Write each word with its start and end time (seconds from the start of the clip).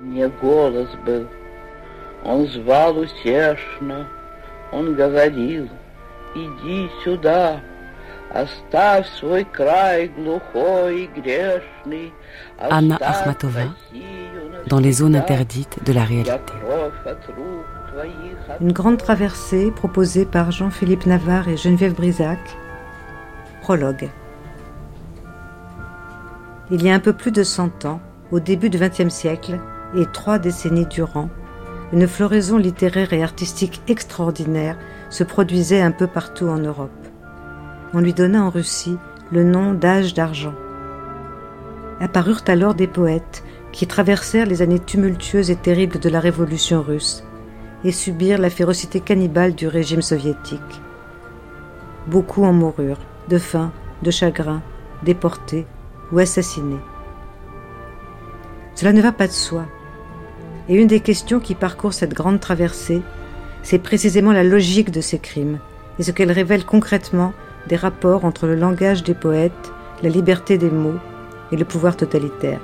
Не 0.00 0.28
голос 0.28 0.88
был, 1.04 1.26
он 2.24 2.46
звал 2.46 2.98
утешно, 2.98 4.06
он 4.70 4.94
говорил, 4.94 5.68
иди 6.36 6.88
сюда, 7.02 7.60
оставь 8.32 9.08
свой 9.18 9.42
край 9.44 10.06
глухой 10.06 11.02
и 11.02 11.06
грешный, 11.08 12.12
Anna 12.60 12.96
Akhmatova, 13.00 13.74
dans 14.68 14.78
les 14.78 14.92
zones 14.92 15.16
interdites 15.16 15.82
de 15.84 15.92
la 15.92 16.04
réalité. 16.04 16.52
Une 18.60 18.72
grande 18.72 18.98
traversée 18.98 19.72
proposée 19.72 20.26
par 20.26 20.52
Jean-Philippe 20.52 21.06
Navarre 21.06 21.48
et 21.48 21.56
Geneviève 21.56 21.94
Brisac. 21.94 22.38
Prologue. 23.62 24.08
Il 26.70 26.84
y 26.84 26.90
a 26.90 26.94
un 26.94 27.00
peu 27.00 27.14
plus 27.14 27.32
de 27.32 27.42
100 27.42 27.84
ans, 27.84 28.00
au 28.30 28.38
début 28.38 28.70
du 28.70 28.78
XXe 28.78 29.08
siècle 29.08 29.58
et 29.96 30.06
trois 30.06 30.38
décennies 30.38 30.86
durant, 30.86 31.30
une 31.92 32.06
floraison 32.06 32.58
littéraire 32.58 33.12
et 33.12 33.22
artistique 33.22 33.80
extraordinaire 33.88 34.76
se 35.10 35.24
produisait 35.24 35.80
un 35.80 35.90
peu 35.90 36.06
partout 36.06 36.48
en 36.48 36.58
Europe. 36.58 36.90
On 37.94 38.00
lui 38.00 38.12
donna 38.12 38.42
en 38.42 38.50
Russie 38.50 38.98
le 39.32 39.44
nom 39.44 39.72
d'âge 39.72 40.12
d'argent. 40.14 40.54
Apparurent 42.00 42.44
alors 42.46 42.74
des 42.74 42.86
poètes 42.86 43.42
qui 43.72 43.86
traversèrent 43.86 44.46
les 44.46 44.62
années 44.62 44.78
tumultueuses 44.78 45.50
et 45.50 45.56
terribles 45.56 45.98
de 45.98 46.08
la 46.08 46.20
révolution 46.20 46.82
russe 46.82 47.24
et 47.84 47.92
subirent 47.92 48.38
la 48.38 48.50
férocité 48.50 49.00
cannibale 49.00 49.54
du 49.54 49.68
régime 49.68 50.02
soviétique. 50.02 50.82
Beaucoup 52.06 52.44
en 52.44 52.52
moururent, 52.52 53.00
de 53.28 53.38
faim, 53.38 53.72
de 54.02 54.10
chagrin, 54.10 54.62
déportés 55.02 55.66
ou 56.12 56.18
assassinés. 56.18 56.80
Cela 58.74 58.92
ne 58.92 59.02
va 59.02 59.12
pas 59.12 59.26
de 59.26 59.32
soi. 59.32 59.66
Et 60.68 60.74
une 60.74 60.86
des 60.86 61.00
questions 61.00 61.40
qui 61.40 61.54
parcourt 61.54 61.94
cette 61.94 62.14
grande 62.14 62.40
traversée, 62.40 63.02
c'est 63.62 63.78
précisément 63.78 64.32
la 64.32 64.44
logique 64.44 64.90
de 64.90 65.00
ces 65.00 65.18
crimes 65.18 65.58
et 65.98 66.02
ce 66.02 66.10
qu'elle 66.10 66.32
révèle 66.32 66.64
concrètement 66.64 67.32
des 67.68 67.76
rapports 67.76 68.24
entre 68.24 68.46
le 68.46 68.54
langage 68.54 69.02
des 69.02 69.14
poètes, 69.14 69.72
la 70.02 70.08
liberté 70.08 70.58
des 70.58 70.70
mots 70.70 70.98
et 71.52 71.56
le 71.56 71.64
pouvoir 71.64 71.96
totalitaire. 71.96 72.60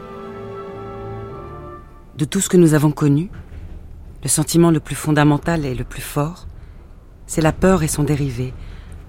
De 2.16 2.24
tout 2.24 2.40
ce 2.40 2.48
que 2.48 2.56
nous 2.56 2.74
avons 2.74 2.92
connu, 2.92 3.30
le 4.22 4.28
sentiment 4.28 4.70
le 4.70 4.80
plus 4.80 4.94
fondamental 4.94 5.64
et 5.64 5.74
le 5.74 5.84
plus 5.84 6.02
fort, 6.02 6.46
c'est 7.26 7.40
la 7.42 7.52
peur 7.52 7.82
et 7.82 7.88
son 7.88 8.04
dérivé, 8.04 8.54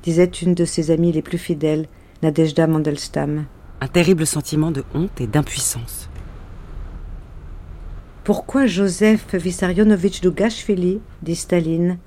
disait 0.04 0.26
une 0.26 0.54
de 0.54 0.66
ses 0.66 0.92
amies 0.92 1.12
les 1.12 1.22
plus 1.22 1.38
fidèles, 1.38 1.88
Nadejda 2.24 2.68
Mandelstam. 2.68 3.46
Un 3.82 3.88
terrible 3.88 4.26
sentiment 4.26 4.72
de 4.72 4.84
honte 4.94 5.22
et 5.22 5.28
d'impuissance. 5.28 6.10
Pourquoi 8.26 8.66
Joseph 8.66 9.36
Vissarionovitch 9.36 10.22
Dougashvili, 10.22 11.00
dit 11.22 11.36
Staline, 11.36 12.00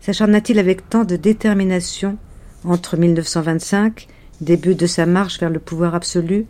s'acharna-t-il 0.00 0.58
avec 0.58 0.90
tant 0.90 1.04
de 1.04 1.14
détermination 1.14 2.18
entre 2.64 2.96
1925, 2.96 4.08
début 4.40 4.74
de 4.74 4.88
sa 4.88 5.06
marche 5.06 5.38
vers 5.38 5.48
le 5.48 5.60
pouvoir 5.60 5.94
absolu, 5.94 6.46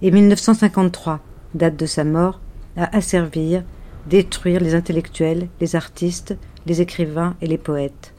et 0.00 0.10
1953, 0.10 1.20
date 1.52 1.76
de 1.76 1.84
sa 1.84 2.04
mort, 2.04 2.40
à 2.78 2.96
asservir, 2.96 3.64
détruire 4.08 4.60
les 4.60 4.74
intellectuels, 4.74 5.48
les 5.60 5.76
artistes, 5.76 6.34
les 6.64 6.80
écrivains 6.80 7.36
et 7.42 7.46
les 7.46 7.58
poètes? 7.58 8.14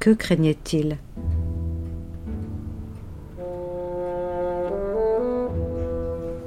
Que 0.00 0.10
craignait-il? 0.10 0.98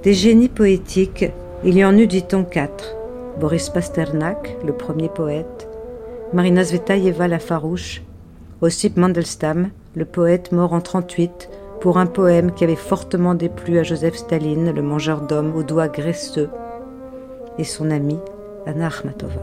Des 0.03 0.13
génies 0.13 0.47
poétiques, 0.47 1.25
il 1.63 1.75
y 1.75 1.83
en 1.83 1.97
eut, 1.97 2.05
dit-on, 2.05 2.43
quatre. 2.43 2.98
Boris 3.39 3.69
Pasternak, 3.69 4.57
le 4.65 4.73
premier 4.73 5.07
poète, 5.07 5.69
Marina 6.33 6.65
Zvetaeva 6.65 7.29
la 7.29 7.39
farouche, 7.39 8.01
Ossip 8.59 8.97
Mandelstam, 8.97 9.69
le 9.95 10.03
poète 10.03 10.51
mort 10.51 10.73
en 10.73 10.81
38 10.81 11.49
pour 11.79 11.99
un 11.99 12.05
poème 12.05 12.51
qui 12.51 12.65
avait 12.65 12.75
fortement 12.75 13.35
déplu 13.35 13.79
à 13.79 13.83
Joseph 13.83 14.17
Staline, 14.17 14.71
le 14.75 14.81
mangeur 14.81 15.21
d'hommes 15.21 15.55
aux 15.55 15.63
doigts 15.63 15.87
graisseux, 15.87 16.49
et 17.57 17.63
son 17.63 17.91
amie 17.91 18.19
Anna 18.65 18.87
Akhmatova. 18.87 19.41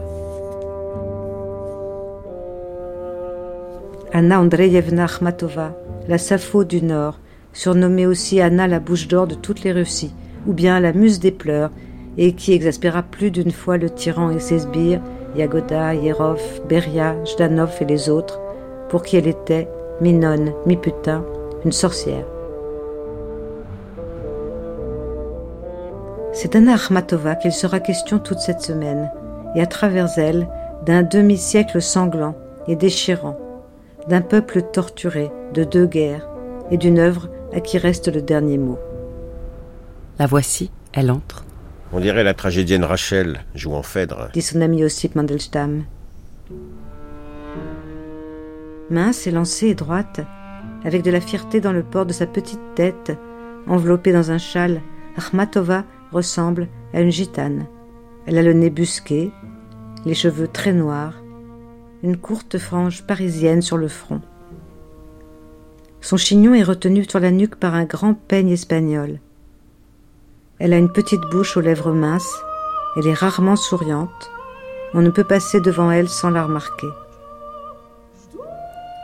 Anna 4.13 4.39
Andreevna 4.39 5.05
Akhmatova, 5.05 5.75
la 6.07 6.19
Sappho 6.19 6.63
du 6.63 6.83
Nord, 6.83 7.19
surnommée 7.51 8.05
aussi 8.05 8.41
Anna 8.41 8.67
la 8.67 8.79
bouche 8.79 9.07
d'or 9.07 9.25
de 9.25 9.33
toutes 9.33 9.63
les 9.63 9.71
Russies, 9.71 10.13
ou 10.45 10.53
bien 10.53 10.79
la 10.79 10.93
muse 10.93 11.19
des 11.19 11.31
pleurs, 11.31 11.71
et 12.17 12.33
qui 12.33 12.53
exaspéra 12.53 13.03
plus 13.03 13.31
d'une 13.31 13.51
fois 13.51 13.77
le 13.77 13.89
tyran 13.89 14.31
et 14.31 14.39
ses 14.39 14.59
sbires, 14.59 15.01
Yagoda, 15.35 15.93
Yerov, 15.93 16.41
Beria, 16.67 17.15
Jdanov 17.25 17.71
et 17.81 17.85
les 17.85 18.09
autres, 18.09 18.39
pour 18.89 19.03
qui 19.03 19.17
elle 19.17 19.27
était, 19.27 19.67
mi-nonne, 20.01 20.53
mi-putain, 20.65 21.23
une 21.65 21.71
sorcière. 21.71 22.25
C'est 26.33 26.53
d'Anna 26.53 26.75
Akhmatova 26.75 27.35
qu'il 27.35 27.51
sera 27.51 27.79
question 27.79 28.19
toute 28.19 28.39
cette 28.39 28.61
semaine, 28.61 29.11
et 29.55 29.61
à 29.61 29.65
travers 29.65 30.09
elle, 30.17 30.47
d'un 30.85 31.03
demi-siècle 31.03 31.81
sanglant 31.81 32.35
et 32.67 32.75
déchirant, 32.75 33.37
d'un 34.07 34.21
peuple 34.21 34.61
torturé 34.61 35.31
de 35.53 35.63
deux 35.63 35.85
guerres, 35.85 36.29
et 36.69 36.77
d'une 36.77 36.99
œuvre 36.99 37.29
à 37.53 37.59
qui 37.59 37.77
reste 37.77 38.13
le 38.13 38.21
dernier 38.21 38.57
mot. 38.57 38.77
La 40.19 40.27
voici, 40.27 40.71
elle 40.93 41.11
entre. 41.11 41.46
On 41.93 41.99
dirait 41.99 42.23
la 42.23 42.33
tragédienne 42.33 42.83
Rachel 42.83 43.45
jouant 43.55 43.81
Phèdre. 43.81 44.29
Dit 44.33 44.41
son 44.41 44.61
ami 44.61 44.83
Ossip 44.83 45.15
Mandelstam. 45.15 45.85
Mince, 48.89 49.27
élancée 49.27 49.67
et 49.67 49.75
droite, 49.75 50.21
avec 50.83 51.01
de 51.01 51.11
la 51.11 51.21
fierté 51.21 51.61
dans 51.61 51.71
le 51.71 51.83
port 51.83 52.05
de 52.05 52.13
sa 52.13 52.25
petite 52.25 52.75
tête, 52.75 53.17
enveloppée 53.67 54.11
dans 54.11 54.31
un 54.31 54.37
châle, 54.37 54.81
Akhmatova 55.17 55.85
ressemble 56.11 56.67
à 56.93 57.01
une 57.01 57.11
gitane. 57.11 57.67
Elle 58.25 58.37
a 58.37 58.43
le 58.43 58.53
nez 58.53 58.69
busqué, 58.69 59.31
les 60.05 60.13
cheveux 60.13 60.47
très 60.47 60.73
noirs, 60.73 61.21
une 62.03 62.17
courte 62.17 62.57
frange 62.57 63.03
parisienne 63.03 63.61
sur 63.61 63.77
le 63.77 63.87
front. 63.87 64.21
Son 66.01 66.17
chignon 66.17 66.53
est 66.53 66.63
retenu 66.63 67.05
sur 67.05 67.19
la 67.19 67.31
nuque 67.31 67.55
par 67.55 67.73
un 67.73 67.85
grand 67.85 68.13
peigne 68.13 68.51
espagnol. 68.51 69.19
Elle 70.59 70.73
a 70.73 70.77
une 70.77 70.91
petite 70.91 71.21
bouche 71.21 71.55
aux 71.55 71.61
lèvres 71.61 71.91
minces, 71.91 72.41
elle 72.95 73.05
est 73.05 73.13
rarement 73.13 73.55
souriante, 73.55 74.31
on 74.95 75.01
ne 75.01 75.11
peut 75.11 75.23
passer 75.23 75.61
devant 75.61 75.91
elle 75.91 76.09
sans 76.09 76.31
la 76.31 76.43
remarquer. 76.43 76.87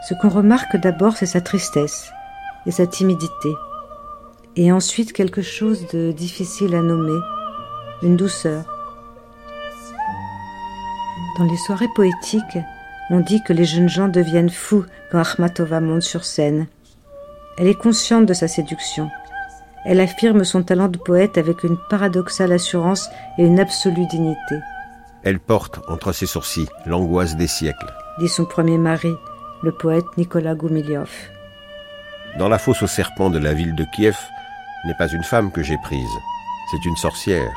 Ce 0.09 0.15
qu'on 0.15 0.29
remarque 0.29 0.77
d'abord, 0.77 1.15
c'est 1.15 1.27
sa 1.27 1.41
tristesse 1.41 2.11
et 2.65 2.71
sa 2.71 2.87
timidité, 2.87 3.55
et 4.55 4.71
ensuite 4.71 5.13
quelque 5.13 5.43
chose 5.43 5.85
de 5.93 6.11
difficile 6.11 6.73
à 6.73 6.81
nommer, 6.81 7.19
une 8.01 8.17
douceur. 8.17 8.63
Dans 11.37 11.45
les 11.45 11.57
soirées 11.57 11.89
poétiques, 11.95 12.57
on 13.11 13.19
dit 13.19 13.43
que 13.43 13.53
les 13.53 13.65
jeunes 13.65 13.89
gens 13.89 14.07
deviennent 14.07 14.49
fous 14.49 14.85
quand 15.11 15.19
Akhmatova 15.19 15.81
monte 15.81 16.01
sur 16.01 16.25
scène. 16.25 16.65
Elle 17.57 17.67
est 17.67 17.79
consciente 17.79 18.25
de 18.25 18.33
sa 18.33 18.47
séduction. 18.47 19.11
Elle 19.85 19.99
affirme 19.99 20.43
son 20.43 20.63
talent 20.63 20.87
de 20.87 20.97
poète 20.97 21.37
avec 21.37 21.63
une 21.63 21.77
paradoxale 21.89 22.51
assurance 22.51 23.09
et 23.37 23.43
une 23.43 23.59
absolue 23.59 24.07
dignité. 24.07 24.59
Elle 25.23 25.39
porte 25.39 25.79
entre 25.87 26.11
ses 26.11 26.25
sourcils 26.25 26.69
l'angoisse 26.85 27.35
des 27.35 27.47
siècles, 27.47 27.93
dit 28.19 28.29
son 28.29 28.45
premier 28.45 28.77
mari, 28.77 29.13
le 29.61 29.71
poète 29.71 30.05
Nicolas 30.17 30.55
Goumiliov. 30.55 31.09
Dans 32.37 32.49
la 32.49 32.59
fosse 32.59 32.83
aux 32.83 32.87
serpents 32.87 33.29
de 33.29 33.39
la 33.39 33.53
ville 33.53 33.75
de 33.75 33.85
Kiev 33.93 34.17
n'est 34.85 34.97
pas 34.97 35.07
une 35.07 35.23
femme 35.23 35.51
que 35.51 35.63
j'ai 35.63 35.77
prise, 35.77 36.09
c'est 36.71 36.85
une 36.85 36.95
sorcière. 36.95 37.51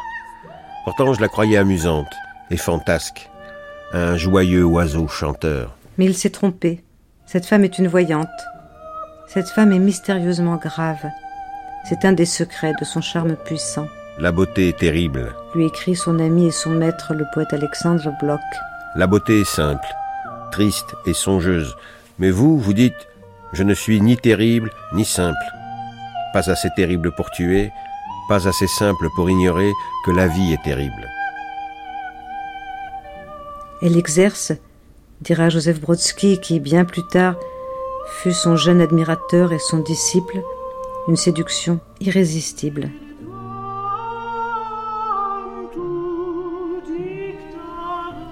Pourtant 0.85 1.13
je 1.15 1.21
la 1.21 1.29
croyais 1.29 1.57
amusante 1.57 2.13
et 2.51 2.57
fantasque, 2.57 3.31
un 3.93 4.17
joyeux 4.17 4.65
oiseau 4.65 5.09
chanteur. 5.09 5.77
Mais 5.99 6.05
il 6.05 6.17
s'est 6.17 6.31
trompé. 6.31 6.85
Cette 7.25 7.47
femme 7.47 7.65
est 7.65 7.79
une 7.79 7.89
voyante. 7.89 8.29
Cette 9.27 9.49
femme 9.49 9.73
est 9.73 9.81
mystérieusement 9.81 10.57
grave. 10.57 11.05
C'est 11.89 12.05
un 12.05 12.13
des 12.13 12.27
secrets 12.27 12.73
de 12.81 12.85
son 12.85 13.01
charme 13.01 13.37
puissant. 13.37 13.87
La 14.19 14.33
beauté 14.33 14.71
est 14.71 14.79
terrible, 14.79 15.37
lui 15.55 15.67
écrit 15.67 15.95
son 15.95 16.19
ami 16.19 16.47
et 16.47 16.51
son 16.51 16.71
maître, 16.71 17.15
le 17.15 17.25
poète 17.33 17.53
Alexandre 17.53 18.13
Bloch. 18.21 18.41
La 18.97 19.07
beauté 19.07 19.43
est 19.43 19.49
simple, 19.49 19.87
triste 20.51 20.97
et 21.07 21.15
songeuse. 21.15 21.77
Mais 22.19 22.33
vous, 22.33 22.59
vous 22.59 22.73
dites, 22.73 23.07
je 23.53 23.63
ne 23.63 23.73
suis 23.73 24.01
ni 24.01 24.17
terrible 24.17 24.73
ni 24.95 25.05
simple. 25.05 25.37
Pas 26.33 26.51
assez 26.51 26.71
terrible 26.75 27.13
pour 27.15 27.31
tuer, 27.31 27.71
pas 28.29 28.49
assez 28.49 28.67
simple 28.67 29.07
pour 29.15 29.31
ignorer 29.31 29.71
que 30.05 30.11
la 30.11 30.27
vie 30.27 30.55
est 30.55 30.63
terrible. 30.65 31.07
Elle 33.81 33.97
exerce, 33.97 34.53
dira 35.21 35.51
Joseph 35.51 35.81
Brodsky, 35.81 36.41
qui 36.41 36.59
bien 36.59 36.85
plus 36.85 37.07
tard 37.07 37.37
fut 38.23 38.33
son 38.33 38.57
jeune 38.57 38.81
admirateur 38.81 39.53
et 39.53 39.61
son 39.61 39.79
disciple, 39.79 40.43
une 41.09 41.17
séduction 41.17 41.81
irrésistible. 42.01 42.91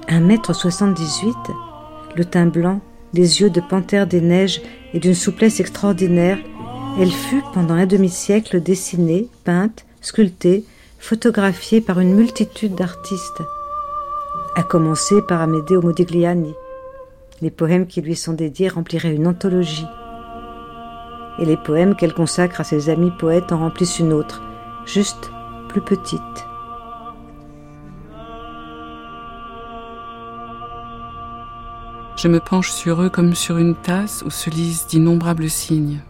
Un 0.09 0.21
mètre 0.21 0.55
soixante-dix-huit, 0.55 1.35
le 2.17 2.25
teint 2.25 2.47
blanc, 2.47 2.81
les 3.13 3.41
yeux 3.41 3.51
de 3.51 3.61
panthère 3.61 4.07
des 4.07 4.21
neiges 4.21 4.61
et 4.93 5.01
d'une 5.01 5.15
souplesse 5.15 5.61
extraordinaire, 5.61 6.39
elle 7.01 7.11
fut 7.11 7.43
pendant 7.53 7.75
un 7.75 7.87
demi-siècle 7.87 8.61
dessinée, 8.61 9.29
peinte, 9.45 9.85
sculptée, 10.01 10.65
photographiée 10.99 11.81
par 11.81 12.01
une 12.01 12.15
multitude 12.15 12.75
d'artistes, 12.75 13.43
à 14.57 14.63
commencer 14.63 15.21
par 15.23 15.43
Amedeo 15.43 15.83
Modigliani. 15.83 16.55
Les 17.43 17.51
poèmes 17.51 17.87
qui 17.87 18.01
lui 18.01 18.15
sont 18.15 18.33
dédiés 18.33 18.69
rempliraient 18.69 19.15
une 19.15 19.27
anthologie. 19.27 19.87
Et 21.39 21.45
les 21.45 21.57
poèmes 21.57 21.97
qu'elle 21.97 22.15
consacre 22.15 22.61
à 22.61 22.65
ses 22.65 22.91
amis 22.91 23.11
poètes 23.11 23.53
en 23.53 23.59
remplissent 23.59 23.99
une 23.99 24.13
autre, 24.13 24.43
juste 24.87 25.31
plus 25.69 25.81
petite. 25.81 26.21
Je 32.17 32.29
me 32.29 32.41
penche 32.41 32.71
sur 32.71 33.03
eux 33.03 33.11
comme 33.11 33.35
sur 33.35 33.59
une 33.59 33.75
tasse 33.75 34.23
où 34.25 34.31
se 34.31 34.49
lisent 34.49 34.87
d'innombrables 34.87 35.51
signes. 35.51 36.01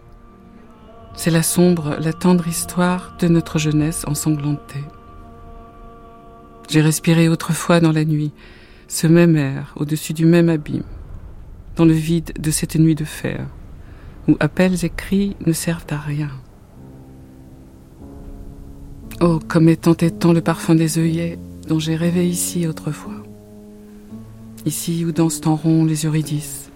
C'est 1.15 1.31
la 1.31 1.43
sombre, 1.43 1.97
la 1.99 2.13
tendre 2.13 2.47
histoire 2.47 3.15
de 3.19 3.29
notre 3.29 3.59
jeunesse 3.59 4.05
ensanglantée. 4.07 4.85
J'ai 6.69 6.83
respiré 6.83 7.29
autrefois 7.29 7.81
dans 7.81 7.93
la 7.93 8.05
nuit 8.05 8.33
ce 8.89 9.07
même 9.07 9.37
air 9.37 9.73
au-dessus 9.77 10.13
du 10.13 10.25
même 10.25 10.49
abîme, 10.49 10.85
dans 11.77 11.85
le 11.85 11.93
vide 11.93 12.33
de 12.39 12.51
cette 12.51 12.77
nuit 12.77 12.95
de 12.95 13.05
fer, 13.05 13.47
où 14.29 14.37
appels 14.41 14.85
et 14.85 14.91
cris 14.91 15.37
ne 15.47 15.53
servent 15.53 15.87
à 15.91 15.99
rien. 15.99 16.31
Oh, 19.21 19.39
comme 19.47 19.69
est 19.69 19.87
entêtant 19.87 20.33
le 20.33 20.41
parfum 20.41 20.75
des 20.75 20.99
œillets 20.99 21.39
dont 21.69 21.79
j'ai 21.79 21.97
rêvé 21.97 22.29
ici 22.29 22.67
autrefois. 22.67 23.23
Ici 24.67 25.05
où 25.05 25.13
dansent 25.13 25.47
en 25.47 25.57
rond 25.57 25.85
les 25.85 26.05
Eurydices, 26.05 26.71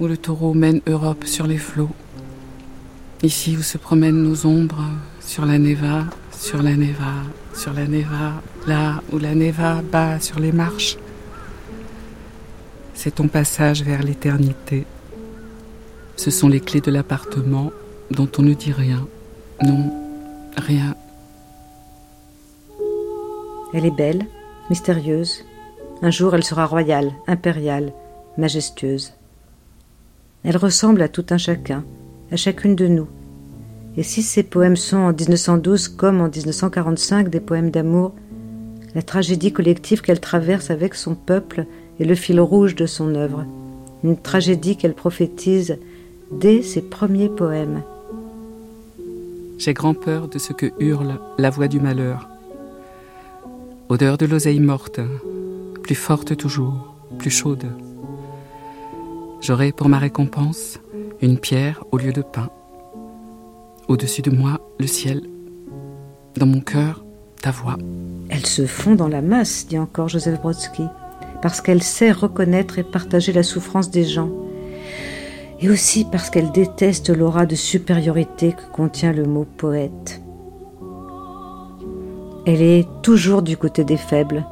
où 0.00 0.06
le 0.06 0.16
taureau 0.16 0.54
mène 0.54 0.80
Europe 0.86 1.24
sur 1.24 1.46
les 1.46 1.58
flots. 1.58 1.90
Ici 3.22 3.56
où 3.56 3.62
se 3.62 3.78
promènent 3.78 4.22
nos 4.22 4.46
ombres 4.46 4.84
sur 5.20 5.44
la 5.44 5.58
Neva, 5.58 6.06
sur 6.32 6.62
la 6.62 6.76
Neva, 6.76 7.12
sur 7.54 7.72
la 7.72 7.86
Neva, 7.86 8.42
là 8.66 9.02
où 9.12 9.18
la 9.18 9.34
Neva 9.34 9.82
bat 9.82 10.18
sur 10.18 10.40
les 10.40 10.52
marches. 10.52 10.96
C'est 12.94 13.16
ton 13.16 13.28
passage 13.28 13.82
vers 13.82 14.02
l'éternité. 14.02 14.86
Ce 16.16 16.30
sont 16.30 16.48
les 16.48 16.60
clés 16.60 16.80
de 16.80 16.90
l'appartement 16.90 17.72
dont 18.10 18.28
on 18.38 18.42
ne 18.42 18.54
dit 18.54 18.72
rien. 18.72 19.06
Non, 19.62 19.90
rien. 20.56 20.94
Elle 23.74 23.86
est 23.86 23.96
belle, 23.96 24.26
mystérieuse, 24.70 25.44
un 26.04 26.10
jour, 26.10 26.34
elle 26.34 26.42
sera 26.42 26.66
royale, 26.66 27.12
impériale, 27.28 27.92
majestueuse. 28.36 29.12
Elle 30.42 30.56
ressemble 30.56 31.00
à 31.00 31.08
tout 31.08 31.24
un 31.30 31.38
chacun, 31.38 31.84
à 32.32 32.36
chacune 32.36 32.74
de 32.74 32.88
nous. 32.88 33.06
Et 33.96 34.02
si 34.02 34.22
ces 34.22 34.42
poèmes 34.42 34.76
sont 34.76 34.96
en 34.96 35.12
1912 35.12 35.88
comme 35.88 36.20
en 36.20 36.28
1945 36.28 37.28
des 37.28 37.38
poèmes 37.38 37.70
d'amour, 37.70 38.12
la 38.96 39.02
tragédie 39.02 39.52
collective 39.52 40.02
qu'elle 40.02 40.18
traverse 40.18 40.70
avec 40.70 40.94
son 40.94 41.14
peuple 41.14 41.66
est 42.00 42.04
le 42.04 42.16
fil 42.16 42.40
rouge 42.40 42.74
de 42.74 42.86
son 42.86 43.14
œuvre, 43.14 43.44
une 44.02 44.16
tragédie 44.16 44.76
qu'elle 44.76 44.94
prophétise 44.94 45.78
dès 46.40 46.62
ses 46.62 46.82
premiers 46.82 47.28
poèmes. 47.28 47.82
J'ai 49.58 49.74
grand 49.74 49.94
peur 49.94 50.28
de 50.28 50.38
ce 50.38 50.52
que 50.52 50.66
hurle 50.80 51.18
la 51.38 51.50
voix 51.50 51.68
du 51.68 51.80
malheur. 51.80 52.28
Odeur 53.88 54.18
de 54.18 54.26
l'oseille 54.26 54.60
morte, 54.60 55.00
plus 55.82 55.94
forte 55.94 56.36
toujours, 56.36 56.94
plus 57.18 57.30
chaude. 57.30 57.66
J'aurai 59.40 59.72
pour 59.72 59.88
ma 59.88 59.98
récompense 59.98 60.78
une 61.20 61.38
pierre 61.38 61.84
au 61.92 61.98
lieu 61.98 62.12
de 62.12 62.22
pain. 62.22 62.48
Au-dessus 63.88 64.22
de 64.22 64.30
moi, 64.30 64.60
le 64.80 64.86
ciel. 64.86 65.22
Dans 66.36 66.46
mon 66.46 66.60
cœur, 66.60 67.04
ta 67.40 67.50
voix. 67.50 67.76
Elle 68.30 68.46
se 68.46 68.66
fond 68.66 68.94
dans 68.94 69.08
la 69.08 69.20
masse, 69.20 69.66
dit 69.68 69.78
encore 69.78 70.08
Joseph 70.08 70.40
Brodsky, 70.40 70.84
parce 71.42 71.60
qu'elle 71.60 71.82
sait 71.82 72.12
reconnaître 72.12 72.78
et 72.78 72.84
partager 72.84 73.32
la 73.32 73.42
souffrance 73.42 73.90
des 73.90 74.04
gens. 74.04 74.30
Et 75.62 75.70
aussi 75.70 76.04
parce 76.04 76.28
qu'elle 76.28 76.50
déteste 76.50 77.16
l'aura 77.16 77.46
de 77.46 77.54
supériorité 77.54 78.52
que 78.52 78.72
contient 78.72 79.12
le 79.12 79.24
mot 79.24 79.46
poète. 79.56 80.20
Elle 82.44 82.60
est 82.60 82.88
toujours 83.02 83.42
du 83.42 83.56
côté 83.56 83.84
des 83.84 83.96
faibles, 83.96 84.44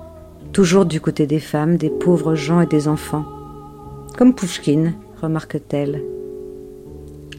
toujours 0.53 0.87
du 0.87 1.01
côté 1.01 1.27
des 1.27 1.41
femmes, 1.41 1.77
des 1.77 1.91
pauvres 1.91 2.37
gens 2.37 2.61
et 2.61 2.67
des 2.67 2.87
enfants. 2.87 3.25
Comme 4.17 4.35
Pouchkine, 4.35 4.95
remarque-t-elle. 5.21 6.01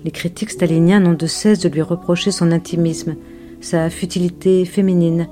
Les 0.03 0.11
critiques 0.11 0.51
staliniens 0.51 0.99
n'ont 0.99 1.13
de 1.13 1.27
cesse 1.27 1.59
de 1.59 1.69
lui 1.69 1.81
reprocher 1.81 2.31
son 2.31 2.51
intimisme, 2.51 3.15
sa 3.61 3.89
futilité 3.89 4.65
féminine, 4.65 5.29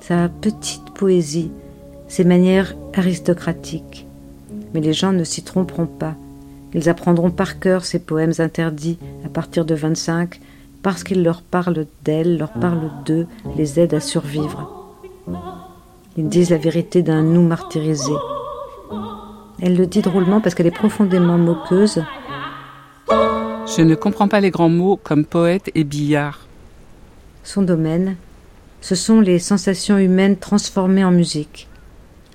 sa 0.00 0.30
petite 0.30 0.94
poésie, 0.94 1.50
ses 2.08 2.24
manières 2.24 2.74
aristocratiques. 2.94 4.06
Mais 4.72 4.80
les 4.80 4.94
gens 4.94 5.12
ne 5.12 5.24
s'y 5.24 5.42
tromperont 5.42 5.86
pas. 5.86 6.16
Ils 6.74 6.88
apprendront 6.88 7.30
par 7.30 7.58
cœur 7.58 7.84
ces 7.84 7.98
poèmes 7.98 8.32
interdits 8.38 8.98
à 9.24 9.28
partir 9.28 9.64
de 9.64 9.74
25 9.74 10.40
parce 10.82 11.04
qu'ils 11.04 11.22
leur 11.22 11.42
parlent 11.42 11.86
d'elle, 12.04 12.38
leur 12.38 12.52
parlent 12.52 12.90
d'eux, 13.04 13.26
les 13.56 13.78
aident 13.78 13.94
à 13.94 14.00
survivre. 14.00 14.94
Ils 16.16 16.28
disent 16.28 16.50
la 16.50 16.58
vérité 16.58 17.02
d'un 17.02 17.22
nous 17.22 17.46
martyrisé. 17.46 18.12
Elle 19.60 19.76
le 19.76 19.86
dit 19.86 20.02
drôlement 20.02 20.40
parce 20.40 20.54
qu'elle 20.54 20.66
est 20.66 20.70
profondément 20.70 21.38
moqueuse. 21.38 22.02
Je 23.08 23.82
ne 23.82 23.94
comprends 23.94 24.28
pas 24.28 24.40
les 24.40 24.50
grands 24.50 24.68
mots 24.68 24.98
comme 25.02 25.24
poète 25.24 25.70
et 25.74 25.84
billard. 25.84 26.46
Son 27.44 27.62
domaine, 27.62 28.16
ce 28.80 28.94
sont 28.94 29.20
les 29.20 29.38
sensations 29.38 29.98
humaines 29.98 30.36
transformées 30.36 31.04
en 31.04 31.12
musique, 31.12 31.68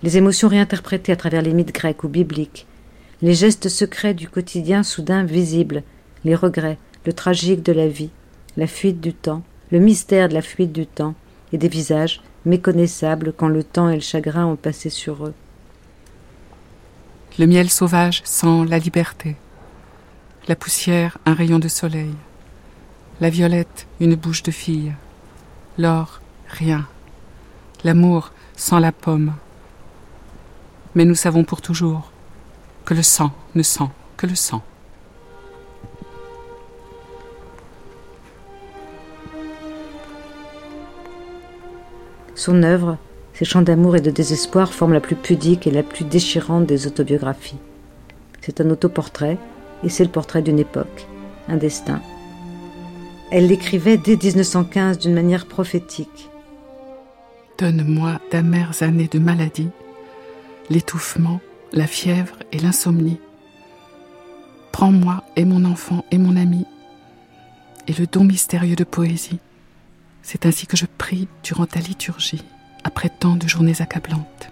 les 0.03 0.17
émotions 0.17 0.47
réinterprétées 0.47 1.11
à 1.11 1.15
travers 1.17 1.41
les 1.41 1.53
mythes 1.53 1.75
grecs 1.75 2.03
ou 2.03 2.07
bibliques, 2.07 2.65
les 3.21 3.33
gestes 3.33 3.69
secrets 3.69 4.13
du 4.13 4.29
quotidien 4.29 4.83
soudain 4.83 5.23
visibles, 5.23 5.83
les 6.23 6.35
regrets, 6.35 6.77
le 7.05 7.13
tragique 7.13 7.63
de 7.63 7.71
la 7.73 7.87
vie, 7.87 8.11
la 8.57 8.67
fuite 8.67 9.01
du 9.01 9.13
temps, 9.13 9.43
le 9.71 9.79
mystère 9.79 10.29
de 10.29 10.33
la 10.33 10.41
fuite 10.41 10.71
du 10.71 10.85
temps, 10.85 11.15
et 11.53 11.57
des 11.57 11.67
visages 11.67 12.21
méconnaissables 12.45 13.33
quand 13.33 13.47
le 13.47 13.63
temps 13.63 13.89
et 13.89 13.95
le 13.95 14.01
chagrin 14.01 14.45
ont 14.45 14.55
passé 14.55 14.89
sur 14.89 15.25
eux. 15.25 15.33
Le 17.39 17.47
miel 17.47 17.69
sauvage 17.69 18.21
sent 18.25 18.65
la 18.67 18.79
liberté, 18.79 19.35
la 20.47 20.55
poussière 20.55 21.17
un 21.25 21.33
rayon 21.33 21.59
de 21.59 21.67
soleil, 21.67 22.13
la 23.21 23.29
violette 23.29 23.87
une 23.99 24.15
bouche 24.15 24.43
de 24.43 24.51
fille, 24.51 24.93
l'or 25.77 26.21
rien, 26.47 26.87
l'amour 27.83 28.31
sent 28.55 28.79
la 28.79 28.91
pomme. 28.91 29.33
Mais 30.95 31.05
nous 31.05 31.15
savons 31.15 31.43
pour 31.43 31.61
toujours 31.61 32.11
que 32.87 32.93
le 32.93 33.03
sang 33.03 33.31
ne 33.53 33.63
sent 33.63 33.89
que 34.15 34.27
le 34.27 34.35
sang. 34.35 34.63
Son 42.33 42.63
œuvre, 42.63 42.97
ses 43.33 43.43
chants 43.43 43.61
d'amour 43.61 43.97
et 43.97 44.01
de 44.01 44.09
désespoir 44.09 44.73
forment 44.73 44.93
la 44.93 45.01
plus 45.01 45.17
pudique 45.17 45.67
et 45.67 45.71
la 45.71 45.83
plus 45.83 46.05
déchirante 46.05 46.65
des 46.65 46.87
autobiographies. 46.87 47.59
C'est 48.39 48.61
un 48.61 48.69
autoportrait, 48.69 49.37
et 49.83 49.89
c'est 49.89 50.05
le 50.05 50.09
portrait 50.09 50.41
d'une 50.41 50.57
époque, 50.57 51.07
un 51.49 51.57
destin. 51.57 52.01
Elle 53.31 53.47
l'écrivait 53.47 53.97
dès 53.97 54.15
1915 54.15 54.99
d'une 54.99 55.13
manière 55.13 55.47
prophétique. 55.47 56.29
Donne-moi 57.57 58.21
d'amères 58.31 58.81
années 58.81 59.09
de 59.11 59.19
maladie, 59.19 59.71
l'étouffement, 60.69 61.41
la 61.73 61.87
fièvre 61.87 62.37
et 62.51 62.59
l'insomnie. 62.59 63.19
Prends-moi 64.71 65.23
et 65.35 65.45
mon 65.45 65.65
enfant 65.65 66.05
et 66.11 66.17
mon 66.17 66.35
ami, 66.35 66.65
et 67.87 67.93
le 67.93 68.05
don 68.05 68.23
mystérieux 68.23 68.75
de 68.75 68.83
poésie. 68.83 69.39
C'est 70.21 70.45
ainsi 70.45 70.67
que 70.67 70.77
je 70.77 70.85
prie 70.85 71.27
durant 71.43 71.65
ta 71.65 71.79
liturgie, 71.79 72.43
après 72.83 73.09
tant 73.09 73.35
de 73.35 73.47
journées 73.47 73.81
accablantes, 73.81 74.51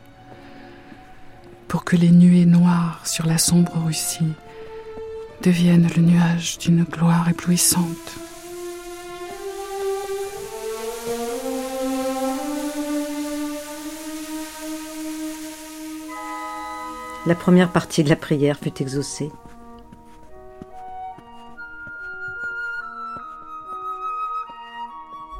pour 1.67 1.83
que 1.83 1.95
les 1.95 2.11
nuées 2.11 2.45
noires 2.45 3.05
sur 3.05 3.25
la 3.25 3.37
sombre 3.37 3.77
Russie 3.85 4.33
deviennent 5.43 5.89
le 5.95 6.01
nuage 6.01 6.57
d'une 6.57 6.83
gloire 6.83 7.27
éblouissante. 7.29 8.17
La 17.27 17.33
première 17.33 17.71
partie 17.71 18.03
de 18.03 18.09
la 18.09 18.15
prière 18.15 18.59
fut 18.59 18.81
exaucée. 18.83 19.31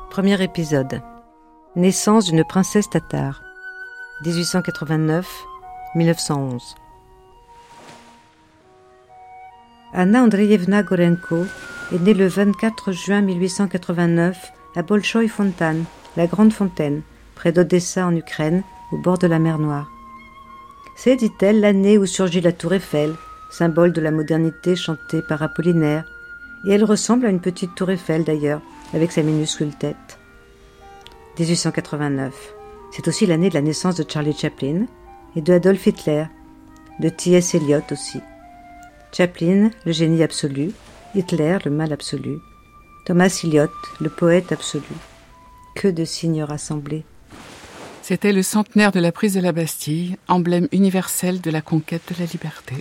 Premier 0.10 0.42
épisode. 0.42 1.02
Naissance 1.76 2.26
d'une 2.26 2.44
princesse 2.44 2.90
tatare. 2.90 3.44
1889. 4.24 5.28
1911. 5.94 6.76
Anna 9.94 10.24
Andreevna 10.24 10.82
Gorenko 10.82 11.46
est 11.94 12.00
née 12.00 12.16
le 12.16 12.26
24 12.26 12.94
juin 12.94 13.22
1889 13.22 14.54
à 14.76 14.82
Bolchoï 14.82 15.28
Fontan, 15.28 15.76
la 16.18 16.26
Grande 16.26 16.52
Fontaine, 16.52 17.04
près 17.36 17.52
d'Odessa 17.52 18.08
en 18.08 18.16
Ukraine, 18.16 18.64
au 18.92 18.98
bord 18.98 19.20
de 19.20 19.28
la 19.28 19.38
mer 19.38 19.60
Noire. 19.60 19.95
C'est, 20.96 21.16
dit-elle, 21.16 21.60
l'année 21.60 21.98
où 21.98 22.06
surgit 22.06 22.42
la 22.42 22.52
tour 22.52 22.74
Eiffel, 22.74 23.14
symbole 23.52 23.94
de 23.94 24.02
la 24.02 24.12
modernité 24.12 24.76
chantée 24.76 25.22
par 25.22 25.44
Apollinaire, 25.44 26.06
et 26.66 26.72
elle 26.72 26.84
ressemble 26.84 27.26
à 27.26 27.30
une 27.30 27.42
petite 27.42 27.76
tour 27.76 27.92
Eiffel 27.92 28.24
d'ailleurs, 28.24 28.62
avec 28.94 29.12
sa 29.12 29.22
minuscule 29.22 29.76
tête. 29.76 30.18
1889. 31.38 32.54
C'est 32.92 33.08
aussi 33.08 33.26
l'année 33.26 33.50
de 33.50 33.56
la 33.56 33.62
naissance 33.62 33.96
de 33.96 34.10
Charlie 34.10 34.36
Chaplin 34.36 34.86
et 35.36 35.42
de 35.42 35.54
Adolf 35.54 35.86
Hitler, 35.86 36.26
de 37.00 37.10
T.S. 37.10 37.56
Eliot 37.56 37.82
aussi. 37.92 38.22
Chaplin, 39.12 39.70
le 39.86 39.92
génie 39.92 40.24
absolu, 40.24 40.72
Hitler, 41.14 41.58
le 41.66 41.72
mal 41.72 41.92
absolu, 41.92 42.40
Thomas 43.06 43.42
Eliot, 43.44 43.72
le 44.00 44.10
poète 44.10 44.52
absolu. 44.52 44.84
Que 45.76 45.90
de 45.90 46.06
signes 46.06 46.44
rassemblés. 46.44 47.04
C'était 48.08 48.34
le 48.34 48.44
centenaire 48.44 48.92
de 48.92 49.00
la 49.00 49.12
prise 49.12 49.34
de 49.34 49.40
la 49.40 49.52
Bastille, 49.52 50.16
emblème 50.28 50.68
universel 50.72 51.42
de 51.42 51.50
la 51.50 51.64
conquête 51.64 52.04
de 52.14 52.20
la 52.20 52.28
liberté. 52.32 52.76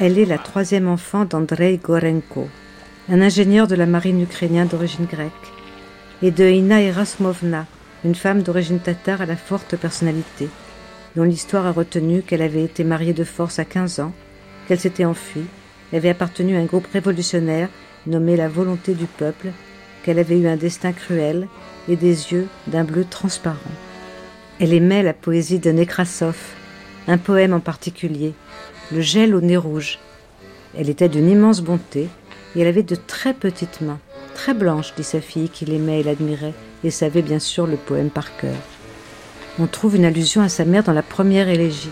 Elle 0.00 0.18
est 0.18 0.24
la 0.24 0.38
troisième 0.38 0.88
enfant 0.88 1.26
d'Andrei 1.26 1.76
Gorenko, 1.76 2.48
un 3.10 3.20
ingénieur 3.20 3.66
de 3.66 3.74
la 3.74 3.84
marine 3.84 4.22
ukrainienne 4.22 4.68
d'origine 4.68 5.04
grecque, 5.04 5.52
et 6.22 6.30
de 6.30 6.48
Ina 6.48 6.80
Erasmovna, 6.80 7.66
une 8.02 8.14
femme 8.14 8.40
d'origine 8.40 8.80
tatare 8.80 9.20
à 9.20 9.26
la 9.26 9.36
forte 9.36 9.76
personnalité, 9.76 10.48
dont 11.14 11.24
l'histoire 11.24 11.66
a 11.66 11.72
retenu 11.72 12.22
qu'elle 12.22 12.40
avait 12.40 12.64
été 12.64 12.84
mariée 12.84 13.12
de 13.12 13.24
force 13.24 13.58
à 13.58 13.66
15 13.66 14.00
ans, 14.00 14.14
qu'elle 14.66 14.80
s'était 14.80 15.04
enfuie, 15.04 15.44
avait 15.92 16.08
appartenu 16.08 16.56
à 16.56 16.60
un 16.60 16.64
groupe 16.64 16.88
révolutionnaire 16.90 17.68
nommé 18.06 18.34
la 18.38 18.48
Volonté 18.48 18.94
du 18.94 19.04
Peuple 19.04 19.48
qu'elle 20.06 20.20
avait 20.20 20.38
eu 20.38 20.46
un 20.46 20.56
destin 20.56 20.92
cruel 20.92 21.48
et 21.88 21.96
des 21.96 22.32
yeux 22.32 22.46
d'un 22.68 22.84
bleu 22.84 23.04
transparent. 23.04 23.58
Elle 24.60 24.72
aimait 24.72 25.02
la 25.02 25.12
poésie 25.12 25.58
de 25.58 25.72
Nekrasov, 25.72 26.38
un 27.08 27.18
poème 27.18 27.52
en 27.52 27.58
particulier, 27.60 28.32
Le 28.92 29.00
gel 29.00 29.34
au 29.34 29.40
nez 29.40 29.56
rouge. 29.56 29.98
Elle 30.78 30.90
était 30.90 31.08
d'une 31.08 31.28
immense 31.28 31.60
bonté 31.60 32.08
et 32.54 32.60
elle 32.60 32.68
avait 32.68 32.84
de 32.84 32.94
très 32.94 33.34
petites 33.34 33.80
mains, 33.80 33.98
très 34.32 34.54
blanches, 34.54 34.94
dit 34.94 35.02
sa 35.02 35.20
fille 35.20 35.48
qui 35.48 35.64
l'aimait 35.64 36.00
et 36.00 36.04
l'admirait 36.04 36.54
et 36.84 36.90
savait 36.92 37.22
bien 37.22 37.40
sûr 37.40 37.66
le 37.66 37.76
poème 37.76 38.10
par 38.10 38.36
cœur. 38.36 38.54
On 39.58 39.66
trouve 39.66 39.96
une 39.96 40.04
allusion 40.04 40.40
à 40.40 40.48
sa 40.48 40.64
mère 40.64 40.84
dans 40.84 40.92
la 40.92 41.02
première 41.02 41.48
élégie. 41.48 41.90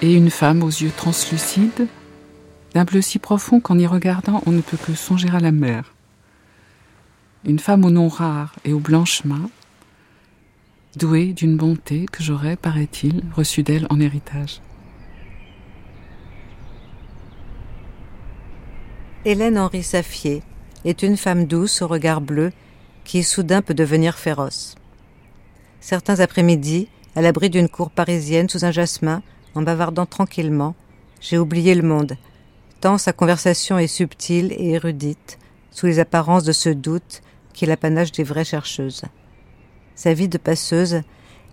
Et 0.00 0.14
une 0.14 0.30
femme 0.30 0.62
aux 0.62 0.68
yeux 0.68 0.92
translucides, 0.96 1.88
d'un 2.74 2.84
bleu 2.84 3.00
si 3.00 3.18
profond 3.18 3.60
qu'en 3.60 3.78
y 3.78 3.86
regardant 3.86 4.42
on 4.46 4.50
ne 4.52 4.60
peut 4.60 4.76
que 4.76 4.94
songer 4.94 5.30
à 5.30 5.40
la 5.40 5.52
mer. 5.52 5.94
Une 7.44 7.58
femme 7.58 7.84
au 7.84 7.90
nom 7.90 8.08
rare 8.08 8.54
et 8.64 8.72
aux 8.72 8.80
blanches 8.80 9.24
mains, 9.24 9.48
douée 10.96 11.32
d'une 11.32 11.56
bonté 11.56 12.06
que 12.10 12.22
j'aurais, 12.22 12.56
paraît-il, 12.56 13.22
reçue 13.34 13.62
d'elle 13.62 13.86
en 13.90 14.00
héritage. 14.00 14.60
Hélène 19.24 19.58
Henri 19.58 19.82
Saffier 19.82 20.42
est 20.84 21.02
une 21.02 21.16
femme 21.16 21.46
douce 21.46 21.80
au 21.80 21.86
regard 21.86 22.20
bleu 22.20 22.52
qui 23.04 23.22
soudain 23.22 23.62
peut 23.62 23.74
devenir 23.74 24.18
féroce. 24.18 24.74
Certains 25.80 26.20
après-midi, 26.20 26.88
à 27.14 27.22
l'abri 27.22 27.50
d'une 27.50 27.68
cour 27.68 27.90
parisienne 27.90 28.48
sous 28.48 28.64
un 28.64 28.70
jasmin, 28.70 29.22
en 29.54 29.62
bavardant 29.62 30.06
tranquillement, 30.06 30.74
j'ai 31.20 31.38
oublié 31.38 31.74
le 31.74 31.86
monde, 31.86 32.16
sa 32.98 33.14
conversation 33.14 33.78
est 33.78 33.86
subtile 33.86 34.52
et 34.52 34.72
érudite, 34.72 35.38
sous 35.70 35.86
les 35.86 36.00
apparences 36.00 36.44
de 36.44 36.52
ce 36.52 36.68
doute 36.68 37.22
qui 37.54 37.64
est 37.64 37.68
l'apanage 37.68 38.12
des 38.12 38.24
vraies 38.24 38.44
chercheuses. 38.44 39.04
Sa 39.94 40.12
vie 40.12 40.28
de 40.28 40.36
passeuse, 40.36 41.00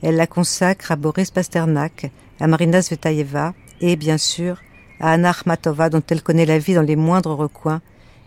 elle 0.02 0.18
la 0.18 0.28
consacre 0.28 0.92
à 0.92 0.98
Boris 0.98 1.32
Pasternak, 1.32 2.12
à 2.40 2.48
Marina 2.48 2.82
Svetaeva 2.82 3.54
et, 3.80 3.96
bien 3.96 4.18
sûr, 4.18 4.62
à 5.00 5.14
Anna 5.14 5.30
Akhmatova 5.30 5.90
dont 5.90 6.04
elle 6.10 6.22
connaît 6.22 6.46
la 6.46 6.60
vie 6.60 6.74
dans 6.74 6.82
les 6.82 6.98
moindres 6.98 7.38
recoins 7.38 7.82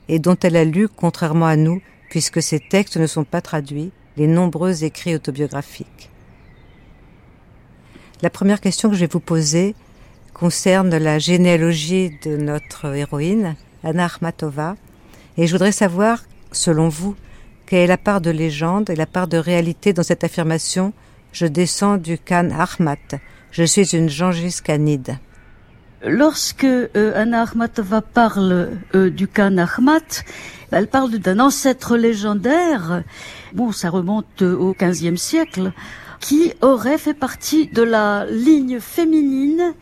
et 0.08 0.18
dont 0.18 0.36
elle 0.42 0.56
a 0.56 0.64
lu, 0.64 0.88
contrairement 0.88 1.46
à 1.46 1.56
nous, 1.56 1.82
puisque 2.08 2.42
ses 2.42 2.58
textes 2.58 2.96
ne 2.96 3.06
sont 3.06 3.24
pas 3.24 3.42
traduits, 3.42 3.92
les 4.16 4.26
nombreux 4.26 4.82
écrits 4.82 5.14
autobiographiques. 5.14 6.10
La 8.22 8.30
première 8.30 8.62
question 8.62 8.88
que 8.88 8.94
je 8.94 9.00
vais 9.00 9.12
vous 9.12 9.20
poser 9.20 9.74
concerne 10.34 10.96
la 10.96 11.18
généalogie 11.18 12.18
de 12.24 12.36
notre 12.36 12.94
héroïne, 12.94 13.54
Anna 13.84 14.06
Akhmatova. 14.06 14.76
Et 15.38 15.46
je 15.46 15.52
voudrais 15.52 15.72
savoir, 15.72 16.22
selon 16.52 16.88
vous, 16.88 17.14
quelle 17.66 17.80
est 17.80 17.86
la 17.86 17.96
part 17.96 18.20
de 18.20 18.30
légende 18.30 18.90
et 18.90 18.96
la 18.96 19.06
part 19.06 19.28
de 19.28 19.38
réalité 19.38 19.92
dans 19.92 20.02
cette 20.02 20.24
affirmation 20.24 20.92
Je 21.32 21.46
descends 21.46 21.96
du 21.96 22.18
Khan 22.18 22.50
Ahmat, 22.50 23.18
je 23.52 23.64
suis 23.64 23.96
une 23.96 24.10
Gengis. 24.10 24.60
Lorsque 26.06 26.64
euh, 26.64 27.12
Anna 27.14 27.42
Akhmatova 27.42 28.02
parle 28.02 28.72
euh, 28.94 29.08
du 29.08 29.26
Khan 29.26 29.56
Ahmat, 29.56 30.24
elle 30.70 30.88
parle 30.88 31.18
d'un 31.18 31.40
ancêtre 31.40 31.96
légendaire. 31.96 33.04
Bon, 33.54 33.72
ça 33.72 33.88
remonte 33.88 34.42
au 34.42 34.74
XVe 34.78 35.16
siècle 35.16 35.72
qui 36.20 36.52
aurait 36.60 36.98
fait 36.98 37.14
partie 37.14 37.66
de 37.66 37.82
la 37.82 38.26
ligne 38.26 38.80
féminine 38.80 39.74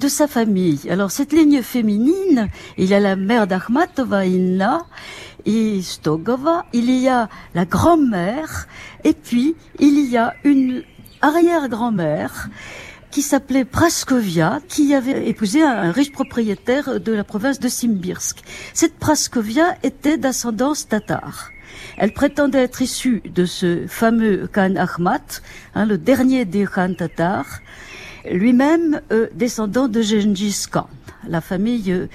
de 0.00 0.08
sa 0.08 0.26
famille. 0.26 0.80
Alors 0.90 1.10
cette 1.10 1.32
ligne 1.32 1.62
féminine, 1.62 2.48
il 2.78 2.86
y 2.86 2.94
a 2.94 3.00
la 3.00 3.16
mère 3.16 3.46
d'Akhmatova 3.46 4.26
Inna 4.26 4.86
et 5.44 5.80
Stogova, 5.82 6.66
il 6.72 6.90
y 6.90 7.08
a 7.08 7.28
la 7.54 7.64
grand-mère 7.64 8.66
et 9.04 9.12
puis 9.12 9.54
il 9.78 10.10
y 10.10 10.16
a 10.16 10.34
une 10.44 10.82
arrière-grand-mère 11.22 12.48
qui 13.10 13.22
s'appelait 13.22 13.64
Praskovia, 13.64 14.60
qui 14.68 14.94
avait 14.94 15.28
épousé 15.28 15.62
un 15.62 15.90
riche 15.90 16.12
propriétaire 16.12 17.00
de 17.00 17.12
la 17.12 17.24
province 17.24 17.58
de 17.60 17.68
Simbirsk. 17.68 18.42
Cette 18.74 18.98
Praskovia 18.98 19.76
était 19.82 20.18
d'ascendance 20.18 20.86
tatar. 20.86 21.50
Elle 21.96 22.12
prétendait 22.12 22.62
être 22.62 22.82
issue 22.82 23.22
de 23.24 23.44
ce 23.44 23.86
fameux 23.86 24.48
Khan 24.52 24.74
Ahmat, 24.76 25.42
hein, 25.74 25.86
le 25.86 25.98
dernier 25.98 26.44
des 26.44 26.66
Khan 26.66 26.94
tatars, 26.96 27.60
lui-même 28.30 29.00
euh, 29.12 29.28
descendant 29.34 29.88
de 29.88 30.02
Gengis 30.02 30.66
Khan. 30.70 30.88
La 31.28 31.40
famille 31.40 31.92
euh, 31.92 32.06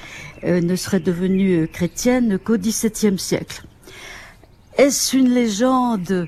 euh, 0.43 0.61
ne 0.61 0.75
serait 0.75 0.99
devenue 0.99 1.67
chrétienne 1.67 2.39
qu'au 2.39 2.57
XVIIe 2.57 3.19
siècle. 3.19 3.63
Est-ce 4.77 5.17
une 5.17 5.29
légende? 5.33 6.27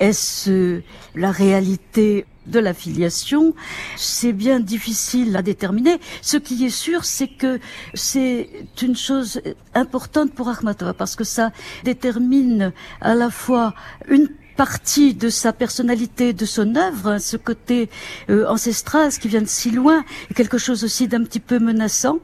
Est-ce 0.00 0.80
la 1.14 1.30
réalité? 1.30 2.26
De 2.46 2.58
la 2.58 2.74
filiation, 2.74 3.54
c'est 3.96 4.32
bien 4.32 4.60
difficile 4.60 5.36
à 5.36 5.42
déterminer. 5.42 6.00
Ce 6.20 6.36
qui 6.36 6.64
est 6.64 6.70
sûr, 6.70 7.04
c'est 7.04 7.28
que 7.28 7.60
c'est 7.94 8.48
une 8.82 8.96
chose 8.96 9.40
importante 9.74 10.32
pour 10.32 10.48
Akhmatova 10.48 10.94
parce 10.94 11.16
que 11.16 11.24
ça 11.24 11.52
détermine 11.84 12.72
à 13.00 13.14
la 13.14 13.30
fois 13.30 13.74
une 14.08 14.28
partie 14.56 15.14
de 15.14 15.28
sa 15.28 15.52
personnalité, 15.52 16.32
de 16.32 16.44
son 16.44 16.76
œuvre, 16.76 17.18
ce 17.18 17.36
côté 17.36 17.88
euh, 18.28 18.46
ancestral, 18.48 19.10
ce 19.10 19.18
qui 19.18 19.28
vient 19.28 19.40
de 19.42 19.46
si 19.46 19.70
loin, 19.70 20.04
quelque 20.34 20.58
chose 20.58 20.84
aussi 20.84 21.08
d'un 21.08 21.24
petit 21.24 21.40
peu 21.40 21.58
menaçant. 21.58 22.18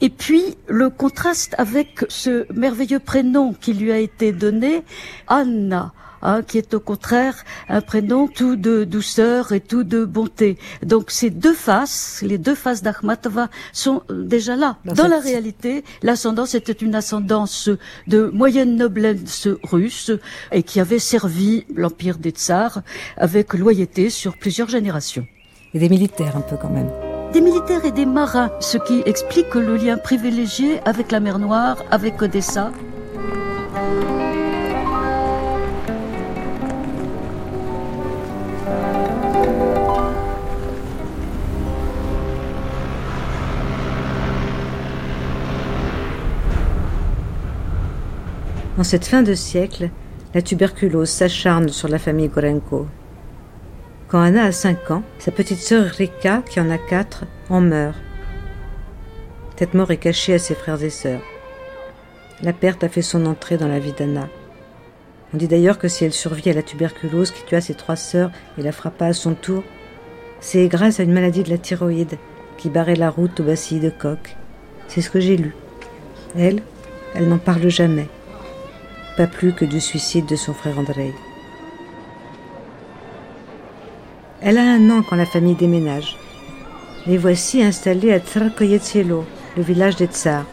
Et 0.00 0.10
puis 0.10 0.56
le 0.68 0.90
contraste 0.90 1.54
avec 1.58 2.04
ce 2.08 2.50
merveilleux 2.52 3.00
prénom 3.00 3.54
qui 3.54 3.72
lui 3.72 3.90
a 3.92 3.98
été 3.98 4.32
donné, 4.32 4.84
Anna. 5.26 5.92
Hein, 6.22 6.42
qui 6.42 6.58
est 6.58 6.72
au 6.74 6.80
contraire 6.80 7.44
un 7.68 7.80
prénom 7.80 8.26
tout 8.26 8.56
de 8.56 8.84
douceur 8.84 9.52
et 9.52 9.60
tout 9.60 9.84
de 9.84 10.04
bonté. 10.04 10.58
Donc 10.82 11.10
ces 11.10 11.30
deux 11.30 11.54
faces, 11.54 12.22
les 12.26 12.38
deux 12.38 12.54
faces 12.54 12.82
d'Akhmatova 12.82 13.48
sont 13.72 14.02
déjà 14.10 14.56
là. 14.56 14.78
Dans 14.84 15.08
la 15.08 15.20
réalité, 15.20 15.84
l'ascendance 16.02 16.54
était 16.54 16.72
une 16.72 16.94
ascendance 16.94 17.68
de 18.06 18.30
moyenne 18.32 18.76
noblesse 18.76 19.48
russe 19.62 20.10
et 20.52 20.62
qui 20.62 20.80
avait 20.80 20.98
servi 20.98 21.66
l'empire 21.74 22.18
des 22.18 22.30
tsars 22.30 22.82
avec 23.16 23.52
loyauté 23.54 24.08
sur 24.10 24.38
plusieurs 24.38 24.68
générations. 24.68 25.26
Et 25.74 25.78
des 25.78 25.88
militaires 25.88 26.36
un 26.36 26.40
peu 26.40 26.56
quand 26.56 26.70
même 26.70 26.90
des 27.32 27.42
militaires 27.42 27.84
et 27.84 27.90
des 27.90 28.06
marins, 28.06 28.50
ce 28.60 28.78
qui 28.78 29.02
explique 29.04 29.54
le 29.54 29.76
lien 29.76 29.98
privilégié 29.98 30.80
avec 30.86 31.12
la 31.12 31.20
mer 31.20 31.38
Noire, 31.38 31.84
avec 31.90 32.22
Odessa. 32.22 32.72
En 48.78 48.84
cette 48.84 49.06
fin 49.06 49.22
de 49.22 49.32
siècle, 49.32 49.88
La 50.34 50.42
tuberculose 50.42 51.08
s'acharne 51.08 51.70
sur 51.70 51.88
la 51.88 51.98
famille 51.98 52.28
Gorenko. 52.28 52.86
Quand 54.08 54.20
Anna 54.20 54.44
a 54.44 54.52
5 54.52 54.90
ans, 54.90 55.02
sa 55.18 55.30
petite 55.30 55.60
sœur 55.60 55.86
Rika, 55.86 56.42
qui 56.42 56.60
en 56.60 56.68
a 56.68 56.76
4, 56.76 57.24
en 57.48 57.62
meurt. 57.62 57.96
Cette 59.58 59.72
mort 59.72 59.90
est 59.90 59.96
cachée 59.96 60.34
à 60.34 60.38
ses 60.38 60.54
frères 60.54 60.82
et 60.82 60.90
sœurs. 60.90 61.22
La 62.42 62.52
perte 62.52 62.84
a 62.84 62.90
fait 62.90 63.00
son 63.00 63.24
entrée 63.24 63.56
dans 63.56 63.68
la 63.68 63.78
vie 63.78 63.94
d'Anna. 63.94 64.28
On 65.32 65.38
dit 65.38 65.48
d'ailleurs 65.48 65.78
que 65.78 65.88
si 65.88 66.04
elle 66.04 66.12
survit 66.12 66.50
à 66.50 66.52
la 66.52 66.62
tuberculose 66.62 67.30
qui 67.30 67.46
tua 67.46 67.62
ses 67.62 67.74
trois 67.74 67.96
sœurs 67.96 68.30
et 68.58 68.62
la 68.62 68.72
frappa 68.72 69.06
à 69.06 69.14
son 69.14 69.32
tour, 69.32 69.62
c'est 70.40 70.68
grâce 70.68 71.00
à 71.00 71.04
une 71.04 71.14
maladie 71.14 71.44
de 71.44 71.50
la 71.50 71.56
thyroïde 71.56 72.18
qui 72.58 72.68
barrait 72.68 72.96
la 72.96 73.08
route 73.08 73.40
au 73.40 73.44
bacilli 73.44 73.80
de 73.80 73.90
coq. 73.90 74.36
C'est 74.86 75.00
ce 75.00 75.08
que 75.08 75.20
j'ai 75.20 75.38
lu. 75.38 75.54
Elle, 76.36 76.60
elle 77.14 77.28
n'en 77.28 77.38
parle 77.38 77.70
jamais. 77.70 78.08
Pas 79.16 79.26
plus 79.26 79.54
que 79.54 79.64
du 79.64 79.80
suicide 79.80 80.26
de 80.26 80.36
son 80.36 80.52
frère 80.52 80.78
Andrei. 80.78 81.14
Elle 84.42 84.58
a 84.58 84.62
un 84.62 84.90
an 84.90 85.02
quand 85.02 85.16
la 85.16 85.24
famille 85.24 85.54
déménage. 85.54 86.18
Les 87.06 87.16
voici 87.16 87.62
installés 87.62 88.12
à 88.12 88.18
Tsarkoyetsielo, 88.18 89.24
le 89.56 89.62
village 89.62 89.96
des 89.96 90.06
Tsars. 90.06 90.44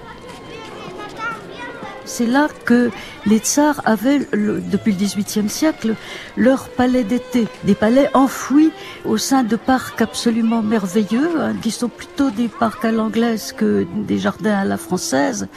C'est 2.06 2.26
là 2.26 2.48
que 2.66 2.92
les 3.26 3.40
tsars 3.40 3.82
avaient, 3.86 4.20
depuis 4.20 4.92
le 4.92 4.98
XVIIIe 4.98 5.50
siècle, 5.50 5.96
leur 6.38 6.70
palais 6.70 7.04
d'été, 7.04 7.48
des 7.64 7.76
palais 7.76 8.10
enfouis 8.14 8.72
au 9.04 9.18
sein 9.18 9.44
de 9.44 9.56
parcs 9.56 10.02
absolument 10.02 10.62
merveilleux, 10.62 11.32
hein, 11.40 11.54
qui 11.62 11.72
sont 11.72 11.90
plutôt 11.90 12.30
des 12.30 12.50
parcs 12.50 12.86
à 12.86 12.92
l'anglaise 12.92 13.52
que 13.52 13.88
des 13.96 14.20
jardins 14.20 14.60
à 14.60 14.66
la 14.66 14.78
française. 14.78 15.48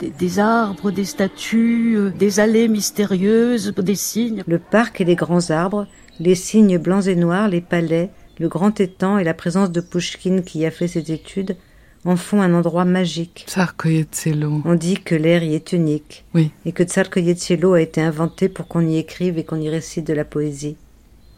Des, 0.00 0.10
des, 0.10 0.38
arbres, 0.38 0.90
des 0.90 1.04
statues, 1.04 1.96
euh, 1.96 2.10
des 2.10 2.40
allées 2.40 2.68
mystérieuses, 2.68 3.72
des 3.76 3.94
signes. 3.94 4.42
Le 4.46 4.58
parc 4.58 5.00
et 5.00 5.04
les 5.04 5.16
grands 5.16 5.50
arbres, 5.50 5.86
les 6.20 6.34
signes 6.34 6.78
blancs 6.78 7.06
et 7.06 7.16
noirs, 7.16 7.48
les 7.48 7.60
palais, 7.60 8.10
le 8.38 8.48
grand 8.48 8.78
étang 8.80 9.18
et 9.18 9.24
la 9.24 9.34
présence 9.34 9.70
de 9.70 9.80
Pouchkine 9.80 10.42
qui 10.42 10.60
y 10.60 10.66
a 10.66 10.70
fait 10.70 10.88
ses 10.88 11.10
études 11.12 11.56
en 12.04 12.16
font 12.16 12.40
un 12.40 12.54
endroit 12.54 12.84
magique. 12.84 13.46
On 14.64 14.74
dit 14.74 14.98
que 15.02 15.14
l'air 15.14 15.42
y 15.42 15.54
est 15.54 15.72
unique. 15.72 16.24
Oui. 16.34 16.50
Et 16.64 16.72
que 16.72 16.84
Tsarkoyetsielo 16.84 17.74
a 17.74 17.80
été 17.80 18.00
inventé 18.00 18.48
pour 18.48 18.68
qu'on 18.68 18.86
y 18.86 18.96
écrive 18.96 19.38
et 19.38 19.44
qu'on 19.44 19.60
y 19.60 19.68
récite 19.68 20.06
de 20.06 20.12
la 20.12 20.24
poésie. 20.24 20.76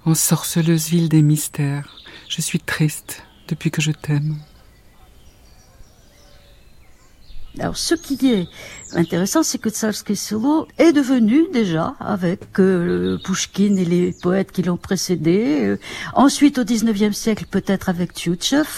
En 0.04 0.14
sorceleuse 0.14 0.88
ville 0.88 1.08
des 1.08 1.22
mystères, 1.22 1.96
je 2.28 2.40
suis 2.40 2.60
triste 2.60 3.22
depuis 3.48 3.70
que 3.70 3.80
je 3.80 3.92
t'aime. 3.92 4.36
Alors, 7.60 7.76
ce 7.76 7.94
qui 7.94 8.32
est 8.32 8.46
intéressant, 8.92 9.42
c'est 9.42 9.58
que 9.58 9.68
Tsarsky 9.68 10.14
Selo 10.14 10.68
est 10.78 10.92
devenu 10.92 11.46
déjà, 11.52 11.94
avec 11.98 12.60
euh, 12.60 13.18
Pushkin 13.24 13.76
et 13.76 13.84
les 13.84 14.12
poètes 14.12 14.52
qui 14.52 14.62
l'ont 14.62 14.76
précédé, 14.76 15.60
euh, 15.62 15.76
ensuite 16.14 16.58
au 16.58 16.64
XIXe 16.64 17.16
siècle 17.16 17.46
peut-être 17.50 17.88
avec 17.88 18.12
Tchouchev, 18.12 18.68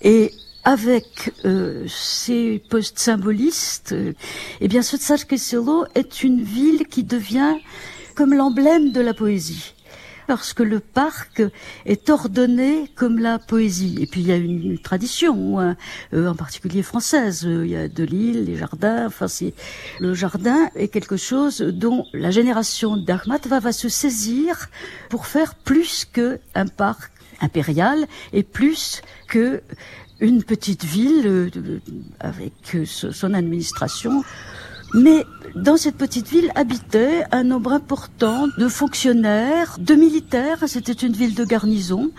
et 0.00 0.32
avec 0.64 1.32
euh, 1.44 1.84
ces 1.88 2.62
post-symbolistes, 2.70 3.92
euh, 3.92 4.12
eh 4.60 4.68
bien, 4.68 4.82
ce 4.82 4.96
Tsarsky 4.96 5.38
Selo 5.38 5.84
est 5.94 6.22
une 6.22 6.42
ville 6.42 6.86
qui 6.86 7.04
devient 7.04 7.56
comme 8.14 8.34
l'emblème 8.34 8.90
de 8.90 9.00
la 9.00 9.14
poésie 9.14 9.74
parce 10.28 10.52
que 10.52 10.62
le 10.62 10.78
parc 10.78 11.42
est 11.86 12.10
ordonné 12.10 12.90
comme 12.94 13.18
la 13.18 13.38
poésie. 13.38 13.96
Et 13.98 14.06
puis 14.06 14.20
il 14.20 14.26
y 14.28 14.32
a 14.32 14.36
une, 14.36 14.78
tradition, 14.78 15.58
hein, 15.58 15.74
euh, 16.12 16.28
en 16.28 16.34
particulier 16.34 16.82
française. 16.82 17.42
Il 17.44 17.70
y 17.70 17.76
a 17.76 17.88
de 17.88 18.04
l'île, 18.04 18.44
les 18.44 18.56
jardins. 18.56 19.06
Enfin, 19.06 19.26
le 19.98 20.14
jardin 20.14 20.70
est 20.76 20.88
quelque 20.88 21.16
chose 21.16 21.62
dont 21.62 22.04
la 22.12 22.30
génération 22.30 22.98
d'Ahmad 22.98 23.46
va, 23.46 23.72
se 23.72 23.88
saisir 23.88 24.68
pour 25.08 25.26
faire 25.26 25.54
plus 25.54 26.04
que 26.04 26.38
un 26.54 26.66
parc 26.66 27.10
impérial 27.40 28.06
et 28.34 28.42
plus 28.42 29.00
que 29.28 29.62
une 30.20 30.42
petite 30.42 30.84
ville 30.84 31.26
euh, 31.26 31.50
avec 32.20 32.74
euh, 32.74 32.84
son 32.84 33.32
administration 33.32 34.24
mais 34.94 35.24
dans 35.54 35.76
cette 35.76 35.96
petite 35.96 36.28
ville 36.28 36.50
habitait 36.54 37.24
un 37.30 37.44
nombre 37.44 37.72
important 37.72 38.48
de 38.58 38.68
fonctionnaires, 38.68 39.76
de 39.78 39.94
militaires. 39.94 40.58
C'était 40.66 40.92
une 40.92 41.12
ville 41.12 41.34
de 41.34 41.44
garnison. 41.44 42.10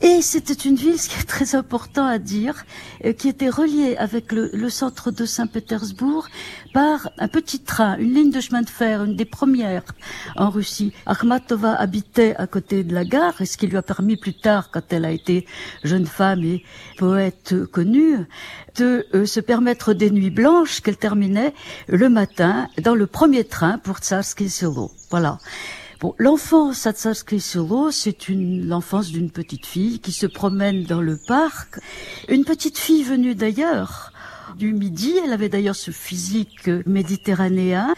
Et 0.00 0.22
c'était 0.22 0.54
une 0.54 0.76
ville, 0.76 0.98
ce 1.00 1.08
qui 1.08 1.18
est 1.18 1.24
très 1.24 1.54
important 1.54 2.06
à 2.06 2.18
dire, 2.18 2.64
euh, 3.04 3.12
qui 3.12 3.28
était 3.28 3.48
reliée 3.48 3.96
avec 3.96 4.32
le, 4.32 4.50
le 4.52 4.70
centre 4.70 5.10
de 5.10 5.24
Saint-Pétersbourg 5.26 6.28
par 6.72 7.10
un 7.18 7.28
petit 7.28 7.60
train, 7.60 7.96
une 7.98 8.14
ligne 8.14 8.30
de 8.30 8.40
chemin 8.40 8.62
de 8.62 8.68
fer, 8.68 9.04
une 9.04 9.16
des 9.16 9.24
premières 9.24 9.84
en 10.36 10.50
Russie. 10.50 10.92
Akhmatova 11.06 11.74
habitait 11.74 12.34
à 12.36 12.46
côté 12.46 12.84
de 12.84 12.94
la 12.94 13.04
gare, 13.04 13.40
et 13.40 13.46
ce 13.46 13.56
qui 13.56 13.66
lui 13.66 13.76
a 13.76 13.82
permis 13.82 14.16
plus 14.16 14.34
tard, 14.34 14.70
quand 14.70 14.92
elle 14.92 15.04
a 15.04 15.10
été 15.10 15.46
jeune 15.84 16.06
femme 16.06 16.42
et 16.44 16.64
poète 16.96 17.54
connue, 17.72 18.18
de 18.76 19.06
euh, 19.14 19.26
se 19.26 19.40
permettre 19.40 19.92
des 19.92 20.10
nuits 20.10 20.30
blanches 20.30 20.80
qu'elle 20.80 20.96
terminait 20.96 21.54
le 21.88 22.08
matin 22.08 22.68
dans 22.82 22.94
le 22.94 23.06
premier 23.06 23.44
train 23.44 23.78
pour 23.78 23.98
Tsarsky 23.98 24.48
Selo. 24.48 24.90
Voilà. 25.10 25.38
Bon, 26.00 26.14
l'enfance 26.18 26.86
à 26.86 26.92
Tsarsky 26.92 27.40
Selo, 27.40 27.90
c'est 27.90 28.28
une 28.28 28.68
l'enfance 28.68 29.08
d'une 29.08 29.30
petite 29.32 29.66
fille 29.66 29.98
qui 29.98 30.12
se 30.12 30.26
promène 30.26 30.84
dans 30.84 31.00
le 31.00 31.16
parc. 31.16 31.80
Une 32.28 32.44
petite 32.44 32.78
fille 32.78 33.02
venue 33.02 33.34
d'ailleurs 33.34 34.12
du 34.56 34.72
Midi. 34.72 35.14
Elle 35.22 35.32
avait 35.32 35.48
d'ailleurs 35.48 35.76
ce 35.76 35.90
physique 35.90 36.68
méditerranéen. 36.86 37.94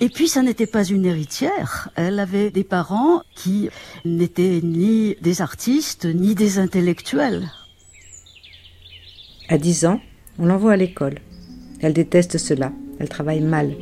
Et 0.00 0.08
puis, 0.08 0.28
ça 0.28 0.42
n'était 0.42 0.66
pas 0.66 0.84
une 0.84 1.06
héritière. 1.06 1.88
Elle 1.96 2.18
avait 2.18 2.50
des 2.50 2.64
parents 2.64 3.22
qui 3.34 3.70
n'étaient 4.04 4.60
ni 4.62 5.16
des 5.20 5.42
artistes, 5.42 6.06
ni 6.06 6.34
des 6.34 6.58
intellectuels. 6.58 7.50
À 9.48 9.58
10 9.58 9.86
ans, 9.86 10.00
on 10.38 10.46
l'envoie 10.46 10.72
à 10.72 10.76
l'école. 10.76 11.18
Elle 11.80 11.92
déteste 11.92 12.38
cela. 12.38 12.72
Elle 12.98 13.08
travaille 13.08 13.40
mal. 13.40 13.74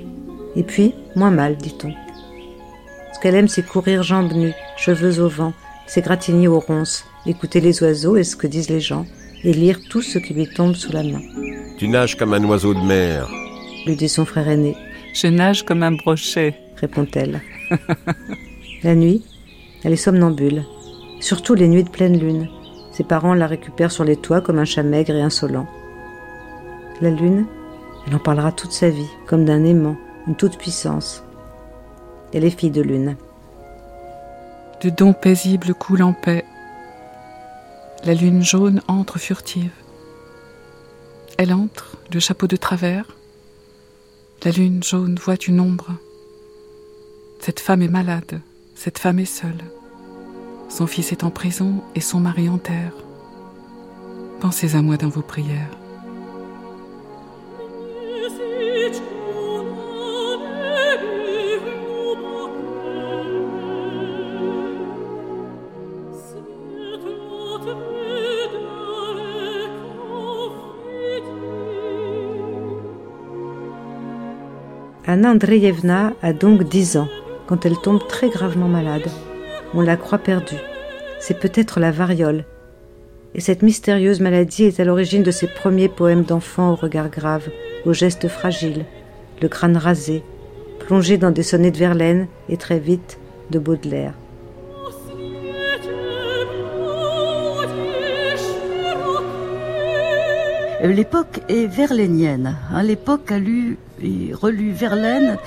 Et 0.55 0.63
puis, 0.63 0.95
moins 1.15 1.31
mal, 1.31 1.57
dit-on. 1.57 1.93
Ce 3.15 3.21
qu'elle 3.21 3.35
aime, 3.35 3.49
c'est 3.49 3.67
courir 3.67 4.03
jambes 4.03 4.33
nues, 4.33 4.55
cheveux 4.77 5.21
au 5.21 5.29
vent, 5.29 5.55
s'égratigner 5.87 6.49
aux 6.49 6.61
ronces, 6.61 7.05
écouter 7.25 7.61
les 7.61 7.83
oiseaux 7.83 8.17
et 8.17 8.25
ce 8.25 8.37
que 8.37 8.47
disent 8.47 8.71
les 8.71 8.81
gens, 8.81 9.07
et 9.43 9.53
lire 9.53 9.81
tout 9.89 10.03
ce 10.03 10.19
qui 10.19 10.35
lui 10.35 10.49
tombe 10.49 10.75
sous 10.75 10.93
la 10.93 11.03
main. 11.03 11.23
Tu 11.79 11.89
nages 11.89 12.17
comme 12.17 12.33
un 12.33 12.43
oiseau 12.45 12.73
de 12.73 12.81
mer, 12.81 13.29
lui 13.85 13.97
dit 13.97 14.09
son 14.09 14.25
frère 14.25 14.49
aîné. 14.49 14.75
Je 15.13 15.27
nage 15.27 15.63
comme 15.63 15.83
un 15.83 15.93
brochet, 15.93 16.59
répond-elle. 16.77 17.43
la 18.83 18.95
nuit, 18.95 19.23
elle 19.85 19.93
est 19.93 19.97
somnambule, 19.97 20.65
surtout 21.21 21.55
les 21.55 21.69
nuits 21.69 21.85
de 21.85 21.91
pleine 21.91 22.19
lune. 22.19 22.49
Ses 22.93 23.05
parents 23.05 23.35
la 23.35 23.47
récupèrent 23.47 23.93
sur 23.93 24.05
les 24.05 24.17
toits 24.17 24.41
comme 24.41 24.59
un 24.59 24.65
chat 24.65 24.83
maigre 24.83 25.15
et 25.15 25.21
insolent. 25.21 25.67
La 27.03 27.11
lune, 27.11 27.45
elle 28.07 28.15
en 28.15 28.21
parlera 28.21 28.53
toute 28.53 28.73
sa 28.73 28.89
vie, 28.89 29.11
comme 29.27 29.45
d'un 29.45 29.63
aimant, 29.65 29.97
une 30.27 30.35
toute-puissance. 30.35 31.25
Elle 32.33 32.45
est 32.45 32.59
fille 32.59 32.71
de 32.71 32.81
lune. 32.83 33.17
De 34.83 34.89
dons 34.89 35.13
paisibles 35.13 35.75
coule 35.75 36.03
en 36.03 36.15
paix. 36.15 36.47
La 38.05 38.15
lune 38.15 38.43
jaune 38.43 38.81
entre 38.89 39.19
furtive. 39.19 39.73
Elle 41.39 41.53
entre, 41.53 41.99
le 42.13 42.21
chapeau 42.21 42.47
de 42.47 42.57
travers. 42.57 43.05
La 44.45 44.51
lune 44.53 44.83
jaune 44.83 45.19
voit 45.23 45.37
une 45.47 45.61
ombre. 45.61 45.93
Cette 47.41 47.61
femme 47.61 47.83
est 47.83 47.89
malade, 47.89 48.41
cette 48.75 48.99
femme 48.99 49.19
est 49.19 49.27
seule. 49.27 49.65
Son 50.71 50.87
fils 50.87 51.13
est 51.13 51.25
en 51.25 51.31
prison 51.31 51.83
et 51.95 52.01
son 52.01 52.21
mari 52.21 52.49
en 52.49 52.59
terre. 52.59 52.93
Pensez 54.41 54.77
à 54.77 54.83
moi 54.83 54.97
dans 54.97 55.09
vos 55.09 55.23
prières. 55.23 55.77
Anna 75.09 75.31
Andreevna 75.31 76.15
a 76.21 76.33
donc 76.33 76.65
10 76.65 76.97
ans 76.97 77.09
quand 77.47 77.65
elle 77.65 77.77
tombe 77.77 78.05
très 78.09 78.29
gravement 78.29 78.67
malade. 78.67 79.09
On 79.73 79.81
la 79.81 79.97
croit 79.97 80.19
perdue. 80.19 80.59
C'est 81.21 81.39
peut-être 81.39 81.79
la 81.79 81.93
variole. 81.93 82.45
Et 83.37 83.41
cette 83.41 83.63
mystérieuse 83.63 84.21
maladie 84.21 84.65
est 84.65 84.81
à 84.81 84.85
l'origine 84.85 85.23
de 85.23 85.31
ses 85.31 85.47
premiers 85.47 85.89
poèmes 85.89 86.25
d'enfants 86.25 86.73
au 86.73 86.75
regard 86.75 87.09
grave, 87.09 87.49
aux 87.85 87.93
gestes 87.93 88.27
fragiles, 88.27 88.85
le 89.41 89.47
crâne 89.47 89.77
rasé, 89.77 90.25
plongé 90.81 91.19
dans 91.19 91.31
des 91.31 91.45
sonnets 91.45 91.71
de 91.71 91.79
Verlaine 91.79 92.27
et 92.49 92.57
très 92.57 92.81
vite 92.81 93.21
de 93.51 93.61
Baudelaire. 93.61 94.15
L'époque 100.83 101.43
est 101.49 101.67
verlainienne. 101.67 102.57
L'époque 102.83 103.31
a 103.31 103.39
lu 103.39 103.79
et 104.03 104.33
relu 104.35 104.73
Verlaine 104.73 105.39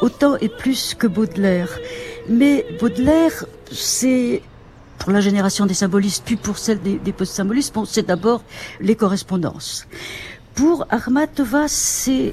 autant 0.00 0.36
et 0.36 0.48
plus 0.48 0.94
que 0.94 1.06
Baudelaire. 1.06 1.78
Mais 2.28 2.66
Baudelaire, 2.80 3.46
c'est 3.70 4.42
pour 4.98 5.12
la 5.12 5.20
génération 5.20 5.66
des 5.66 5.74
symbolistes, 5.74 6.22
puis 6.24 6.36
pour 6.36 6.58
celle 6.58 6.80
des, 6.80 7.12
post-symbolistes, 7.12 7.74
c'est 7.86 8.06
d'abord 8.06 8.42
les 8.80 8.96
correspondances. 8.96 9.86
Pour 10.54 10.86
Armatova, 10.88 11.68
c'est 11.68 12.32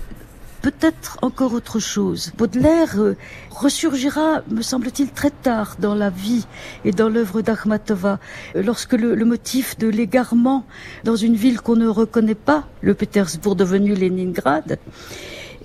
peut-être 0.62 1.18
encore 1.22 1.54
autre 1.54 1.80
chose. 1.80 2.32
Baudelaire 2.38 3.00
euh, 3.00 3.18
ressurgira, 3.50 4.42
me 4.50 4.62
semble-t-il, 4.62 5.10
très 5.10 5.32
tard 5.32 5.76
dans 5.80 5.96
la 5.96 6.12
vie 6.12 6.46
et 6.86 6.92
dans 6.92 7.10
l'œuvre 7.10 7.42
d'Akhmatova, 7.42 8.20
euh, 8.56 8.62
lorsque 8.62 8.94
le, 8.94 9.16
le, 9.16 9.26
motif 9.26 9.78
de 9.80 9.88
l'égarement 9.88 10.66
dans 11.04 11.16
une 11.16 11.36
ville 11.36 11.60
qu'on 11.62 11.76
ne 11.76 11.88
reconnaît 11.88 12.36
pas, 12.36 12.68
le 12.82 12.94
Pétersbourg 12.94 13.56
devenu 13.56 13.96
Leningrad, 13.96 14.78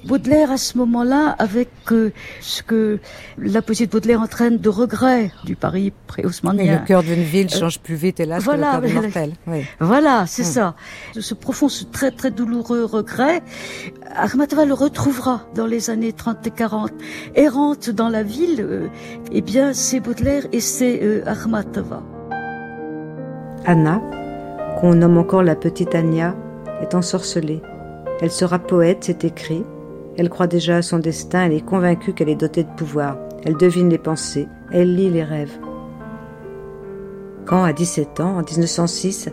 Baudelaire, 0.06 0.50
à 0.50 0.56
ce 0.56 0.78
moment-là, 0.78 1.34
avec 1.38 1.68
euh, 1.92 2.12
ce 2.40 2.62
que 2.62 2.98
la 3.38 3.62
poésie 3.62 3.86
de 3.86 3.92
Baudelaire 3.92 4.20
entraîne 4.20 4.58
de 4.58 4.68
regret 4.68 5.32
du 5.44 5.56
Paris 5.56 5.92
pré-haussmannien. 6.06 6.80
Le 6.80 6.86
cœur 6.86 7.02
d'une 7.02 7.22
ville 7.22 7.48
euh, 7.52 7.58
change 7.58 7.80
plus 7.80 7.94
vite, 7.94 8.20
hélas, 8.20 8.42
voilà, 8.42 8.76
que 8.76 8.86
le 8.86 8.92
cœur 8.92 9.02
mortel. 9.02 9.32
Oui. 9.46 9.64
Voilà, 9.80 10.24
c'est 10.26 10.42
hmm. 10.42 10.44
ça. 10.44 10.74
Ce 11.18 11.34
profond, 11.34 11.68
ce 11.68 11.84
très 11.84 12.10
très 12.10 12.30
douloureux 12.30 12.84
regret, 12.84 13.42
Akhmatova 14.14 14.64
le 14.64 14.74
retrouvera 14.74 15.42
dans 15.54 15.66
les 15.66 15.90
années 15.90 16.12
30 16.12 16.46
et 16.46 16.50
40. 16.50 16.92
Errante 17.34 17.90
dans 17.90 18.08
la 18.08 18.22
ville, 18.22 18.60
euh, 18.60 18.88
eh 19.32 19.40
bien, 19.40 19.72
c'est 19.72 20.00
Baudelaire 20.00 20.44
et 20.52 20.60
c'est 20.60 21.00
euh, 21.02 21.22
Anna, 23.64 24.00
qu'on 24.80 24.94
nomme 24.94 25.18
encore 25.18 25.42
la 25.42 25.56
petite 25.56 25.94
Anya, 25.94 26.36
est 26.80 26.94
ensorcelée. 26.94 27.62
Elle 28.20 28.30
sera 28.30 28.58
poète, 28.58 28.98
c'est 29.02 29.24
écrit, 29.24 29.64
elle 30.18 30.30
croit 30.30 30.46
déjà 30.46 30.76
à 30.76 30.82
son 30.82 30.98
destin, 30.98 31.44
elle 31.44 31.52
est 31.52 31.64
convaincue 31.64 32.12
qu'elle 32.12 32.28
est 32.28 32.40
dotée 32.40 32.64
de 32.64 32.74
pouvoir. 32.76 33.18
Elle 33.44 33.56
devine 33.56 33.88
les 33.88 33.98
pensées, 33.98 34.48
elle 34.72 34.94
lit 34.94 35.10
les 35.10 35.24
rêves. 35.24 35.58
Quand, 37.44 37.64
à 37.64 37.72
17 37.72 38.20
ans, 38.20 38.38
en 38.38 38.42
1906, 38.42 39.30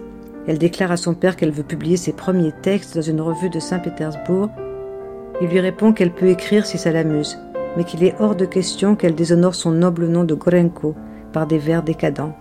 elle 0.48 0.58
déclare 0.58 0.92
à 0.92 0.98
son 0.98 1.14
père 1.14 1.36
qu'elle 1.36 1.52
veut 1.52 1.64
publier 1.64 1.98
ses 1.98 2.14
premiers 2.14 2.52
textes 2.62 2.96
dans 2.96 3.02
une 3.02 3.22
revue 3.22 3.50
de 3.50 3.60
Saint-Pétersbourg, 3.60 4.50
il 5.42 5.48
lui 5.48 5.60
répond 5.60 5.94
qu'elle 5.94 6.14
peut 6.14 6.28
écrire 6.28 6.66
si 6.66 6.78
ça 6.78 6.92
l'amuse, 6.92 7.40
mais 7.76 7.86
qu'il 7.86 8.04
est 8.04 8.16
hors 8.20 8.36
de 8.36 8.46
question 8.46 8.96
qu'elle 8.96 9.16
déshonore 9.16 9.56
son 9.56 9.72
noble 9.72 10.08
nom 10.08 10.24
de 10.24 10.36
Gorenko 10.36 10.96
par 11.32 11.48
des 11.48 11.58
vers 11.58 11.82
décadents. 11.82 12.36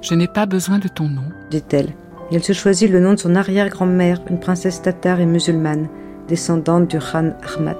Je 0.00 0.14
n'ai 0.14 0.26
pas 0.26 0.46
besoin 0.46 0.78
de 0.78 0.88
ton 0.88 1.08
nom, 1.08 1.22
dit-elle. 1.50 1.90
Et 2.30 2.36
elle 2.36 2.42
se 2.42 2.52
choisit 2.52 2.90
le 2.90 3.00
nom 3.00 3.12
de 3.14 3.18
son 3.18 3.36
arrière-grand-mère, 3.36 4.20
une 4.28 4.40
princesse 4.40 4.82
tatare 4.82 5.20
et 5.20 5.26
musulmane, 5.26 5.88
descendante 6.28 6.88
du 6.88 6.98
Khan 6.98 7.32
Ahmad. 7.42 7.76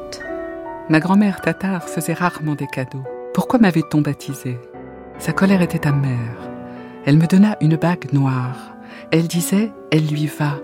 Ma 0.89 1.01
grand-mère 1.01 1.41
tatare 1.41 1.89
faisait 1.89 2.13
rarement 2.13 2.55
des 2.55 2.67
cadeaux. 2.67 3.05
Pourquoi 3.33 3.59
m'avait-on 3.59 4.01
baptisé 4.01 4.59
Sa 5.19 5.33
colère 5.33 5.63
était 5.63 5.87
amère. 5.87 6.51
Elle 7.07 7.19
me 7.19 7.27
donna 7.27 7.57
une 7.61 7.77
bague 7.77 8.13
noire. 8.13 8.75
Elle 9.11 9.29
disait 9.29 9.73
Elle 9.91 10.07
lui 10.07 10.27
va 10.27 10.59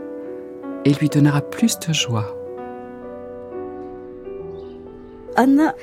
et 0.84 0.92
lui 0.94 1.08
donnera 1.08 1.40
plus 1.40 1.78
de 1.78 1.92
joie. 1.92 2.36
Anna, 5.36 5.74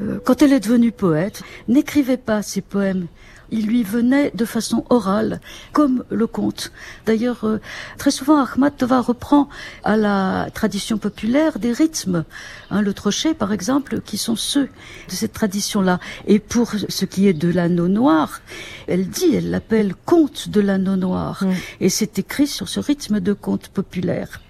euh, 0.00 0.18
quand 0.24 0.42
elle 0.42 0.52
est 0.52 0.60
devenue 0.60 0.92
poète, 0.92 1.42
n'écrivait 1.68 2.16
pas 2.16 2.42
ses 2.42 2.60
poèmes 2.60 3.06
il 3.54 3.66
lui 3.66 3.84
venait 3.84 4.32
de 4.34 4.44
façon 4.44 4.84
orale, 4.90 5.40
comme 5.72 6.04
le 6.10 6.26
conte. 6.26 6.72
D'ailleurs, 7.06 7.44
euh, 7.44 7.60
très 7.98 8.10
souvent, 8.10 8.44
Ahmad 8.44 8.76
Tova 8.76 9.00
reprend 9.00 9.48
à 9.84 9.96
la 9.96 10.48
tradition 10.52 10.98
populaire 10.98 11.60
des 11.60 11.72
rythmes. 11.72 12.24
Hein, 12.70 12.82
le 12.82 12.92
trochet, 12.92 13.32
par 13.32 13.52
exemple, 13.52 14.00
qui 14.00 14.18
sont 14.18 14.34
ceux 14.34 14.68
de 15.08 15.14
cette 15.14 15.32
tradition-là. 15.32 16.00
Et 16.26 16.40
pour 16.40 16.72
ce 16.88 17.04
qui 17.04 17.28
est 17.28 17.32
de 17.32 17.48
l'anneau 17.48 17.86
noir, 17.86 18.40
elle 18.88 19.08
dit, 19.08 19.36
elle 19.36 19.50
l'appelle 19.50 19.94
conte 19.94 20.48
de 20.48 20.60
l'anneau 20.60 20.96
noir. 20.96 21.44
Mm. 21.44 21.52
Et 21.80 21.88
c'est 21.88 22.18
écrit 22.18 22.48
sur 22.48 22.68
ce 22.68 22.80
rythme 22.80 23.20
de 23.20 23.32
conte 23.32 23.68
populaire. 23.68 24.40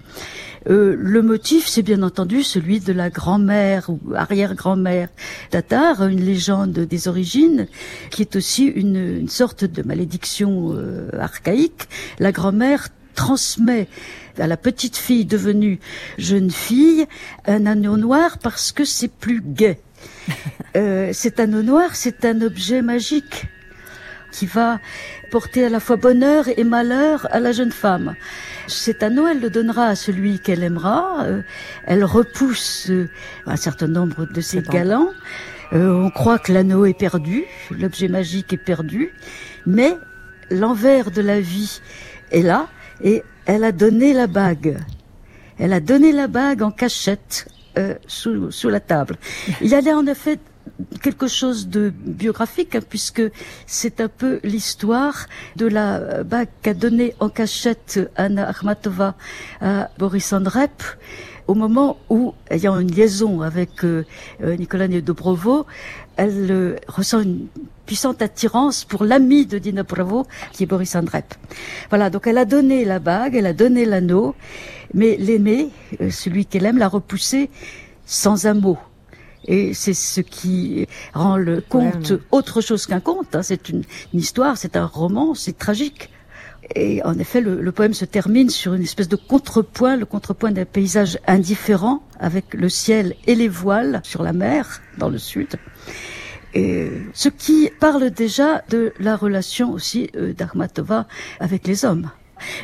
Euh, 0.69 0.97
le 0.99 1.23
motif, 1.23 1.67
c'est 1.67 1.83
bien 1.83 2.03
entendu 2.03 2.43
celui 2.43 2.81
de 2.81 2.93
la 2.93 3.11
grand-mère 3.11 3.91
ou 3.91 4.01
arrière-grand-mère 4.15 5.09
tatar, 5.51 6.07
une 6.07 6.25
légende 6.25 6.73
des 6.73 7.09
origines, 7.09 7.67
qui 8.11 8.23
est 8.23 8.37
aussi 8.37 8.65
une, 8.65 9.29
sorte 9.29 9.65
de 9.65 9.83
malédiction 9.83 10.73
euh, 10.75 11.09
archaïque. 11.19 11.89
La 12.19 12.33
grand-mère 12.33 12.89
transmet 13.15 13.89
à 14.39 14.47
la 14.47 14.57
petite 14.57 14.97
fille 14.97 15.25
devenue 15.25 15.79
jeune 16.19 16.51
fille 16.51 17.07
un 17.47 17.67
anneau 17.67 17.97
noir 17.97 18.39
parce 18.39 18.73
que 18.73 18.85
c'est 18.85 19.13
plus 19.13 19.43
gai. 19.43 19.79
Euh, 20.77 21.13
cet 21.13 21.39
anneau 21.39 21.63
noir, 21.63 21.95
c'est 21.95 22.25
un 22.25 22.41
objet 22.41 22.83
magique 22.83 23.47
qui 24.33 24.45
va 24.47 24.81
porter 25.31 25.67
à 25.67 25.69
la 25.69 25.79
fois 25.79 25.95
bonheur 25.95 26.47
et 26.57 26.65
malheur 26.65 27.29
à 27.31 27.39
la 27.39 27.53
jeune 27.53 27.71
femme. 27.71 28.17
Cet 28.67 29.03
anneau, 29.03 29.27
elle 29.27 29.41
le 29.41 29.51
donnera 29.51 29.87
à 29.87 29.95
celui 29.95 30.39
qu'elle 30.39 30.63
aimera. 30.63 31.25
Euh, 31.25 31.43
elle 31.87 32.05
repousse 32.05 32.89
euh, 32.91 33.09
un 33.47 33.57
certain 33.57 33.89
nombre 33.89 34.27
de 34.27 34.41
ses 34.41 34.63
galants. 34.63 35.11
Euh, 35.73 35.93
on 35.93 36.11
croit 36.11 36.39
que 36.39 36.53
l'anneau 36.53 36.87
est 36.87 36.99
perdu, 36.99 37.45
l'objet 37.71 38.09
magique 38.09 38.53
est 38.53 38.59
perdu, 38.59 39.13
mais 39.67 39.97
l'envers 40.51 41.11
de 41.11 41.21
la 41.21 41.41
vie 41.41 41.81
est 42.31 42.43
là 42.43 42.69
et 43.03 43.23
elle 43.47 43.65
a 43.65 43.73
donné 43.73 44.13
la 44.13 44.27
bague. 44.27 44.79
Elle 45.59 45.73
a 45.73 45.81
donné 45.81 46.13
la 46.13 46.27
bague 46.29 46.63
en 46.63 46.71
cachette 46.71 47.49
sous, 48.07 48.53
sous 48.53 48.69
la 48.69 48.79
table. 48.79 49.17
Il 49.61 49.69
y 49.69 49.75
a 49.75 49.97
en 49.97 50.07
effet 50.07 50.39
quelque 51.03 51.29
chose 51.29 51.69
de 51.69 51.93
biographique, 52.05 52.75
hein, 52.75 52.81
puisque 52.89 53.23
c'est 53.67 54.01
un 54.01 54.09
peu 54.09 54.41
l'histoire 54.43 55.27
de 55.57 55.67
la 55.67 56.25
bague 56.25 56.49
qu'a 56.63 56.75
donnée 56.75 57.15
en 57.21 57.29
cachette 57.29 58.01
Anna 58.17 58.49
Akhmatova 58.49 59.15
à 59.61 59.91
Boris 59.99 60.33
Andrep 60.33 60.83
au 61.47 61.55
moment 61.55 61.99
où, 62.09 62.35
ayant 62.51 62.79
une 62.79 62.91
liaison 62.91 63.43
avec 63.43 63.85
euh, 63.85 64.05
euh 64.43 64.57
Nicolas 64.57 64.89
Dobrovo, 64.89 65.67
elle 66.17 66.51
euh, 66.51 66.77
ressent 66.89 67.21
une 67.21 67.49
puissante 67.85 68.23
attirance 68.23 68.85
pour 68.85 69.05
l'ami 69.05 69.45
de 69.45 69.59
Dina 69.59 69.83
Bravo, 69.83 70.27
qui 70.53 70.63
est 70.63 70.67
Boris 70.67 70.97
Andrep. 70.97 71.35
Voilà, 71.91 72.09
donc 72.09 72.27
elle 72.27 72.39
a 72.39 72.47
donné 72.47 72.87
la 72.87 72.99
bague, 72.99 73.37
elle 73.37 73.47
a 73.47 73.53
donné 73.53 73.85
l'anneau, 73.85 74.35
mais 74.95 75.17
l'aimé, 75.19 75.69
celui 76.11 76.47
qu'elle 76.47 76.65
aime, 76.65 76.79
l'a 76.79 76.89
repoussé 76.89 77.51
sans 78.07 78.47
un 78.47 78.55
mot. 78.55 78.79
Et 79.47 79.75
c'est 79.75 79.95
ce 79.95 80.21
qui 80.21 80.87
rend 81.13 81.37
le 81.37 81.61
conte 81.61 82.15
autre 82.31 82.61
chose 82.61 82.87
qu'un 82.87 83.01
conte. 83.01 83.35
Hein. 83.35 83.43
C'est 83.43 83.69
une, 83.69 83.83
histoire, 84.13 84.57
c'est 84.57 84.77
un 84.77 84.87
roman, 84.87 85.35
c'est 85.35 85.57
tragique. 85.59 86.11
Et 86.75 87.03
en 87.05 87.19
effet, 87.19 87.43
le, 87.43 87.73
poème 87.73 87.93
se 87.93 88.07
termine 88.07 88.49
sur 88.49 88.73
une 88.73 88.83
espèce 88.83 89.09
de 89.09 89.17
contrepoint, 89.17 89.97
le 89.97 90.07
contrepoint 90.07 90.51
d'un 90.51 90.65
paysage 90.65 91.19
indifférent, 91.27 92.03
avec 92.19 92.55
le 92.55 92.71
ciel 92.71 93.17
et 93.27 93.35
les 93.35 93.49
voiles 93.49 94.01
sur 94.03 94.23
la 94.23 94.33
mer, 94.33 94.81
dans 94.97 95.11
le 95.11 95.19
sud. 95.19 95.57
Et 96.55 96.91
ce 97.13 97.29
qui 97.29 97.71
parle 97.81 98.11
déjà 98.11 98.63
de 98.71 98.95
la 98.99 99.17
relation 99.17 99.73
aussi 99.73 100.09
euh, 100.17 100.33
d'Armatova 100.33 101.07
avec 101.41 101.67
les 101.67 101.85
hommes. 101.85 102.11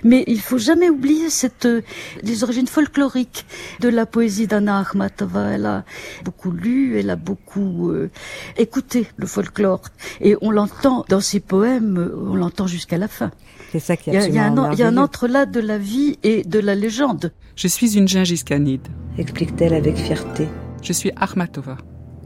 Mais 0.05 0.25
il 0.27 0.41
faut 0.41 0.59
jamais 0.59 0.89
oublier 0.89 1.31
cette, 1.31 1.67
euh, 1.67 1.83
les 2.23 2.45
origines 2.45 2.67
folkloriques 2.67 3.45
de 3.81 3.89
la 3.89 4.07
poésie 4.07 4.47
d'Anna 4.47 4.81
Akhmatova. 4.81 5.51
Elle 5.51 5.67
a 5.67 5.85
beaucoup 6.25 6.51
lu, 6.51 6.99
elle 6.99 7.11
a 7.11 7.17
beaucoup 7.17 7.91
euh, 7.91 8.11
écouté 8.57 9.07
le 9.17 9.27
folklore. 9.27 9.83
Et 10.21 10.37
on 10.41 10.51
l'entend 10.51 11.05
dans 11.09 11.21
ses 11.21 11.41
poèmes, 11.41 12.11
on 12.31 12.35
l'entend 12.35 12.67
jusqu'à 12.67 12.99
la 12.99 13.09
fin. 13.09 13.31
C'est 13.73 13.79
ça 13.79 13.97
qui 13.97 14.11
est 14.11 14.27
Il 14.27 14.35
y 14.35 14.39
a, 14.39 14.47
un, 14.47 14.73
il 14.73 14.79
y 14.79 14.83
a 14.83 14.89
un 14.89 14.97
entrelac 14.97 15.51
de 15.51 15.61
la 15.61 15.79
vie 15.79 16.19
et 16.23 16.43
de 16.43 16.59
la 16.59 16.75
légende. 16.75 17.33
Je 17.57 17.69
suis 17.69 17.97
une 17.97 18.09
Gengis 18.09 18.43
Khanide. 18.45 18.89
Explique-t-elle 19.19 19.75
avec 19.75 19.97
fierté. 19.97 20.49
Je 20.83 20.93
suis 20.93 21.13
Akhmatova, 21.17 21.77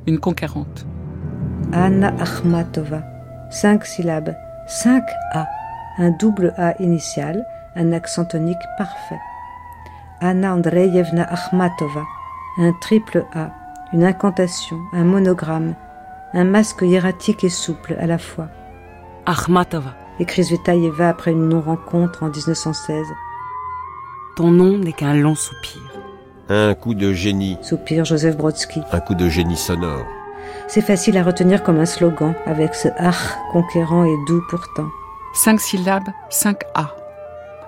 une 0.07 0.19
conquérante. 0.19 0.87
Anna 1.73 2.15
Akhmatova. 2.21 3.03
Cinq 3.51 3.85
syllabes. 3.85 4.35
Cinq 4.67 5.03
A 5.33 5.47
un 5.99 6.11
double 6.11 6.55
A 6.57 6.75
initial, 6.81 7.47
un 7.77 7.93
accent 7.93 8.25
tonique 8.25 8.57
parfait. 8.79 9.21
Anna 10.21 10.55
Andreyevna 10.55 11.25
Akhmatova, 11.25 12.03
un 12.59 12.73
triple 12.81 13.25
A, 13.35 13.51
une 13.93 14.05
incantation, 14.05 14.77
un 14.93 15.05
monogramme, 15.05 15.75
un 16.33 16.45
masque 16.45 16.83
hiératique 16.83 17.45
et 17.45 17.49
souple 17.49 17.97
à 18.01 18.07
la 18.07 18.19
fois. 18.19 18.49
Akhmatova, 19.27 19.95
écrit 20.19 20.45
Zvetaeva 20.45 21.09
après 21.09 21.33
une 21.33 21.49
non-rencontre 21.49 22.23
en 22.23 22.29
1916. 22.29 23.07
Ton 24.37 24.51
nom 24.51 24.79
n'est 24.79 24.93
qu'un 24.93 25.15
long 25.15 25.35
soupir. 25.35 25.81
Un 26.49 26.75
coup 26.75 26.95
de 26.95 27.13
génie. 27.13 27.57
Soupir 27.63 28.05
Joseph 28.05 28.37
Brodsky. 28.37 28.83
Un 28.93 29.01
coup 29.01 29.15
de 29.15 29.29
génie 29.29 29.57
sonore. 29.57 30.05
C'est 30.67 30.81
facile 30.81 31.17
à 31.19 31.23
retenir 31.23 31.63
comme 31.63 31.79
un 31.79 31.87
slogan, 31.87 32.35
avec 32.47 32.75
ce 32.75 32.89
ach 32.97 33.37
conquérant 33.53 34.05
et 34.05 34.17
doux 34.27 34.43
pourtant. 34.51 34.89
Cinq 35.37 35.61
syllabes, 35.61 36.09
cinq 36.31 36.63
A. 36.77 36.95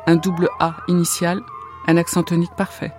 Un 0.06 0.14
double 0.14 0.48
A 0.60 0.76
initial, 0.86 1.40
un 1.88 1.96
accent 1.96 2.22
tonique 2.22 2.54
parfait. 2.56 2.92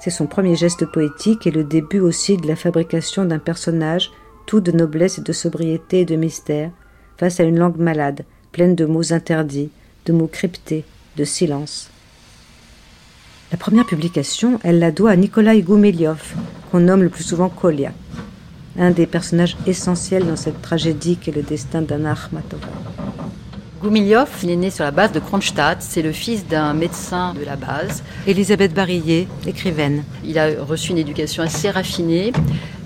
C'est 0.00 0.10
son 0.10 0.26
premier 0.26 0.56
geste 0.56 0.84
poétique 0.84 1.46
et 1.46 1.52
le 1.52 1.62
début 1.62 2.00
aussi 2.00 2.36
de 2.36 2.48
la 2.48 2.56
fabrication 2.56 3.24
d'un 3.24 3.38
personnage, 3.38 4.10
tout 4.46 4.60
de 4.60 4.72
noblesse 4.72 5.18
et 5.18 5.22
de 5.22 5.32
sobriété 5.32 6.00
et 6.00 6.04
de 6.04 6.16
mystère, 6.16 6.72
face 7.18 7.38
à 7.38 7.44
une 7.44 7.56
langue 7.56 7.78
malade, 7.78 8.24
pleine 8.50 8.74
de 8.74 8.84
mots 8.84 9.12
interdits, 9.12 9.70
de 10.06 10.12
mots 10.12 10.26
cryptés, 10.26 10.84
de 11.16 11.22
silence. 11.22 11.88
La 13.52 13.58
première 13.58 13.86
publication, 13.86 14.58
elle 14.64 14.80
la 14.80 14.90
doit 14.90 15.12
à 15.12 15.16
Nikolai 15.16 15.62
Goumeliov, 15.62 16.34
qu'on 16.72 16.80
nomme 16.80 17.04
le 17.04 17.10
plus 17.10 17.22
souvent 17.22 17.48
Kolia, 17.48 17.92
un 18.76 18.90
des 18.90 19.06
personnages 19.06 19.56
essentiels 19.68 20.26
dans 20.26 20.34
cette 20.34 20.60
tragédie 20.62 21.16
qu'est 21.16 21.30
le 21.30 21.42
destin 21.42 21.80
d'Anna 21.80 22.12
Akhmatova. 22.12 22.66
Goumiliov, 23.84 24.30
il 24.42 24.50
est 24.50 24.56
né 24.56 24.70
sur 24.70 24.82
la 24.82 24.90
base 24.90 25.12
de 25.12 25.20
Kronstadt. 25.20 25.82
C'est 25.82 26.00
le 26.00 26.12
fils 26.12 26.46
d'un 26.46 26.72
médecin 26.72 27.34
de 27.34 27.44
la 27.44 27.54
base. 27.54 28.02
Elisabeth 28.26 28.72
Barillet, 28.72 29.28
écrivaine. 29.46 30.04
Il 30.24 30.38
a 30.38 30.46
reçu 30.58 30.92
une 30.92 30.96
éducation 30.96 31.42
assez 31.42 31.68
raffinée. 31.68 32.32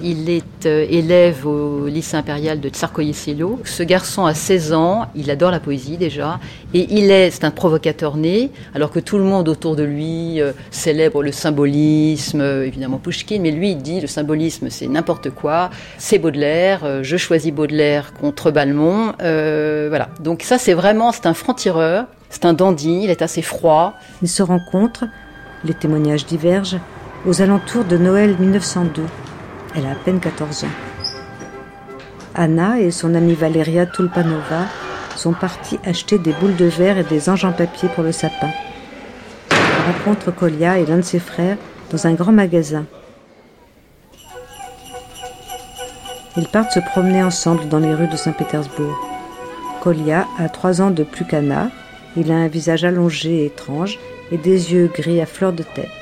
Il 0.03 0.31
est 0.31 0.67
euh, 0.67 0.87
élève 0.89 1.47
au 1.47 1.87
lycée 1.87 2.17
impérial 2.17 2.61
de 2.61 2.69
Tsarkoye-Selo. 2.69 3.61
Ce 3.65 3.83
garçon 3.83 4.27
a 4.27 4.35
16 4.35 4.73
ans, 4.73 5.07
il 5.15 5.31
adore 5.31 5.51
la 5.51 5.61
poésie 5.61 5.97
déjà, 5.97 6.39
et 6.75 6.87
il 6.91 7.11
est, 7.11 7.31
c'est 7.31 7.45
un 7.45 7.51
provocateur 7.51 8.17
né, 8.17 8.51
alors 8.75 8.91
que 8.91 9.01
tout 9.01 9.19
le 9.19 9.25
monde 9.25 9.49
autour 9.49 9.77
de 9.77 9.83
lui 9.83 10.41
euh, 10.41 10.53
célèbre 10.71 11.23
le 11.23 11.33
symbolisme, 11.33 12.41
euh, 12.41 12.67
évidemment 12.67 12.99
Pushkin, 12.99 13.41
mais 13.41 13.51
lui 13.51 13.73
il 13.73 13.79
dit 13.79 14.01
le 14.01 14.07
symbolisme 14.07 14.71
c'est 14.71 14.87
n'importe 14.87 15.31
quoi, 15.31 15.71
c'est 15.99 16.19
Baudelaire, 16.19 17.03
je 17.03 17.17
choisis 17.17 17.53
Baudelaire 17.53 18.13
contre 18.15 18.51
Balmont, 18.51 19.13
voilà. 19.19 20.09
Donc 20.21 20.43
ça 20.43 20.59
c'est 20.59 20.75
vraiment, 20.75 21.13
c'est 21.13 21.27
un 21.27 21.35
franc-tireur, 21.35 22.07
c'est 22.31 22.45
un 22.45 22.53
dandy, 22.53 23.01
il 23.05 23.11
est 23.11 23.23
assez 23.23 23.43
froid. 23.43 23.95
Ils 24.23 24.29
se 24.29 24.43
rencontrent, 24.43 25.07
les 25.65 25.75
témoignages 25.75 26.27
divergent, 26.27 26.79
aux 27.27 27.43
alentours 27.43 27.85
de 27.85 27.97
Noël 27.97 28.37
1902. 28.39 29.03
Elle 29.75 29.87
a 29.87 29.93
à 29.93 29.95
peine 29.95 30.21
14 30.21 30.65
ans. 30.65 30.69
Anna 32.35 32.81
et 32.81 32.91
son 32.91 33.15
amie 33.15 33.35
Valeria 33.35 33.87
Tulpanova 33.87 34.67
sont 35.17 35.33
partis 35.33 35.79
acheter 35.85 36.19
des 36.19 36.33
boules 36.33 36.57
de 36.57 36.67
verre 36.67 36.99
et 36.99 37.05
des 37.05 37.29
anges 37.29 37.45
en 37.45 37.53
papier 37.53 37.89
pour 37.95 38.05
le 38.05 38.13
sapin. 38.13 38.51
Elle 39.51 39.95
rencontre 39.95 40.31
Kolia 40.31 40.79
et 40.79 40.87
l'un 40.87 40.99
de 40.99 41.03
ses 41.03 41.19
frères 41.19 41.57
dans 41.91 42.07
un 42.07 42.15
grand 42.15 42.33
magasin. 42.33 42.87
Ils 46.37 46.49
partent 46.49 46.73
se 46.73 46.81
promener 46.81 47.23
ensemble 47.23 47.69
dans 47.69 47.81
les 47.81 47.95
rues 47.95 48.07
de 48.07 48.17
Saint-Pétersbourg. 48.17 48.97
Kolia 49.81 50.27
a 50.39 50.49
trois 50.49 50.81
ans 50.81 50.91
de 50.91 51.03
plus 51.03 51.25
qu'Anna. 51.25 51.71
Il 52.17 52.31
a 52.31 52.37
un 52.37 52.49
visage 52.49 52.85
allongé 52.85 53.43
et 53.43 53.47
étrange 53.47 53.99
et 54.31 54.39
des 54.39 54.73
yeux 54.73 54.91
gris 54.95 55.21
à 55.21 55.27
fleur 55.27 55.53
de 55.53 55.65
tête. 55.65 55.98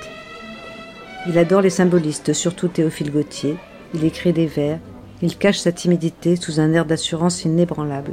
Il 1.29 1.39
adore 1.39 1.61
les 1.61 1.71
symbolistes, 1.71 2.33
surtout 2.33 2.69
Théophile 2.69 3.11
Gautier. 3.11 3.57
Il 3.95 4.05
écrit 4.05 4.33
des 4.33 4.47
vers. 4.47 4.79
Il 5.23 5.37
cache 5.37 5.59
sa 5.59 5.73
timidité 5.73 6.37
sous 6.37 6.61
un 6.61 6.73
air 6.73 6.85
d'assurance 6.85 7.45
inébranlable. 7.45 8.13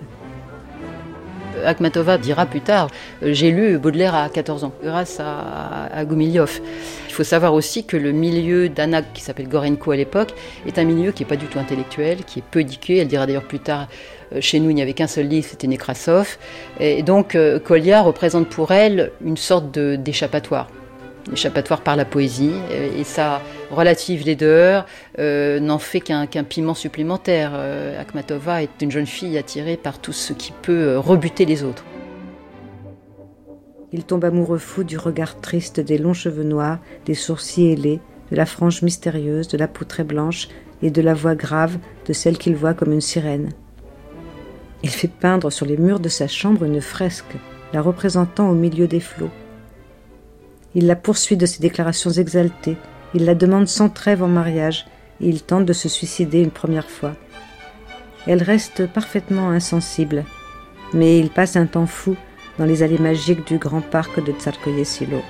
Akhmatova 1.63 2.17
dira 2.17 2.47
plus 2.47 2.61
tard 2.61 2.89
J'ai 3.21 3.51
lu 3.51 3.77
Baudelaire 3.77 4.15
à 4.15 4.29
14 4.29 4.63
ans, 4.63 4.73
grâce 4.83 5.19
à, 5.19 5.89
à. 5.93 6.03
Il 6.03 7.13
faut 7.13 7.23
savoir 7.23 7.53
aussi 7.53 7.85
que 7.85 7.97
le 7.97 8.11
milieu 8.11 8.67
d'Anna, 8.67 9.03
qui 9.03 9.21
s'appelle 9.21 9.47
Gorenko 9.47 9.91
à 9.91 9.95
l'époque, 9.95 10.33
est 10.65 10.79
un 10.79 10.83
milieu 10.83 11.11
qui 11.11 11.21
n'est 11.21 11.29
pas 11.29 11.35
du 11.35 11.45
tout 11.45 11.59
intellectuel, 11.59 12.23
qui 12.25 12.39
est 12.39 12.43
peu 12.49 12.61
éduqué. 12.61 12.97
Elle 12.97 13.07
dira 13.07 13.27
d'ailleurs 13.27 13.47
plus 13.47 13.59
tard 13.59 13.87
euh, 14.33 14.41
Chez 14.41 14.59
nous, 14.59 14.71
il 14.71 14.75
n'y 14.75 14.81
avait 14.81 14.93
qu'un 14.93 15.07
seul 15.07 15.27
livre, 15.27 15.45
c'était 15.47 15.67
Nekrasov. 15.67 16.37
Et 16.79 17.03
donc, 17.03 17.35
euh, 17.35 17.59
Kolia 17.59 18.01
représente 18.01 18.49
pour 18.49 18.71
elle 18.71 19.11
une 19.23 19.37
sorte 19.37 19.77
d'échappatoire 19.77 20.67
échappatoire 21.31 21.81
par 21.81 21.95
la 21.95 22.05
poésie, 22.05 22.53
euh, 22.71 22.99
et 22.99 23.03
sa 23.03 23.41
relative 23.71 24.25
laideur 24.25 24.85
euh, 25.19 25.59
n'en 25.59 25.79
fait 25.79 26.01
qu'un 26.01 26.25
piment 26.25 26.73
supplémentaire. 26.73 27.51
Euh, 27.53 27.99
Akhmatova 27.99 28.63
est 28.63 28.81
une 28.81 28.91
jeune 28.91 29.05
fille 29.05 29.37
attirée 29.37 29.77
par 29.77 29.99
tout 29.99 30.13
ce 30.13 30.33
qui 30.33 30.53
peut 30.61 30.97
rebuter 30.97 31.45
les 31.45 31.63
autres. 31.63 31.85
Il 33.91 34.03
tombe 34.03 34.25
amoureux 34.25 34.57
fou 34.57 34.83
du 34.83 34.97
regard 34.97 35.39
triste 35.39 35.79
des 35.79 35.97
longs 35.97 36.13
cheveux 36.13 36.43
noirs, 36.43 36.79
des 37.05 37.13
sourcils 37.13 37.71
ailés, 37.71 37.99
de 38.31 38.35
la 38.35 38.45
frange 38.45 38.81
mystérieuse, 38.81 39.47
de 39.47 39.57
la 39.57 39.67
peau 39.67 39.85
très 39.85 40.03
blanche 40.03 40.47
et 40.81 40.89
de 40.89 41.01
la 41.01 41.13
voix 41.13 41.35
grave 41.35 41.77
de 42.07 42.13
celle 42.13 42.37
qu'il 42.37 42.55
voit 42.55 42.73
comme 42.73 42.91
une 42.91 43.01
sirène. 43.01 43.49
Il 44.81 44.89
fait 44.89 45.07
peindre 45.07 45.51
sur 45.51 45.65
les 45.65 45.77
murs 45.77 45.99
de 45.99 46.09
sa 46.09 46.27
chambre 46.27 46.63
une 46.63 46.81
fresque, 46.81 47.35
la 47.71 47.81
représentant 47.81 48.49
au 48.49 48.55
milieu 48.55 48.87
des 48.87 48.99
flots. 48.99 49.29
Il 50.75 50.87
la 50.87 50.95
poursuit 50.95 51.37
de 51.37 51.45
ses 51.45 51.59
déclarations 51.61 52.09
exaltées, 52.09 52.77
il 53.13 53.25
la 53.25 53.35
demande 53.35 53.67
sans 53.67 53.89
trêve 53.89 54.23
en 54.23 54.27
mariage, 54.27 54.85
et 55.21 55.29
il 55.29 55.43
tente 55.43 55.65
de 55.65 55.73
se 55.73 55.87
suicider 55.87 56.41
une 56.41 56.51
première 56.51 56.89
fois. 56.89 57.13
Elle 58.25 58.41
reste 58.41 58.87
parfaitement 58.87 59.49
insensible, 59.49 60.25
mais 60.93 61.19
il 61.19 61.29
passe 61.29 61.55
un 61.55 61.65
temps 61.65 61.85
fou 61.85 62.15
dans 62.57 62.65
les 62.65 62.81
allées 62.81 62.97
magiques 62.97 63.45
du 63.45 63.57
grand 63.57 63.81
parc 63.81 64.23
de 64.23 64.31
Tsarkoye 64.31 64.85
Silo. 64.85 65.21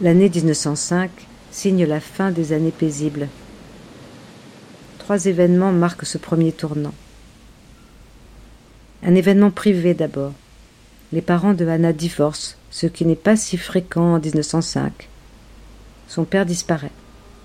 L'année 0.00 0.28
1905 0.28 1.10
signe 1.50 1.86
la 1.86 2.00
fin 2.00 2.30
des 2.30 2.52
années 2.52 2.70
paisibles 2.70 3.28
trois 5.06 5.26
événements 5.26 5.70
marquent 5.70 6.04
ce 6.04 6.18
premier 6.18 6.50
tournant. 6.50 6.92
Un 9.04 9.14
événement 9.14 9.52
privé 9.52 9.94
d'abord. 9.94 10.32
Les 11.12 11.22
parents 11.22 11.54
de 11.54 11.64
Anna 11.64 11.92
divorcent, 11.92 12.56
ce 12.72 12.88
qui 12.88 13.06
n'est 13.06 13.14
pas 13.14 13.36
si 13.36 13.56
fréquent 13.56 14.14
en 14.14 14.18
1905. 14.18 15.08
Son 16.08 16.24
père 16.24 16.44
disparaît. 16.44 16.90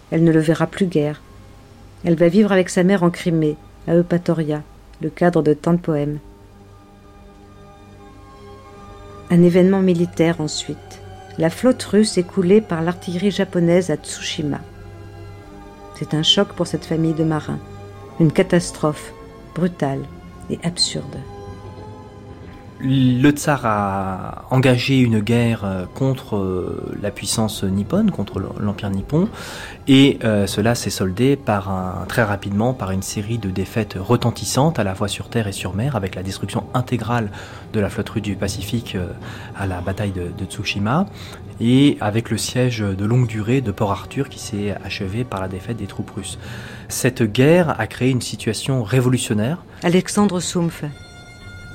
Elle 0.10 0.24
ne 0.24 0.32
le 0.32 0.40
verra 0.40 0.66
plus 0.66 0.88
guère. 0.88 1.22
Elle 2.04 2.16
va 2.16 2.30
vivre 2.30 2.52
avec 2.52 2.68
sa 2.68 2.82
mère 2.82 3.04
en 3.04 3.12
Crimée, 3.12 3.58
à 3.88 3.94
Eupatoria, 3.94 4.64
le 5.00 5.12
cadre 5.12 5.44
de 5.44 5.54
tant 5.54 5.74
de 5.74 5.78
poèmes. 5.78 6.18
Un 9.30 9.44
événement 9.44 9.82
militaire 9.82 10.42
ensuite. 10.42 11.04
La 11.38 11.52
flotte 11.52 11.84
russe 11.84 12.18
est 12.18 12.24
coulée 12.24 12.60
par 12.60 12.82
l'artillerie 12.82 13.30
japonaise 13.30 13.92
à 13.92 13.98
Tsushima. 13.98 14.62
C'est 16.02 16.16
un 16.16 16.24
choc 16.24 16.54
pour 16.54 16.66
cette 16.66 16.84
famille 16.84 17.14
de 17.14 17.24
marins, 17.24 17.60
une 18.20 18.32
catastrophe 18.32 19.14
brutale 19.54 20.02
et 20.50 20.58
absurde. 20.64 21.20
Le 22.84 23.30
tsar 23.30 23.66
a 23.66 24.46
engagé 24.50 25.00
une 25.00 25.20
guerre 25.20 25.66
euh, 25.66 25.86
contre 25.94 26.38
euh, 26.38 26.98
la 27.00 27.12
puissance 27.12 27.64
nippone, 27.64 28.10
contre 28.10 28.42
l'empire 28.60 28.90
nippon, 28.90 29.30
et 29.88 30.18
euh, 30.24 30.48
cela 30.48 30.74
s'est 30.74 30.90
soldé 30.90 31.38
très 32.08 32.24
rapidement 32.24 32.74
par 32.74 32.90
une 32.90 33.04
série 33.04 33.38
de 33.38 33.52
défaites 33.52 33.98
retentissantes 34.00 34.80
à 34.80 34.84
la 34.84 34.96
fois 34.96 35.08
sur 35.08 35.30
terre 35.30 35.48
et 35.48 35.52
sur 35.52 35.76
mer, 35.76 35.96
avec 35.96 36.16
la 36.16 36.24
destruction 36.24 36.64
intégrale 36.74 37.30
de 37.74 37.80
la 37.80 37.90
flotte 37.90 38.10
russe 38.10 38.24
du 38.24 38.36
Pacifique 38.36 38.98
à 39.56 39.68
la 39.68 39.82
bataille 39.82 40.12
de, 40.12 40.32
de 40.36 40.46
Tsushima, 40.46 41.06
et 41.60 41.98
avec 42.02 42.32
le 42.32 42.38
siège 42.38 42.80
de 42.80 43.06
longue 43.06 43.28
durée 43.28 43.62
de 43.62 43.72
Port 43.72 43.92
Arthur 43.92 44.28
qui 44.30 44.40
s'est 44.40 44.76
achevé 44.84 45.24
par 45.24 45.40
la 45.40 45.48
défaite 45.48 45.78
des 45.78 45.88
troupes 45.88 46.12
russes. 46.12 46.40
Cette 46.90 47.22
guerre 47.22 47.80
a 47.80 47.86
créé 47.86 48.10
une 48.10 48.22
situation 48.22 48.84
révolutionnaire. 48.84 49.64
Alexandre 49.84 50.40
Soumpf, 50.40 50.84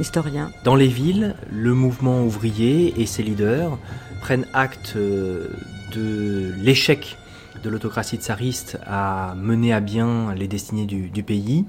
historien. 0.01 0.51
Dans 0.65 0.75
les 0.75 0.89
villes, 0.89 1.35
le 1.51 1.75
mouvement 1.75 2.23
ouvrier 2.23 2.95
et 3.01 3.07
ses 3.07 3.23
leaders 3.23 3.79
prennent 4.21 4.47
acte 4.53 4.95
euh, 4.97 5.49
de 5.95 6.53
l'échec 6.59 7.17
de 7.63 7.71
l'autocratie 7.71 8.17
tsariste 8.17 8.79
à 8.87 9.35
mener 9.37 9.73
à 9.73 9.81
bien 9.81 10.35
les 10.35 10.47
destinées 10.49 10.87
du, 10.87 11.23
pays 11.23 11.65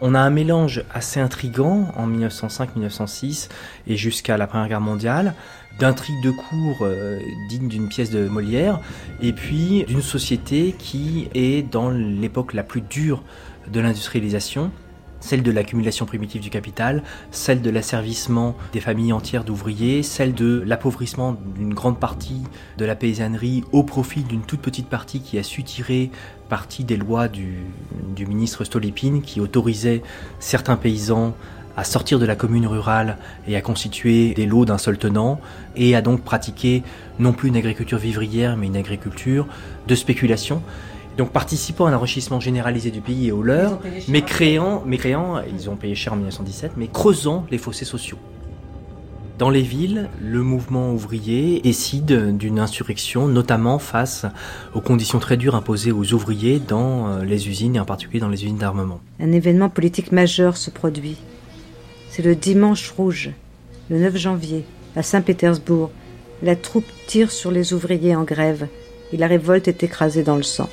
on 0.00 0.14
a 0.14 0.20
un 0.20 0.30
mélange 0.30 0.84
assez 0.92 1.20
intrigant 1.20 1.88
en 1.96 2.08
1905-1906 2.08 3.48
et 3.86 3.96
jusqu'à 3.96 4.36
la 4.36 4.46
Première 4.46 4.68
Guerre 4.68 4.80
mondiale 4.80 5.34
d'intrigues 5.78 6.22
de 6.22 6.30
cours 6.30 6.78
euh, 6.82 7.18
dignes 7.48 7.68
d'une 7.68 7.88
pièce 7.88 8.10
de 8.10 8.28
Molière 8.28 8.80
et 9.20 9.32
puis 9.32 9.84
d'une 9.88 10.02
société 10.02 10.74
qui 10.78 11.28
est 11.34 11.62
dans 11.62 11.90
l'époque 11.90 12.54
la 12.54 12.62
plus 12.62 12.80
dure 12.80 13.22
de 13.72 13.80
l'industrialisation 13.80 14.70
celle 15.24 15.42
de 15.42 15.50
l'accumulation 15.50 16.04
primitive 16.04 16.42
du 16.42 16.50
capital, 16.50 17.02
celle 17.30 17.62
de 17.62 17.70
l'asservissement 17.70 18.54
des 18.74 18.80
familles 18.80 19.14
entières 19.14 19.42
d'ouvriers, 19.42 20.02
celle 20.02 20.34
de 20.34 20.62
l'appauvrissement 20.66 21.34
d'une 21.56 21.72
grande 21.72 21.98
partie 21.98 22.42
de 22.76 22.84
la 22.84 22.94
paysannerie 22.94 23.64
au 23.72 23.84
profit 23.84 24.22
d'une 24.22 24.42
toute 24.42 24.60
petite 24.60 24.86
partie 24.86 25.20
qui 25.20 25.38
a 25.38 25.42
su 25.42 25.64
tirer 25.64 26.10
partie 26.50 26.84
des 26.84 26.98
lois 26.98 27.28
du, 27.28 27.56
ministre 28.28 28.64
Stolypine 28.64 29.22
qui 29.22 29.40
autorisait 29.40 30.02
certains 30.40 30.76
paysans 30.76 31.34
à 31.74 31.84
sortir 31.84 32.18
de 32.18 32.26
la 32.26 32.36
commune 32.36 32.66
rurale 32.66 33.16
et 33.48 33.56
à 33.56 33.62
constituer 33.62 34.34
des 34.34 34.44
lots 34.44 34.66
d'un 34.66 34.78
seul 34.78 34.98
tenant, 34.98 35.40
et 35.74 35.96
à 35.96 36.02
donc 36.02 36.20
pratiquer 36.20 36.82
non 37.18 37.32
plus 37.32 37.48
une 37.48 37.56
agriculture 37.56 37.98
vivrière, 37.98 38.56
mais 38.58 38.66
une 38.66 38.76
agriculture 38.76 39.46
de 39.88 39.94
spéculation. 39.94 40.62
Donc 41.16 41.30
participant 41.30 41.86
à 41.86 41.90
l'enrichissement 41.90 42.40
généralisé 42.40 42.90
du 42.90 43.00
pays 43.00 43.28
et 43.28 43.32
au 43.32 43.42
leur, 43.42 43.80
mais 44.08 44.22
créant, 44.22 44.82
mais 44.84 44.98
créant, 44.98 45.40
ils 45.42 45.70
ont 45.70 45.76
payé 45.76 45.94
cher 45.94 46.12
en 46.12 46.16
1917, 46.16 46.72
mais 46.76 46.88
creusant 46.88 47.46
les 47.50 47.58
fossés 47.58 47.84
sociaux. 47.84 48.18
Dans 49.38 49.50
les 49.50 49.62
villes, 49.62 50.08
le 50.20 50.42
mouvement 50.42 50.92
ouvrier 50.92 51.60
décide 51.60 52.36
d'une 52.36 52.60
insurrection, 52.60 53.26
notamment 53.26 53.80
face 53.80 54.26
aux 54.74 54.80
conditions 54.80 55.18
très 55.18 55.36
dures 55.36 55.56
imposées 55.56 55.90
aux 55.90 56.12
ouvriers 56.12 56.60
dans 56.60 57.08
euh, 57.08 57.24
les 57.24 57.48
usines, 57.48 57.74
et 57.74 57.80
en 57.80 57.84
particulier 57.84 58.20
dans 58.20 58.28
les 58.28 58.44
usines 58.44 58.58
d'armement. 58.58 59.00
Un 59.18 59.32
événement 59.32 59.68
politique 59.68 60.12
majeur 60.12 60.56
se 60.56 60.70
produit. 60.70 61.16
C'est 62.10 62.22
le 62.22 62.36
dimanche 62.36 62.90
rouge, 62.90 63.30
le 63.90 63.98
9 63.98 64.16
janvier, 64.16 64.64
à 64.94 65.02
Saint-Pétersbourg. 65.02 65.90
La 66.42 66.54
troupe 66.54 66.86
tire 67.08 67.32
sur 67.32 67.50
les 67.50 67.72
ouvriers 67.72 68.14
en 68.14 68.22
grève 68.22 68.68
et 69.12 69.16
la 69.16 69.26
révolte 69.26 69.66
est 69.66 69.82
écrasée 69.82 70.22
dans 70.22 70.36
le 70.36 70.44
sang 70.44 70.68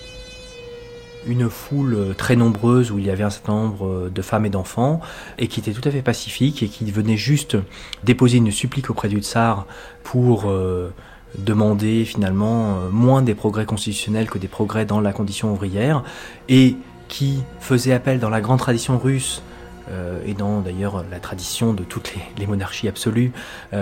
une 1.27 1.49
foule 1.49 2.15
très 2.17 2.36
nombreuse 2.36 2.91
où 2.91 2.99
il 2.99 3.05
y 3.05 3.10
avait 3.10 3.23
un 3.23 3.29
certain 3.29 3.53
nombre 3.53 4.10
de 4.10 4.21
femmes 4.21 4.45
et 4.45 4.49
d'enfants 4.49 5.01
et 5.38 5.47
qui 5.47 5.60
était 5.60 5.71
tout 5.71 5.88
à 5.88 5.91
fait 5.91 6.01
pacifique 6.01 6.63
et 6.63 6.67
qui 6.67 6.89
venait 6.91 7.17
juste 7.17 7.57
déposer 8.03 8.38
une 8.38 8.51
supplique 8.51 8.89
auprès 8.89 9.10
du 9.10 9.19
tsar 9.19 9.65
pour 10.03 10.49
euh, 10.49 10.93
demander 11.38 12.05
finalement 12.05 12.77
euh, 12.77 12.89
moins 12.89 13.21
des 13.21 13.36
progrès 13.36 13.65
constitutionnels 13.65 14.29
que 14.29 14.38
des 14.38 14.47
progrès 14.47 14.86
dans 14.86 14.99
la 14.99 15.13
condition 15.13 15.51
ouvrière 15.53 16.03
et 16.49 16.75
qui 17.07 17.43
faisait 17.60 17.93
appel 17.93 18.19
dans 18.19 18.29
la 18.29 18.41
grande 18.41 18.60
tradition 18.60 18.97
russe 18.97 19.43
euh, 19.89 20.19
et 20.25 20.34
dans 20.34 20.62
d'ailleurs 20.62 21.03
la 21.12 21.19
tradition 21.19 21.73
de 21.73 21.84
toutes 21.84 22.13
les, 22.38 22.47
monarchies 22.47 22.88
absolues, 22.88 23.31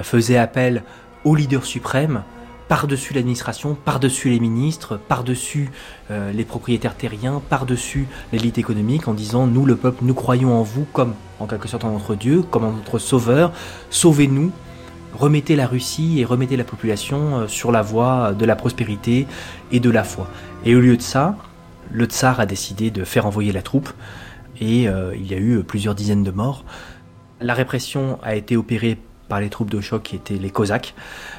faisait 0.03 0.37
appel 0.37 0.83
au 1.23 1.35
leader 1.35 1.65
suprême 1.65 2.23
par-dessus 2.69 3.15
l'administration, 3.15 3.75
par-dessus 3.75 4.29
les 4.29 4.39
ministres, 4.39 4.97
par-dessus 5.07 5.71
euh, 6.11 6.31
les 6.31 6.45
propriétaires 6.45 6.95
terriens, 6.95 7.41
par-dessus 7.49 8.07
l'élite 8.31 8.59
économique, 8.59 9.07
en 9.07 9.13
disant 9.15 9.47
nous 9.47 9.65
le 9.65 9.75
peuple, 9.75 10.03
nous 10.03 10.13
croyons 10.13 10.53
en 10.53 10.61
vous 10.61 10.85
comme 10.93 11.15
en 11.39 11.47
quelque 11.47 11.67
sorte 11.67 11.83
en 11.83 11.91
notre 11.91 12.15
Dieu, 12.15 12.43
comme 12.43 12.63
en 12.63 12.71
notre 12.71 12.99
sauveur, 12.99 13.51
sauvez-nous, 13.89 14.51
remettez 15.17 15.55
la 15.55 15.65
Russie 15.65 16.19
et 16.19 16.25
remettez 16.25 16.57
la 16.57 16.63
population 16.63 17.39
euh, 17.39 17.47
sur 17.47 17.71
la 17.71 17.81
voie 17.81 18.33
de 18.33 18.45
la 18.45 18.55
prospérité 18.55 19.25
et 19.71 19.79
de 19.79 19.89
la 19.89 20.03
foi. 20.03 20.27
Et 20.63 20.75
au 20.75 20.79
lieu 20.79 20.95
de 20.95 21.01
ça, 21.01 21.37
le 21.91 22.05
tsar 22.05 22.39
a 22.39 22.45
décidé 22.45 22.91
de 22.91 23.03
faire 23.03 23.25
envoyer 23.25 23.51
la 23.51 23.63
troupe 23.63 23.89
et 24.61 24.87
euh, 24.87 25.15
il 25.15 25.25
y 25.25 25.33
a 25.33 25.39
eu 25.39 25.63
plusieurs 25.63 25.95
dizaines 25.95 26.23
de 26.23 26.31
morts. 26.31 26.65
La 27.41 27.55
répression 27.55 28.19
a 28.21 28.35
été 28.35 28.55
opérée 28.57 28.99
par 29.29 29.39
les 29.39 29.49
troupes 29.49 29.69
de 29.69 29.79
choc 29.79 30.03
qui 30.03 30.15
étaient 30.15 30.33
les 30.35 30.49
Cosaques, 30.49 30.95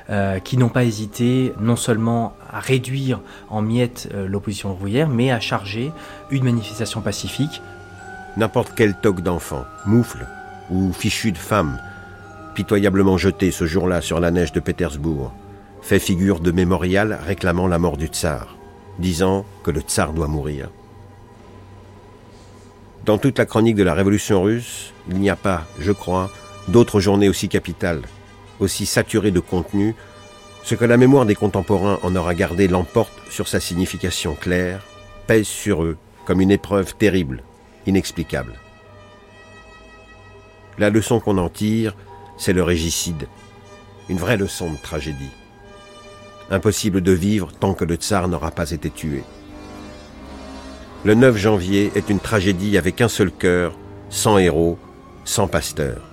euh, 0.08 0.38
qui 0.38 0.56
n'ont 0.56 0.68
pas 0.68 0.84
hésité 0.84 1.52
non 1.60 1.76
seulement 1.76 2.34
à 2.50 2.60
réduire 2.60 3.20
en 3.50 3.60
miettes 3.60 4.08
euh, 4.14 4.26
l'opposition 4.26 4.72
ouvrière, 4.72 5.08
mais 5.08 5.30
à 5.30 5.40
charger 5.40 5.92
une 6.30 6.44
manifestation 6.44 7.02
pacifique. 7.02 7.60
N'importe 8.36 8.72
quel 8.76 8.94
toque 8.94 9.20
d'enfant, 9.20 9.64
moufle 9.86 10.26
ou 10.70 10.92
fichu 10.92 11.32
de 11.32 11.38
femme, 11.38 11.80
pitoyablement 12.54 13.18
jeté 13.18 13.50
ce 13.50 13.66
jour-là 13.66 14.00
sur 14.00 14.20
la 14.20 14.30
neige 14.30 14.52
de 14.52 14.60
Pétersbourg, 14.60 15.32
fait 15.82 15.98
figure 15.98 16.40
de 16.40 16.52
mémorial 16.52 17.18
réclamant 17.26 17.66
la 17.66 17.78
mort 17.78 17.96
du 17.96 18.06
tsar, 18.06 18.56
disant 18.98 19.44
que 19.64 19.72
le 19.72 19.80
tsar 19.80 20.12
doit 20.12 20.28
mourir. 20.28 20.70
Dans 23.04 23.18
toute 23.18 23.38
la 23.38 23.46
chronique 23.46 23.76
de 23.76 23.82
la 23.82 23.94
révolution 23.94 24.42
russe, 24.42 24.92
il 25.08 25.16
n'y 25.16 25.30
a 25.30 25.36
pas, 25.36 25.64
je 25.80 25.90
crois, 25.90 26.30
d'autres 26.70 27.00
journées 27.00 27.28
aussi 27.28 27.48
capitales, 27.48 28.02
aussi 28.60 28.86
saturées 28.86 29.30
de 29.30 29.40
contenu, 29.40 29.94
ce 30.62 30.74
que 30.74 30.84
la 30.84 30.96
mémoire 30.96 31.26
des 31.26 31.34
contemporains 31.34 31.98
en 32.02 32.14
aura 32.16 32.34
gardé 32.34 32.68
l'emporte 32.68 33.12
sur 33.30 33.48
sa 33.48 33.60
signification 33.60 34.34
claire, 34.34 34.84
pèse 35.26 35.46
sur 35.46 35.82
eux 35.82 35.96
comme 36.24 36.40
une 36.40 36.50
épreuve 36.50 36.94
terrible, 36.96 37.42
inexplicable. 37.86 38.54
La 40.78 40.90
leçon 40.90 41.20
qu'on 41.20 41.38
en 41.38 41.48
tire, 41.48 41.96
c'est 42.38 42.52
le 42.52 42.62
régicide, 42.62 43.26
une 44.08 44.18
vraie 44.18 44.36
leçon 44.36 44.70
de 44.70 44.76
tragédie. 44.76 45.30
Impossible 46.50 47.00
de 47.00 47.12
vivre 47.12 47.52
tant 47.52 47.74
que 47.74 47.84
le 47.84 47.96
tsar 47.96 48.28
n'aura 48.28 48.50
pas 48.50 48.70
été 48.70 48.90
tué. 48.90 49.22
Le 51.04 51.14
9 51.14 51.36
janvier 51.36 51.92
est 51.94 52.10
une 52.10 52.20
tragédie 52.20 52.76
avec 52.76 53.00
un 53.00 53.08
seul 53.08 53.30
cœur, 53.30 53.72
sans 54.10 54.38
héros, 54.38 54.78
sans 55.24 55.48
pasteur. 55.48 56.09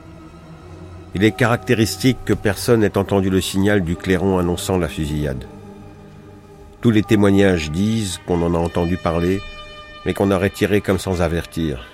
Il 1.16 1.24
est 1.24 1.32
caractéristique 1.32 2.18
que 2.26 2.34
personne 2.34 2.82
n'ait 2.82 2.98
entendu 2.98 3.30
le 3.30 3.42
signal 3.42 3.82
du 3.82 3.96
clairon 3.96 4.38
annonçant 4.38 4.78
la 4.78 4.88
fusillade. 4.88 5.46
Tous 6.82 6.92
les 6.92 7.04
témoignages 7.04 7.72
disent 7.72 8.20
qu'on 8.28 8.42
en 8.42 8.54
a 8.54 8.58
entendu 8.58 8.98
parler, 8.98 9.42
mais 10.06 10.14
qu'on 10.14 10.32
a 10.32 10.38
retiré 10.38 10.82
comme 10.82 11.00
sans 11.00 11.22
avertir. 11.22 11.86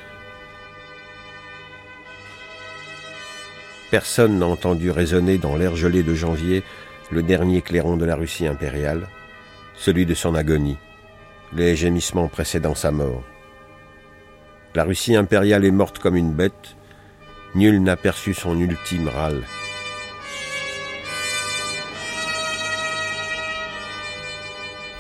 Personne 3.92 4.40
n'a 4.40 4.48
entendu 4.48 4.90
résonner 4.90 5.38
dans 5.38 5.56
l'air 5.56 5.76
gelé 5.76 6.04
de 6.04 6.16
janvier 6.16 6.64
le 7.12 7.22
dernier 7.22 7.62
clairon 7.62 7.96
de 7.96 8.06
la 8.06 8.16
Russie 8.16 8.48
impériale, 8.48 9.08
celui 9.76 10.06
de 10.06 10.16
son 10.16 10.34
agonie, 10.34 10.78
les 11.56 11.76
gémissements 11.76 12.28
précédant 12.28 12.76
sa 12.76 12.92
mort. 12.92 13.24
La 14.76 14.84
Russie 14.84 15.16
impériale 15.16 15.66
est 15.66 15.72
morte 15.72 16.00
comme 16.00 16.16
une 16.16 16.34
bête, 16.34 16.76
Nul 17.56 17.84
n'a 17.84 17.96
perçu 17.96 18.34
son 18.34 18.60
ultime 18.60 19.08
râle. 19.08 19.44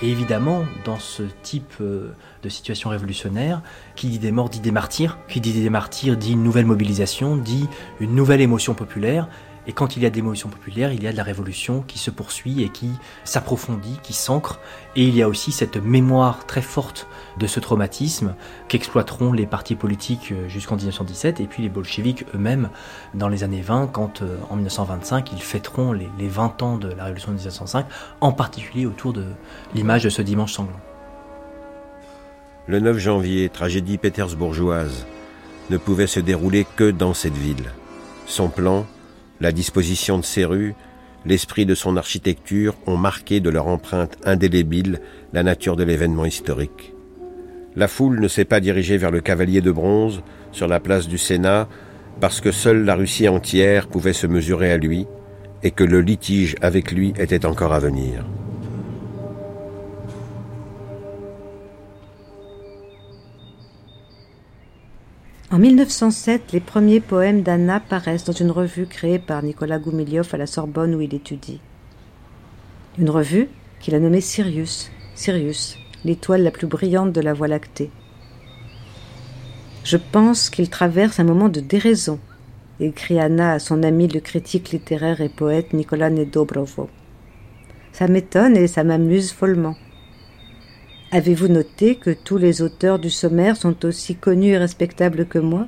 Et 0.03 0.11
évidemment, 0.11 0.65
dans 0.83 0.99
ce 0.99 1.23
type 1.43 1.73
euh, 1.79 2.11
de 2.43 2.49
situation 2.49 2.89
révolutionnaire, 2.89 3.61
qui 3.95 4.07
dit 4.07 4.19
des 4.19 4.31
morts 4.31 4.49
dit 4.49 4.59
des 4.59 4.71
martyrs, 4.71 5.17
qui 5.29 5.39
dit 5.39 5.53
des 5.53 5.69
martyrs 5.69 6.17
dit 6.17 6.33
une 6.33 6.43
nouvelle 6.43 6.65
mobilisation, 6.65 7.37
dit 7.37 7.67
une 8.01 8.13
nouvelle 8.13 8.41
émotion 8.41 8.73
populaire, 8.73 9.29
et 9.65 9.73
quand 9.73 9.95
il 9.95 10.03
y 10.03 10.05
a 10.05 10.09
des 10.09 10.19
émotions 10.19 10.49
populaires, 10.49 10.91
il 10.91 11.03
y 11.03 11.07
a 11.07 11.11
de 11.11 11.17
la 11.17 11.23
révolution 11.23 11.81
qui 11.87 11.97
se 11.97 12.11
poursuit 12.11 12.63
et 12.63 12.69
qui 12.69 12.89
s'approfondit, 13.23 13.97
qui 14.03 14.13
s'ancre. 14.13 14.59
Et 14.95 15.03
il 15.03 15.15
y 15.15 15.21
a 15.21 15.29
aussi 15.29 15.51
cette 15.51 15.77
mémoire 15.77 16.45
très 16.45 16.61
forte 16.61 17.07
de 17.37 17.47
ce 17.47 17.59
traumatisme 17.59 18.35
qu'exploiteront 18.67 19.31
les 19.31 19.45
partis 19.45 19.75
politiques 19.75 20.31
euh, 20.31 20.49
jusqu'en 20.49 20.75
1917 20.75 21.39
et 21.39 21.45
puis 21.45 21.63
les 21.63 21.69
bolcheviks 21.69 22.25
eux-mêmes 22.35 22.69
dans 23.13 23.29
les 23.29 23.43
années 23.43 23.61
20 23.61 23.87
quand 23.87 24.21
euh, 24.21 24.37
en 24.49 24.55
1925 24.55 25.31
ils 25.31 25.41
fêteront 25.41 25.93
les, 25.93 26.09
20 26.19 26.61
ans 26.61 26.77
de 26.77 26.89
la 26.89 27.05
révolution 27.05 27.31
de 27.31 27.37
1905, 27.37 27.85
en 28.21 28.31
particulier 28.31 28.85
autour 28.85 29.13
de 29.13 29.25
l'image 29.73 30.03
de 30.03 30.09
ce 30.09 30.21
dimanche 30.21 30.53
sanglant. 30.53 30.79
Le 32.67 32.79
9 32.79 32.97
janvier, 32.97 33.49
tragédie 33.49 33.97
pétersbourgeoise, 33.97 35.05
ne 35.69 35.77
pouvait 35.77 36.07
se 36.07 36.19
dérouler 36.19 36.65
que 36.75 36.91
dans 36.91 37.13
cette 37.13 37.35
ville. 37.35 37.71
Son 38.25 38.47
plan, 38.47 38.85
la 39.41 39.51
disposition 39.51 40.17
de 40.17 40.23
ses 40.23 40.45
rues, 40.45 40.75
l'esprit 41.25 41.65
de 41.65 41.75
son 41.75 41.97
architecture 41.97 42.75
ont 42.85 42.97
marqué 42.97 43.39
de 43.39 43.49
leur 43.49 43.67
empreinte 43.67 44.17
indélébile 44.25 44.99
la 45.33 45.43
nature 45.43 45.75
de 45.75 45.83
l'événement 45.83 46.25
historique. 46.25 46.93
La 47.75 47.87
foule 47.87 48.19
ne 48.19 48.27
s'est 48.27 48.45
pas 48.45 48.59
dirigée 48.59 48.97
vers 48.97 49.11
le 49.11 49.21
cavalier 49.21 49.61
de 49.61 49.71
bronze 49.71 50.21
sur 50.51 50.67
la 50.67 50.79
place 50.79 51.07
du 51.07 51.17
Sénat 51.17 51.67
parce 52.19 52.41
que 52.41 52.51
seule 52.51 52.85
la 52.85 52.95
Russie 52.95 53.27
entière 53.27 53.87
pouvait 53.87 54.13
se 54.13 54.27
mesurer 54.27 54.71
à 54.71 54.77
lui 54.77 55.07
et 55.63 55.71
que 55.71 55.83
le 55.83 56.01
litige 56.01 56.55
avec 56.61 56.91
lui 56.91 57.13
était 57.17 57.45
encore 57.45 57.73
à 57.73 57.79
venir. 57.79 58.25
En 65.53 65.59
1907, 65.59 66.51
les 66.51 66.59
premiers 66.59 66.99
poèmes 66.99 67.43
d'Anna 67.43 67.79
paraissent 67.79 68.23
dans 68.23 68.33
une 68.33 68.49
revue 68.49 68.87
créée 68.87 69.19
par 69.19 69.43
Nicolas 69.43 69.77
Goumiliov 69.77 70.27
à 70.33 70.37
la 70.37 70.47
Sorbonne 70.47 70.95
où 70.95 71.01
il 71.01 71.13
étudie. 71.13 71.59
Une 72.97 73.11
revue 73.11 73.49
qu'il 73.79 73.93
a 73.93 73.99
nommée 73.99 74.19
Sirius, 74.19 74.89
Sirius, 75.13 75.77
l'étoile 76.05 76.41
la 76.41 76.49
plus 76.49 76.65
brillante 76.65 77.13
de 77.13 77.21
la 77.21 77.33
Voie 77.33 77.47
lactée. 77.47 77.91
Je 79.83 79.97
pense 79.97 80.49
qu'il 80.49 80.71
traverse 80.71 81.19
un 81.19 81.23
moment 81.23 81.49
de 81.49 81.59
déraison, 81.59 82.17
écrit 82.79 83.19
Anna 83.19 83.51
à 83.51 83.59
son 83.59 83.83
ami 83.83 84.07
le 84.07 84.21
critique 84.21 84.71
littéraire 84.71 85.21
et 85.21 85.29
poète 85.29 85.73
Nicolas 85.73 86.09
Nedobrovo. 86.09 86.89
Ça 87.91 88.07
m'étonne 88.07 88.57
et 88.57 88.65
ça 88.65 88.83
m'amuse 88.83 89.31
follement. 89.31 89.75
Avez-vous 91.13 91.47
noté 91.47 91.93
que 91.93 92.09
tous 92.09 92.39
les 92.39 92.63
auteurs 92.63 92.97
du 92.97 93.11
sommaire 93.11 93.55
sont 93.55 93.85
aussi 93.85 94.15
connus 94.15 94.53
et 94.53 94.57
respectables 94.57 95.27
que 95.27 95.37
moi, 95.37 95.67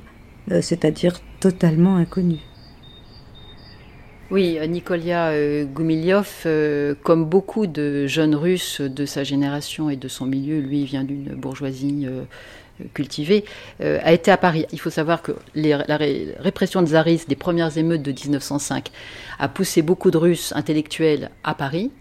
euh, 0.50 0.60
c'est-à-dire 0.60 1.20
totalement 1.38 1.94
inconnus? 1.94 2.40
Oui, 4.32 4.58
Nikolia 4.66 5.28
euh, 5.28 5.64
Gumiliov, 5.64 6.42
euh, 6.46 6.96
comme 7.00 7.26
beaucoup 7.26 7.68
de 7.68 8.08
jeunes 8.08 8.34
Russes 8.34 8.80
de 8.80 9.06
sa 9.06 9.22
génération 9.22 9.88
et 9.88 9.94
de 9.94 10.08
son 10.08 10.26
milieu, 10.26 10.58
lui 10.58 10.84
vient 10.84 11.04
d'une 11.04 11.36
bourgeoisie 11.36 12.08
cultivée, 12.92 13.44
a 13.78 14.12
été 14.12 14.32
à 14.32 14.36
Paris. 14.36 14.66
Il 14.72 14.80
faut 14.80 14.90
savoir 14.90 15.22
que 15.22 15.30
la 15.54 15.96
répression 16.40 16.82
de 16.82 17.26
des 17.28 17.36
premières 17.36 17.78
émeutes 17.78 18.02
de 18.02 18.10
1905, 18.10 18.90
a 19.38 19.48
poussé 19.48 19.82
beaucoup 19.82 20.10
de 20.10 20.18
Russes 20.18 20.52
intellectuels 20.56 21.30
à 21.44 21.54
Paris, 21.54 21.92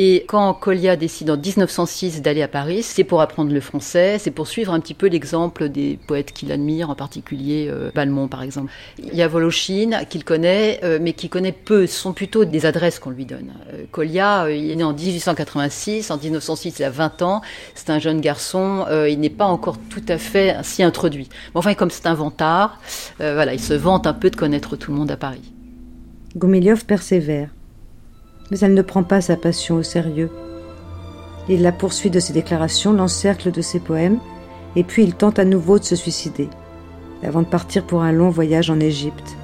Et 0.00 0.24
quand 0.28 0.54
Colia 0.54 0.94
décide 0.94 1.28
en 1.28 1.36
1906 1.36 2.22
d'aller 2.22 2.42
à 2.42 2.46
Paris, 2.46 2.84
c'est 2.84 3.02
pour 3.02 3.20
apprendre 3.20 3.52
le 3.52 3.58
français, 3.58 4.18
c'est 4.20 4.30
pour 4.30 4.46
suivre 4.46 4.72
un 4.72 4.78
petit 4.78 4.94
peu 4.94 5.08
l'exemple 5.08 5.68
des 5.68 5.98
poètes 6.06 6.30
qu'il 6.30 6.52
admire, 6.52 6.88
en 6.88 6.94
particulier 6.94 7.66
euh, 7.68 7.90
Balmont 7.92 8.28
par 8.28 8.44
exemple. 8.44 8.70
Il 9.02 9.12
y 9.12 9.22
a 9.22 9.26
Volochine 9.26 10.02
qu'il 10.08 10.22
connaît, 10.22 10.78
euh, 10.84 11.00
mais 11.02 11.14
qu'il 11.14 11.30
connaît 11.30 11.50
peu. 11.50 11.88
Ce 11.88 11.98
sont 11.98 12.12
plutôt 12.12 12.44
des 12.44 12.64
adresses 12.64 13.00
qu'on 13.00 13.10
lui 13.10 13.24
donne. 13.24 13.54
Euh, 13.72 13.86
Colia, 13.90 14.44
euh, 14.44 14.54
il 14.54 14.70
est 14.70 14.76
né 14.76 14.84
en 14.84 14.92
1886, 14.92 16.12
en 16.12 16.16
1906 16.16 16.78
il 16.78 16.84
a 16.84 16.90
20 16.90 17.22
ans, 17.22 17.42
c'est 17.74 17.90
un 17.90 17.98
jeune 17.98 18.20
garçon, 18.20 18.86
il 19.08 19.18
n'est 19.18 19.30
pas 19.30 19.46
encore 19.46 19.78
tout 19.90 20.04
à 20.06 20.18
fait 20.18 20.50
ainsi 20.50 20.84
introduit. 20.84 21.28
Mais 21.28 21.58
enfin, 21.58 21.74
comme 21.74 21.90
c'est 21.90 22.06
un 22.06 22.14
vantard, 22.14 22.78
voilà, 23.18 23.52
il 23.52 23.60
se 23.60 23.74
vante 23.74 24.06
un 24.06 24.14
peu 24.14 24.30
de 24.30 24.36
connaître 24.36 24.76
tout 24.76 24.92
le 24.92 24.96
monde 24.96 25.10
à 25.10 25.16
Paris. 25.16 25.52
Goumiliov 26.36 26.84
persévère, 26.84 27.48
mais 28.50 28.58
elle 28.60 28.74
ne 28.74 28.82
prend 28.82 29.02
pas 29.02 29.20
sa 29.20 29.36
passion 29.36 29.76
au 29.76 29.82
sérieux. 29.82 30.30
Il 31.48 31.62
la 31.62 31.72
poursuit 31.72 32.10
de 32.10 32.20
ses 32.20 32.32
déclarations, 32.32 32.92
l'encercle 32.92 33.50
de 33.50 33.62
ses 33.62 33.80
poèmes, 33.80 34.18
et 34.76 34.84
puis 34.84 35.02
il 35.02 35.14
tente 35.14 35.38
à 35.38 35.44
nouveau 35.44 35.78
de 35.78 35.84
se 35.84 35.96
suicider, 35.96 36.48
avant 37.22 37.42
de 37.42 37.46
partir 37.46 37.86
pour 37.86 38.02
un 38.02 38.12
long 38.12 38.30
voyage 38.30 38.70
en 38.70 38.80
Égypte. 38.80 39.36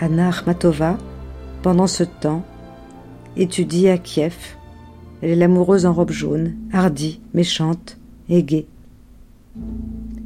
Anna 0.00 0.28
Akhmatova, 0.28 0.98
pendant 1.62 1.86
ce 1.86 2.04
temps, 2.04 2.44
étudie 3.36 3.88
à 3.88 3.96
Kiev. 3.96 4.36
Elle 5.22 5.30
est 5.30 5.36
l'amoureuse 5.36 5.86
en 5.86 5.94
robe 5.94 6.10
jaune, 6.10 6.54
hardie, 6.72 7.20
méchante 7.32 7.96
et 8.28 8.42
gaie. 8.42 8.66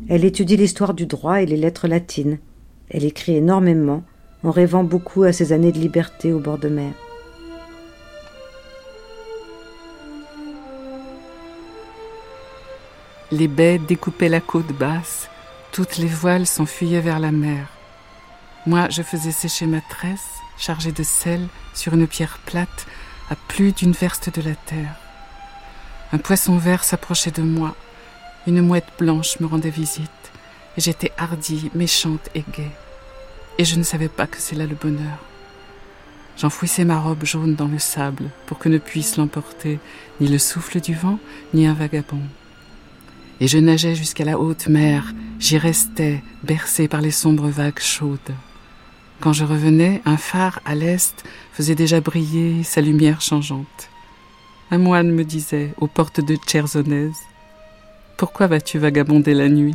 Elle 0.08 0.24
étudie 0.24 0.56
l'histoire 0.56 0.94
du 0.94 1.06
droit 1.06 1.42
et 1.42 1.46
les 1.46 1.56
lettres 1.56 1.86
latines. 1.86 2.38
Elle 2.90 3.04
écrit 3.04 3.36
énormément, 3.36 4.02
en 4.44 4.50
rêvant 4.50 4.84
beaucoup 4.84 5.24
à 5.24 5.32
ses 5.32 5.52
années 5.52 5.72
de 5.72 5.78
liberté 5.78 6.32
au 6.32 6.38
bord 6.38 6.58
de 6.58 6.68
mer. 6.68 6.92
Les 13.30 13.48
baies 13.48 13.78
découpaient 13.78 14.30
la 14.30 14.40
côte 14.40 14.72
basse, 14.72 15.28
toutes 15.70 15.98
les 15.98 16.06
voiles 16.06 16.46
s'enfuyaient 16.46 17.00
vers 17.00 17.20
la 17.20 17.30
mer. 17.30 17.66
Moi, 18.66 18.88
je 18.88 19.02
faisais 19.02 19.32
sécher 19.32 19.66
ma 19.66 19.82
tresse, 19.82 20.28
chargée 20.56 20.92
de 20.92 21.02
sel, 21.02 21.46
sur 21.74 21.92
une 21.92 22.06
pierre 22.06 22.38
plate, 22.46 22.86
à 23.30 23.36
plus 23.36 23.72
d'une 23.72 23.92
verste 23.92 24.34
de 24.34 24.42
la 24.42 24.54
terre. 24.54 24.94
Un 26.12 26.18
poisson 26.18 26.56
vert 26.56 26.84
s'approchait 26.84 27.30
de 27.30 27.42
moi, 27.42 27.74
une 28.46 28.62
mouette 28.62 28.88
blanche 28.98 29.40
me 29.40 29.46
rendait 29.46 29.68
visite, 29.68 30.10
et 30.78 30.80
j'étais 30.80 31.12
hardie, 31.18 31.70
méchante 31.74 32.30
et 32.34 32.44
gaie. 32.50 32.72
Et 33.58 33.64
je 33.64 33.76
ne 33.76 33.82
savais 33.82 34.08
pas 34.08 34.28
que 34.28 34.38
c'est 34.38 34.54
là 34.54 34.66
le 34.66 34.76
bonheur. 34.76 35.18
J'enfouissais 36.36 36.84
ma 36.84 37.00
robe 37.00 37.24
jaune 37.24 37.56
dans 37.56 37.66
le 37.66 37.80
sable 37.80 38.30
pour 38.46 38.58
que 38.58 38.68
ne 38.68 38.78
puisse 38.78 39.16
l'emporter 39.16 39.80
ni 40.20 40.28
le 40.28 40.38
souffle 40.38 40.80
du 40.80 40.94
vent, 40.94 41.18
ni 41.52 41.66
un 41.66 41.74
vagabond. 41.74 42.22
Et 43.40 43.48
je 43.48 43.58
nageais 43.58 43.96
jusqu'à 43.96 44.24
la 44.24 44.38
haute 44.38 44.68
mer, 44.68 45.12
j'y 45.40 45.58
restais, 45.58 46.22
bercé 46.44 46.86
par 46.86 47.00
les 47.00 47.10
sombres 47.10 47.48
vagues 47.48 47.80
chaudes. 47.80 48.18
Quand 49.20 49.32
je 49.32 49.44
revenais, 49.44 50.00
un 50.04 50.16
phare 50.16 50.60
à 50.64 50.76
l'est 50.76 51.24
faisait 51.52 51.74
déjà 51.74 52.00
briller 52.00 52.62
sa 52.62 52.80
lumière 52.80 53.20
changeante. 53.20 53.90
Un 54.70 54.78
moine 54.78 55.10
me 55.10 55.24
disait, 55.24 55.74
aux 55.78 55.88
portes 55.88 56.20
de 56.20 56.36
Tchersonèse, 56.36 57.18
Pourquoi 58.16 58.46
vas-tu 58.46 58.78
vagabonder 58.78 59.34
la 59.34 59.48
nuit? 59.48 59.74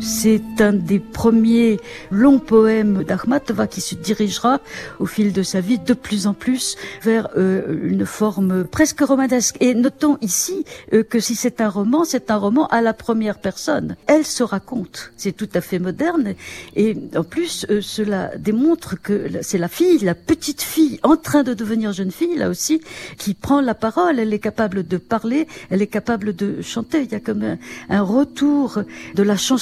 C'est 0.00 0.60
un 0.60 0.72
des 0.72 1.00
premiers 1.00 1.80
longs 2.10 2.38
poèmes 2.38 3.02
d'Akhmatova 3.02 3.66
qui 3.66 3.80
se 3.80 3.96
dirigera 3.96 4.60
au 5.00 5.06
fil 5.06 5.32
de 5.32 5.42
sa 5.42 5.60
vie 5.60 5.78
de 5.78 5.92
plus 5.92 6.28
en 6.28 6.34
plus 6.34 6.76
vers 7.02 7.28
euh, 7.36 7.80
une 7.82 8.06
forme 8.06 8.64
presque 8.64 9.00
romanesque. 9.00 9.56
Et 9.60 9.74
notons 9.74 10.16
ici 10.20 10.64
euh, 10.92 11.02
que 11.02 11.18
si 11.18 11.34
c'est 11.34 11.60
un 11.60 11.68
roman, 11.68 12.04
c'est 12.04 12.30
un 12.30 12.36
roman 12.36 12.68
à 12.68 12.80
la 12.80 12.94
première 12.94 13.38
personne. 13.38 13.96
Elle 14.06 14.24
se 14.24 14.44
raconte. 14.44 15.12
C'est 15.16 15.36
tout 15.36 15.48
à 15.52 15.60
fait 15.60 15.80
moderne. 15.80 16.34
Et 16.76 16.96
en 17.16 17.24
plus, 17.24 17.66
euh, 17.68 17.80
cela 17.80 18.30
démontre 18.38 19.00
que 19.02 19.28
c'est 19.42 19.58
la 19.58 19.68
fille, 19.68 19.98
la 19.98 20.14
petite 20.14 20.62
fille 20.62 21.00
en 21.02 21.16
train 21.16 21.42
de 21.42 21.54
devenir 21.54 21.92
jeune 21.92 22.12
fille, 22.12 22.36
là 22.36 22.48
aussi, 22.48 22.80
qui 23.18 23.34
prend 23.34 23.60
la 23.60 23.74
parole. 23.74 24.20
Elle 24.20 24.32
est 24.32 24.38
capable 24.38 24.86
de 24.86 24.96
parler, 24.96 25.48
elle 25.70 25.82
est 25.82 25.88
capable 25.88 26.36
de 26.36 26.62
chanter. 26.62 27.02
Il 27.02 27.12
y 27.12 27.16
a 27.16 27.20
comme 27.20 27.42
un, 27.42 27.58
un 27.90 28.02
retour 28.02 28.78
de 29.14 29.22
la 29.22 29.36
chanson 29.36 29.57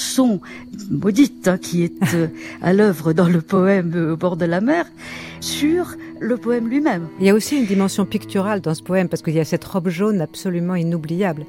maudite 0.90 1.48
hein, 1.48 1.58
qui 1.58 1.84
est 1.84 2.14
euh, 2.14 2.28
à 2.62 2.72
l'œuvre 2.72 3.12
dans 3.12 3.28
le 3.28 3.40
poème 3.40 3.92
euh, 3.94 4.12
au 4.12 4.16
bord 4.16 4.36
de 4.36 4.44
la 4.44 4.60
mer 4.60 4.86
sur 5.40 5.94
le 6.20 6.36
poème 6.36 6.68
lui-même. 6.68 7.08
Il 7.20 7.26
y 7.26 7.30
a 7.30 7.34
aussi 7.34 7.56
une 7.56 7.66
dimension 7.66 8.04
picturale 8.04 8.60
dans 8.60 8.74
ce 8.74 8.82
poème 8.82 9.08
parce 9.08 9.22
qu'il 9.22 9.34
y 9.34 9.40
a 9.40 9.44
cette 9.44 9.64
robe 9.64 9.88
jaune 9.88 10.20
absolument 10.20 10.74
inoubliable. 10.74 11.44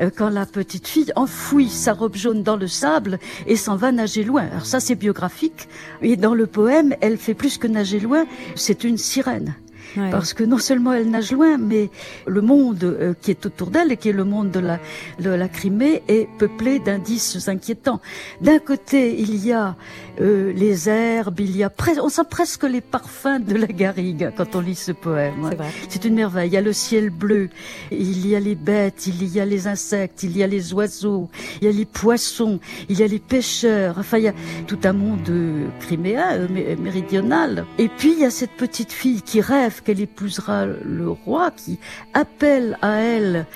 Euh, 0.00 0.10
Quand 0.14 0.30
la 0.30 0.46
petite 0.46 0.86
fille 0.86 1.12
enfouit 1.16 1.68
sa 1.68 1.92
robe 1.92 2.16
jaune 2.16 2.42
dans 2.42 2.56
le 2.56 2.68
sable 2.68 3.18
et 3.46 3.56
s'en 3.56 3.76
va 3.76 3.92
nager 3.92 4.24
loin. 4.24 4.46
Alors 4.50 4.66
ça 4.66 4.80
c'est 4.80 4.94
biographique. 4.94 5.68
Et 6.02 6.16
dans 6.16 6.34
le 6.34 6.46
poème, 6.46 6.94
elle 7.00 7.16
fait 7.16 7.34
plus 7.34 7.58
que 7.58 7.66
nager 7.66 8.00
loin, 8.00 8.26
c'est 8.54 8.84
une 8.84 8.98
sirène. 8.98 9.54
Parce 9.94 10.34
que 10.34 10.44
non 10.44 10.58
seulement 10.58 10.92
elle 10.92 11.10
nage 11.10 11.32
loin, 11.32 11.58
mais 11.58 11.90
le 12.26 12.40
monde 12.40 12.84
euh, 12.84 13.14
qui 13.20 13.30
est 13.30 13.46
autour 13.46 13.70
d'elle 13.70 13.92
et 13.92 13.96
qui 13.96 14.08
est 14.10 14.12
le 14.12 14.24
monde 14.24 14.50
de 14.50 14.60
la, 14.60 14.78
de 15.18 15.30
la 15.30 15.48
Crimée 15.48 16.02
est 16.08 16.28
peuplé 16.38 16.78
d'indices 16.78 17.48
inquiétants. 17.48 18.00
D'un 18.40 18.58
côté, 18.58 19.18
il 19.18 19.44
y 19.44 19.52
a 19.52 19.76
euh, 20.20 20.52
les 20.52 20.88
herbes, 20.88 21.40
il 21.40 21.56
y 21.56 21.62
a 21.62 21.70
presque, 21.70 22.02
on 22.02 22.08
sent 22.08 22.22
presque 22.28 22.64
les 22.64 22.80
parfums 22.80 23.40
de 23.46 23.54
la 23.54 23.66
garrigue 23.66 24.30
quand 24.36 24.56
on 24.56 24.60
lit 24.60 24.74
ce 24.74 24.92
poème. 24.92 25.50
C'est 25.88 26.04
une 26.04 26.14
merveille. 26.14 26.48
Il 26.50 26.54
y 26.54 26.56
a 26.56 26.60
le 26.60 26.72
ciel 26.72 27.10
bleu, 27.10 27.50
il 27.90 28.26
y 28.26 28.34
a 28.34 28.40
les 28.40 28.54
bêtes, 28.54 29.06
il 29.06 29.24
y 29.26 29.40
a 29.40 29.44
les 29.44 29.66
insectes, 29.66 30.22
il 30.22 30.36
y 30.36 30.42
a 30.42 30.46
les 30.46 30.72
oiseaux, 30.74 31.28
il 31.60 31.66
y 31.66 31.70
a 31.70 31.72
les 31.72 31.84
poissons, 31.84 32.58
il 32.88 32.98
y 32.98 33.02
a 33.02 33.06
les 33.06 33.18
pêcheurs. 33.18 33.96
Enfin, 33.98 34.18
il 34.18 34.24
y 34.24 34.28
a 34.28 34.34
tout 34.66 34.78
un 34.84 34.92
monde 34.92 35.28
euh, 35.28 35.66
criméen, 35.80 36.32
euh, 36.32 36.48
mé- 36.48 36.76
méridional. 36.76 37.64
Et 37.78 37.88
puis, 37.88 38.12
il 38.12 38.20
y 38.20 38.24
a 38.24 38.30
cette 38.30 38.52
petite 38.52 38.92
fille 38.92 39.22
qui 39.22 39.40
rêve 39.40 39.82
qu'elle 39.82 40.00
épousera 40.00 40.66
le 40.66 41.10
roi, 41.10 41.50
qui 41.50 41.78
appelle 42.14 42.78
à 42.82 42.96
elle 43.00 43.46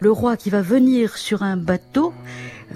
le 0.00 0.10
roi 0.10 0.36
qui 0.36 0.50
va 0.50 0.62
venir 0.62 1.16
sur 1.16 1.42
un 1.42 1.56
bateau. 1.56 2.12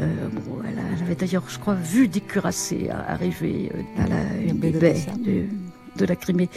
Euh, 0.00 0.06
bon, 0.32 0.58
elle, 0.66 1.02
avait 1.02 1.14
d'ailleurs, 1.14 1.44
je 1.48 1.58
crois, 1.58 1.74
vu 1.74 2.08
des 2.08 2.20
cuirassés 2.20 2.90
arriver 2.90 3.70
euh, 3.74 4.02
à 4.02 4.08
la 4.08 4.16
une 4.42 4.58
baie 4.58 4.70
des 4.70 4.92
de 4.92 5.24
de, 5.24 5.46
de 5.96 6.04
la 6.04 6.16
Crimée. 6.16 6.48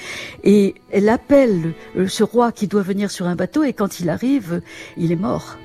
Et 0.44 0.76
elle 0.92 1.10
appelle 1.10 1.74
euh, 1.96 2.08
ce 2.08 2.24
roi 2.24 2.52
qui 2.52 2.68
doit 2.68 2.82
venir 2.82 3.12
sur 3.12 3.28
un 3.28 3.36
bateau 3.36 3.64
et 3.64 3.74
quand 3.74 4.00
il 4.00 4.10
arrive, 4.10 4.62
il 4.98 5.12
est 5.12 5.18
mort. 5.18 5.58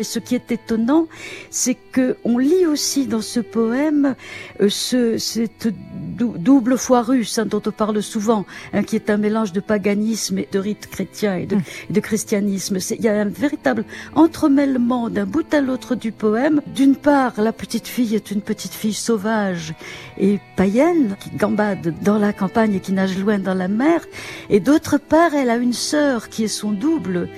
Et 0.00 0.04
ce 0.04 0.18
qui 0.18 0.34
est 0.34 0.50
étonnant, 0.50 1.06
c'est 1.50 1.76
que 1.92 2.16
on 2.24 2.38
lit 2.38 2.64
aussi 2.66 3.06
dans 3.06 3.20
ce 3.20 3.38
poème 3.38 4.14
euh, 4.62 4.68
ce, 4.70 5.18
cette 5.18 5.68
dou- 6.16 6.34
double 6.38 6.78
foi 6.78 7.02
russe 7.02 7.38
hein, 7.38 7.44
dont 7.44 7.60
on 7.66 7.70
parle 7.70 8.02
souvent, 8.02 8.46
hein, 8.72 8.82
qui 8.82 8.96
est 8.96 9.10
un 9.10 9.18
mélange 9.18 9.52
de 9.52 9.60
paganisme 9.60 10.38
et 10.38 10.48
de 10.50 10.58
rite 10.58 10.86
chrétien 10.90 11.36
et 11.36 11.44
de, 11.44 11.56
et 11.90 11.92
de 11.92 12.00
christianisme. 12.00 12.78
Il 12.98 13.02
y 13.04 13.08
a 13.08 13.20
un 13.20 13.26
véritable 13.26 13.84
entremêlement 14.14 15.10
d'un 15.10 15.26
bout 15.26 15.52
à 15.52 15.60
l'autre 15.60 15.94
du 15.94 16.12
poème. 16.12 16.62
D'une 16.74 16.96
part, 16.96 17.34
la 17.38 17.52
petite 17.52 17.86
fille 17.86 18.14
est 18.14 18.30
une 18.30 18.40
petite 18.40 18.72
fille 18.72 18.94
sauvage 18.94 19.74
et 20.18 20.38
païenne 20.56 21.16
qui 21.20 21.30
gambade 21.36 21.94
dans 22.02 22.18
la 22.18 22.32
campagne 22.32 22.74
et 22.74 22.80
qui 22.80 22.92
nage 22.92 23.18
loin 23.18 23.38
dans 23.38 23.54
la 23.54 23.68
mer. 23.68 24.00
Et 24.48 24.60
d'autre 24.60 24.96
part, 24.96 25.34
elle 25.34 25.50
a 25.50 25.56
une 25.56 25.74
sœur 25.74 26.30
qui 26.30 26.44
est 26.44 26.48
son 26.48 26.72
double, 26.72 27.28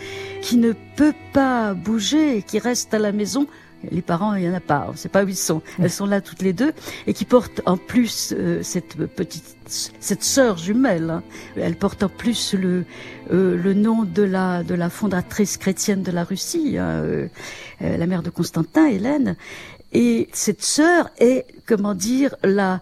qui 0.43 0.57
ne 0.59 0.73
peut 0.97 1.15
pas 1.33 1.73
bouger, 1.73 2.43
qui 2.43 2.59
reste 2.59 2.93
à 2.93 2.99
la 2.99 3.13
maison. 3.13 3.47
Les 3.91 4.03
parents, 4.03 4.35
il 4.37 4.45
y 4.45 4.49
en 4.49 4.55
a 4.55 4.61
pas, 4.61 4.87
on 4.93 4.97
sait 4.97 5.09
pas 5.09 5.25
où 5.25 5.29
ils 5.29 5.35
sont. 5.35 5.61
Elles 5.81 5.91
sont 5.91 6.07
là 6.07 6.21
toutes 6.21 6.43
les 6.43 6.53
deux 6.53 6.73
et 7.09 7.15
qui 7.15 7.25
portent 7.25 7.63
en 7.67 7.77
plus 7.77 8.33
euh, 8.33 8.63
cette 8.63 8.95
petite, 8.95 9.57
cette 9.67 10.23
sœur 10.23 10.57
jumelle. 10.57 11.11
hein. 11.11 11.23
Elle 11.57 11.75
porte 11.75 12.05
en 12.05 12.09
plus 12.09 12.55
le 12.55 12.85
euh, 13.33 13.57
le 13.57 13.75
nom 13.75 14.05
de 14.05 14.23
la 14.23 14.63
de 14.63 14.75
la 14.75 14.89
fondatrice 14.89 15.57
chrétienne 15.57 16.05
de 16.05 16.13
la 16.13 16.23
Russie, 16.23 16.77
hein, 16.79 17.03
euh, 17.03 17.27
euh, 17.83 17.97
la 17.97 18.07
mère 18.07 18.23
de 18.23 18.31
Constantin, 18.31 18.87
Hélène. 18.87 19.37
Et 19.95 20.29
cette 20.33 20.63
sœur 20.63 21.11
est, 21.19 21.45
comment 21.67 21.95
dire, 21.95 22.35
la 22.45 22.81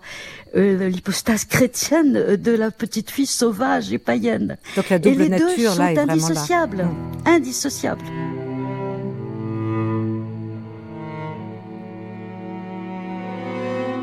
euh, 0.56 0.88
l'hypostase 0.88 1.44
chrétienne 1.44 2.36
de 2.36 2.52
la 2.52 2.70
petite 2.70 3.10
fille 3.10 3.26
sauvage 3.26 3.92
et 3.92 3.98
païenne. 3.98 4.56
Donc 4.76 4.88
la 4.90 4.96
Et 4.96 5.00
les 5.00 5.16
deux 5.16 5.28
nature 5.28 5.72
sont 5.72 5.78
là 5.82 5.92
est 5.92 5.94
vraiment 5.94 6.06
là. 6.06 6.12
indissociables, 6.14 6.88
indissociables. 7.26 8.04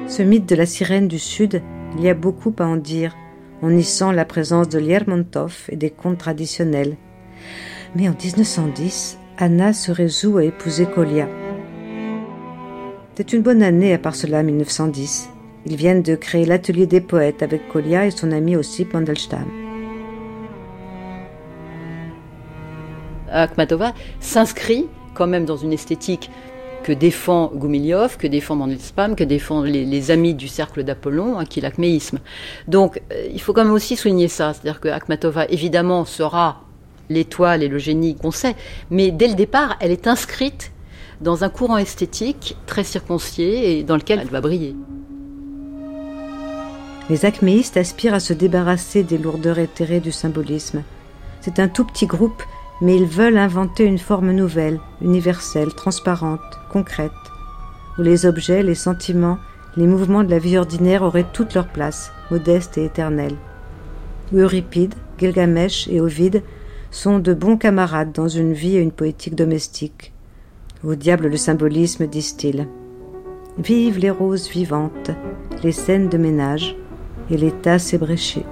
Ce 0.08 0.24
mythe 0.24 0.48
de 0.48 0.56
la 0.56 0.66
sirène 0.66 1.08
du 1.08 1.20
Sud, 1.20 1.62
il 1.98 2.04
y 2.04 2.10
a 2.10 2.14
beaucoup 2.14 2.54
à 2.60 2.64
en 2.66 2.78
dire. 2.78 3.16
On 3.62 3.76
y 3.76 3.84
sent 3.84 4.14
la 4.14 4.26
présence 4.26 4.70
de 4.70 4.80
Lermontov 4.80 5.66
et 5.70 5.76
des 5.76 5.90
contes 5.90 6.18
traditionnels. 6.20 6.96
Mais 7.96 8.08
en 8.08 8.14
1910, 8.14 9.18
Anna 9.38 9.74
se 9.74 9.92
résout 9.92 10.38
à 10.38 10.44
épouser 10.44 10.86
Kolia. 10.86 11.28
C'est 13.16 13.34
une 13.34 13.42
bonne 13.42 13.64
année 13.64 13.94
à 13.94 13.98
part 13.98 14.16
cela, 14.16 14.44
1910. 14.44 15.30
Ils 15.70 15.76
viennent 15.76 16.02
de 16.02 16.16
créer 16.16 16.46
l'atelier 16.46 16.86
des 16.86 17.02
poètes 17.02 17.44
avec 17.44 17.68
Kolia 17.68 18.06
et 18.06 18.12
son 18.12 18.32
ami 18.32 18.56
aussi 18.56 18.88
Mandelstam. 18.94 19.46
Akhmatova 23.30 23.94
s'inscrit 24.22 24.86
quand 25.14 25.28
même 25.28 25.44
dans 25.44 25.58
une 25.58 25.74
esthétique 25.74 26.32
que 26.84 26.94
défend 26.94 27.52
Goumilyov, 27.54 28.16
que 28.16 28.28
défend 28.28 28.56
Mandelstam, 28.56 29.18
que 29.18 29.26
défend 29.26 29.62
les, 29.62 30.10
amis 30.10 30.36
du 30.36 30.48
cercle 30.48 30.86
d'Apollon, 30.86 31.38
hein, 31.38 31.44
qui 31.44 31.60
est 31.60 31.64
l'acméisme. 31.64 32.20
Donc 32.70 33.02
euh, 33.12 33.28
il 33.30 33.42
faut 33.42 33.52
quand 33.52 33.66
même 33.66 33.74
aussi 33.74 33.98
souligner 33.98 34.30
ça, 34.30 34.54
c'est-à-dire 34.54 34.80
que 34.80 34.88
Akhmatova 34.88 35.48
évidemment 35.50 36.06
sera 36.06 36.62
l'étoile 37.10 37.62
et 37.62 37.68
le 37.68 37.78
génie 37.78 38.16
qu'on 38.16 38.32
sait, 38.32 38.56
mais 38.90 39.12
dès 39.12 39.28
le 39.28 39.36
départ, 39.36 39.76
elle 39.82 39.92
est 39.92 40.08
inscrite 40.08 40.72
dans 41.20 41.44
un 41.44 41.50
courant 41.50 41.78
esthétique 41.78 42.56
très 42.68 42.86
circoncié 42.86 43.80
et 43.80 43.84
dans 43.84 43.98
lequel 43.98 44.20
elle 44.20 44.30
va 44.30 44.40
briller. 44.40 44.74
Les 47.10 47.24
acméistes 47.24 47.78
aspirent 47.78 48.14
à 48.14 48.20
se 48.20 48.34
débarrasser 48.34 49.04
des 49.04 49.18
lourdeurs 49.18 49.60
éthérées 49.60 50.02
du 50.02 50.12
symbolisme. 50.12 50.84
C'est 51.40 51.60
un 51.60 51.70
tout 51.70 51.86
petit 51.86 52.06
groupe, 52.06 52.44
mais 52.82 52.98
ils 52.98 53.06
veulent 53.06 53.38
inventer 53.38 53.86
une 53.86 53.98
forme 53.98 54.32
nouvelle, 54.32 54.80
universelle, 55.02 55.74
transparente, 55.74 56.42
concrète, 56.70 57.12
où 57.98 58.02
les 58.02 58.26
objets, 58.26 58.62
les 58.62 58.76
sentiments, 58.76 59.38
les 59.78 59.88
mouvements 59.88 60.26
de 60.26 60.30
la 60.30 60.40
vie 60.40 60.58
ordinaire 60.58 61.04
auraient 61.04 61.26
toute 61.32 61.54
leur 61.54 61.68
place, 61.68 62.12
modeste 62.30 62.78
et 62.78 62.84
éternelle. 62.84 63.36
Où 64.34 64.40
Euripide, 64.40 64.96
Gilgamesh 65.18 65.88
et 65.88 66.02
Ovide 66.02 66.44
sont 66.92 67.20
de 67.20 67.34
bons 67.34 67.58
camarades 67.58 68.12
dans 68.12 68.28
une 68.28 68.54
vie 68.54 68.76
et 68.76 68.82
une 68.82 68.92
poétique 68.92 69.36
domestique. 69.36 70.12
Au 70.84 70.96
diable 70.96 71.28
le 71.28 71.38
symbolisme, 71.38 72.06
disent-ils. 72.06 72.68
Vive 73.58 73.98
les 73.98 74.12
roses 74.12 74.50
vivantes, 74.50 75.12
les 75.64 75.72
scènes 75.72 76.10
de 76.10 76.18
ménage 76.18 76.76
et 77.30 77.38
les 77.38 77.52
tasses 77.52 77.94
ébréchées. 77.94 78.46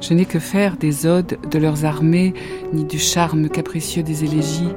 Je 0.00 0.14
n'ai 0.14 0.24
que 0.24 0.38
faire 0.38 0.76
des 0.76 1.04
odes 1.04 1.36
de 1.50 1.58
leurs 1.58 1.84
armées, 1.84 2.32
ni 2.72 2.84
du 2.84 2.98
charme 2.98 3.48
capricieux 3.48 4.04
des 4.04 4.22
élégies. 4.22 4.72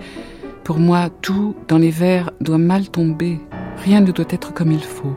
Pour 0.64 0.80
moi, 0.80 1.10
tout 1.22 1.56
dans 1.68 1.78
les 1.78 1.92
vers 1.92 2.32
doit 2.42 2.58
mal 2.58 2.90
tomber, 2.90 3.40
rien 3.84 4.02
ne 4.02 4.12
doit 4.12 4.26
être 4.30 4.56
comme 4.56 4.72
il 4.72 4.84
faut. 4.84 5.16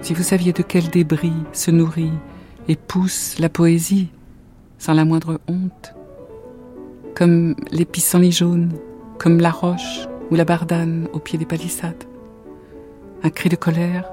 Si 0.00 0.14
vous 0.14 0.22
saviez 0.22 0.54
de 0.54 0.62
quel 0.62 0.88
débris 0.88 1.32
se 1.52 1.70
nourrit 1.70 2.12
et 2.68 2.76
pousse 2.76 3.38
la 3.38 3.50
poésie, 3.50 4.08
sans 4.78 4.94
la 4.94 5.04
moindre 5.04 5.38
honte, 5.46 5.94
comme 7.14 7.54
les 7.70 7.84
pissenlits 7.84 8.32
jaunes, 8.32 8.72
comme 9.22 9.40
la 9.40 9.50
roche 9.50 10.08
ou 10.32 10.34
la 10.34 10.44
bardane 10.44 11.06
au 11.12 11.20
pied 11.20 11.38
des 11.38 11.46
palissades. 11.46 12.04
Un 13.22 13.30
cri 13.30 13.48
de 13.48 13.54
colère, 13.54 14.10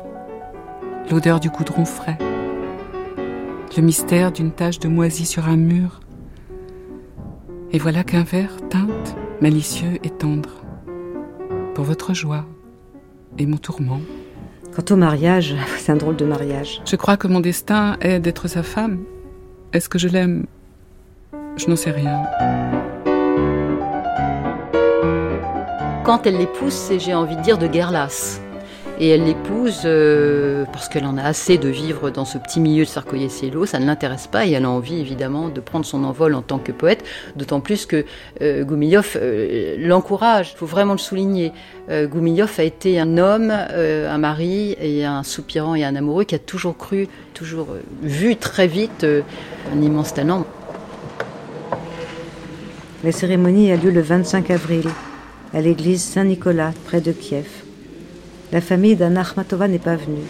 l'odeur 1.10 1.40
du 1.40 1.50
goudron 1.50 1.84
frais, 1.84 2.20
le 3.76 3.82
mystère 3.82 4.32
d'une 4.32 4.52
tache 4.52 4.78
de 4.78 4.88
moisie 4.88 5.26
sur 5.26 5.48
un 5.48 5.56
mur. 5.56 6.00
Et 7.72 7.80
voilà 7.80 8.04
qu'un 8.04 8.22
verre 8.22 8.56
teinte, 8.70 9.16
malicieux 9.42 9.98
et 10.04 10.12
tendre, 10.12 10.62
pour 11.74 11.86
votre 11.86 12.14
joie 12.14 12.46
et 13.40 13.48
mon 13.48 13.58
tourment. 13.58 14.02
Quant 14.76 14.94
au 14.94 14.96
mariage, 14.96 15.56
c'est 15.80 15.92
un 15.92 15.96
drôle 15.96 16.18
de 16.18 16.26
mariage. 16.26 16.82
Je 16.86 16.96
crois 16.96 17.18
que 17.18 17.28
mon 17.28 17.40
destin 17.40 17.98
est 18.02 18.20
d'être 18.20 18.48
sa 18.48 18.62
femme. 18.62 19.00
Est-ce 19.74 19.90
que 19.90 19.98
je 19.98 20.08
l'aime? 20.08 20.46
Je 21.58 21.68
n'en 21.68 21.76
sais 21.76 21.92
rien. 21.92 22.22
Quand 26.10 26.26
elle 26.26 26.40
l'épouse, 26.40 26.74
c'est, 26.74 26.98
j'ai 26.98 27.14
envie 27.14 27.36
de 27.36 27.42
dire, 27.44 27.60
de 27.60 27.68
guerre 27.68 27.92
lasse. 27.92 28.42
Et 29.00 29.10
elle 29.10 29.26
l'épouse 29.26 29.82
euh, 29.86 30.66
parce 30.74 30.90
qu'elle 30.90 31.06
en 31.06 31.20
a 31.20 31.22
assez 31.22 31.60
de 31.60 31.70
vivre 31.70 32.10
dans 32.10 32.26
ce 32.26 32.40
petit 32.40 32.60
milieu 32.60 32.84
de 32.84 32.90
Sarkozy-Cielo, 32.90 33.68
ça 33.68 33.78
ne 33.78 33.86
l'intéresse 33.86 34.26
pas 34.26 34.48
et 34.48 34.54
elle 34.54 34.66
a 34.66 34.72
envie 34.72 35.00
évidemment 35.00 35.50
de 35.50 35.60
prendre 35.60 35.86
son 35.86 36.04
envol 36.04 36.34
en 36.34 36.42
tant 36.42 36.58
que 36.58 36.72
poète, 36.72 37.06
d'autant 37.36 37.60
plus 37.60 37.86
que 37.86 38.06
euh, 38.42 38.66
euh 38.66 39.76
l'encourage, 39.78 40.54
il 40.56 40.58
faut 40.58 40.66
vraiment 40.66 40.94
le 40.94 40.98
souligner. 40.98 41.54
Euh, 41.92 42.08
a 42.58 42.64
été 42.64 43.00
un 43.00 43.20
homme, 43.20 43.52
un 43.52 44.18
mari 44.18 44.76
et 44.82 45.06
un 45.06 45.22
soupirant 45.22 45.76
et 45.76 45.84
un 45.84 45.96
amoureux 45.96 46.24
qui 46.24 46.34
a 46.34 46.40
toujours 46.40 46.76
cru, 46.76 47.08
toujours 47.36 47.68
vu 48.02 48.36
très 48.36 48.66
vite 48.66 49.06
un 49.06 49.80
immense 49.80 50.16
talent. 50.16 50.48
La 53.04 53.12
cérémonie 53.12 53.72
a 53.72 53.76
lieu 53.76 53.92
le 53.92 54.02
25 54.02 54.50
avril 54.50 54.90
à 55.54 55.62
l'église 55.62 56.04
Saint-Nicolas 56.04 56.74
près 56.86 57.02
de 57.02 57.12
Kiev. 57.12 57.48
La 58.52 58.62
famille 58.62 58.96
d'Anna 58.96 59.22
Akhmatova 59.22 59.68
n'est 59.68 59.80
pas 59.80 59.96
venue. 59.96 60.26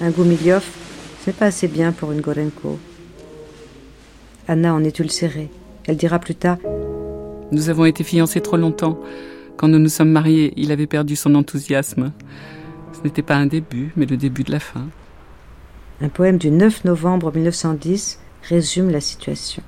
Un 0.00 0.10
Goumilyov, 0.10 0.64
ce 1.20 1.30
n'est 1.30 1.36
pas 1.36 1.46
assez 1.46 1.68
bien 1.68 1.92
pour 1.92 2.12
une 2.12 2.20
Gorenko. 2.20 2.78
Anna 4.46 4.74
en 4.74 4.84
est 4.84 4.98
ulcérée. 4.98 5.50
Elle 5.86 5.96
dira 5.96 6.18
plus 6.18 6.34
tard 6.34 6.58
Nous 7.50 7.68
avons 7.70 7.84
été 7.84 8.04
fiancés 8.04 8.40
trop 8.40 8.56
longtemps. 8.56 9.00
Quand 9.56 9.68
nous 9.68 9.78
nous 9.78 9.88
sommes 9.88 10.10
mariés, 10.10 10.52
il 10.56 10.70
avait 10.70 10.86
perdu 10.86 11.16
son 11.16 11.34
enthousiasme. 11.34 12.12
Ce 12.92 13.02
n'était 13.02 13.22
pas 13.22 13.36
un 13.36 13.46
début, 13.46 13.92
mais 13.96 14.06
le 14.06 14.16
début 14.16 14.44
de 14.44 14.52
la 14.52 14.60
fin. 14.60 14.86
Un 16.00 16.08
poème 16.08 16.38
du 16.38 16.50
9 16.50 16.84
novembre 16.84 17.32
1910 17.34 18.20
résume 18.42 18.90
la 18.90 19.00
situation. 19.00 19.62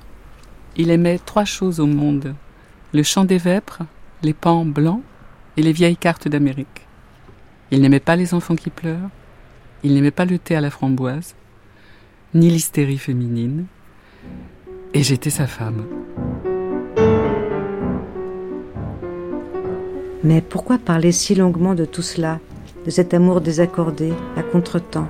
Il 0.77 0.91
aimait 0.91 1.19
trois 1.19 1.45
choses 1.45 1.81
au 1.81 1.87
monde 1.87 2.35
le 2.93 3.03
chant 3.03 3.25
des 3.25 3.39
vêpres, 3.39 3.83
les 4.23 4.35
pans 4.35 4.65
blancs 4.65 5.03
et 5.57 5.63
les 5.63 5.73
vieilles 5.73 5.97
cartes 5.97 6.29
d'Amérique. 6.29 6.87
Il 7.71 7.81
n'aimait 7.81 8.01
pas 8.01 8.17
les 8.17 8.35
enfants 8.35 8.57
qui 8.57 8.71
pleurent, 8.71 9.11
il 9.83 9.95
n'aimait 9.95 10.11
pas 10.11 10.25
le 10.25 10.39
thé 10.39 10.57
à 10.57 10.61
la 10.61 10.71
framboise, 10.71 11.35
ni 12.35 12.51
l'hystérie 12.51 12.99
féminine, 12.99 13.67
et 14.93 15.03
j'étais 15.03 15.31
sa 15.31 15.47
femme. 15.47 15.87
Mais 20.23 20.43
pourquoi 20.43 20.77
parler 20.77 21.13
si 21.13 21.35
longuement 21.35 21.75
de 21.75 21.87
tout 21.87 22.03
cela, 22.03 22.41
de 22.85 22.91
cet 22.91 23.15
amour 23.15 23.41
désaccordé, 23.41 24.13
à 24.37 24.43
contretemps? 24.43 25.09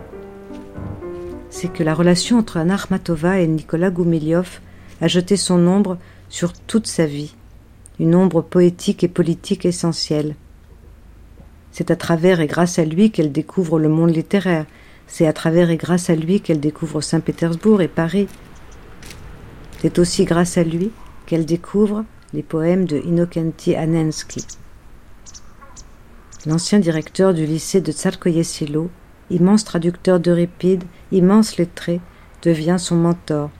C'est 1.48 1.72
que 1.72 1.82
la 1.82 1.94
relation 1.94 2.38
entre 2.38 2.58
Anna 2.58 2.74
Armatova 2.74 3.40
et 3.40 3.48
Nicolas 3.48 3.90
Goumilyov 3.90 4.60
a 5.00 5.08
jeté 5.08 5.36
son 5.36 5.66
ombre 5.66 5.98
sur 6.28 6.52
toute 6.52 6.86
sa 6.86 7.06
vie, 7.06 7.34
une 8.00 8.14
ombre 8.14 8.40
poétique 8.40 9.04
et 9.04 9.08
politique 9.08 9.66
essentielle. 9.66 10.34
C'est 11.70 11.90
à 11.90 11.96
travers 11.96 12.40
et 12.40 12.46
grâce 12.46 12.78
à 12.78 12.84
lui 12.86 13.10
qu'elle 13.10 13.30
découvre 13.30 13.78
le 13.78 13.90
monde 13.90 14.16
littéraire. 14.16 14.64
C'est 15.06 15.26
à 15.26 15.34
travers 15.34 15.68
et 15.68 15.76
grâce 15.76 16.08
à 16.08 16.14
lui 16.14 16.40
qu'elle 16.40 16.60
découvre 16.60 17.02
Saint-Pétersbourg 17.02 17.82
et 17.82 17.88
Paris. 17.88 18.26
C'est 19.82 19.98
aussi 19.98 20.24
grâce 20.24 20.56
à 20.56 20.64
lui 20.64 20.90
qu'elle 21.26 21.44
découvre 21.44 22.06
les 22.32 22.42
poèmes 22.42 22.86
de 22.86 22.96
Inokenti 22.96 23.76
Anensky. 23.76 24.46
L'ancien 26.46 26.78
directeur 26.78 27.34
du 27.34 27.44
lycée 27.44 27.82
de 27.82 27.92
Tsarkoye-Silo, 27.92 28.88
immense 29.28 29.64
traducteur 29.64 30.20
d'Euripide, 30.20 30.84
immense 31.12 31.58
lettré, 31.58 32.00
devient 32.40 32.76
son 32.78 32.96
mentor. 32.96 33.50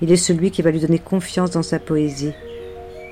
Il 0.00 0.10
est 0.10 0.16
celui 0.16 0.50
qui 0.50 0.62
va 0.62 0.70
lui 0.70 0.80
donner 0.80 0.98
confiance 0.98 1.50
dans 1.50 1.62
sa 1.62 1.78
poésie. 1.78 2.32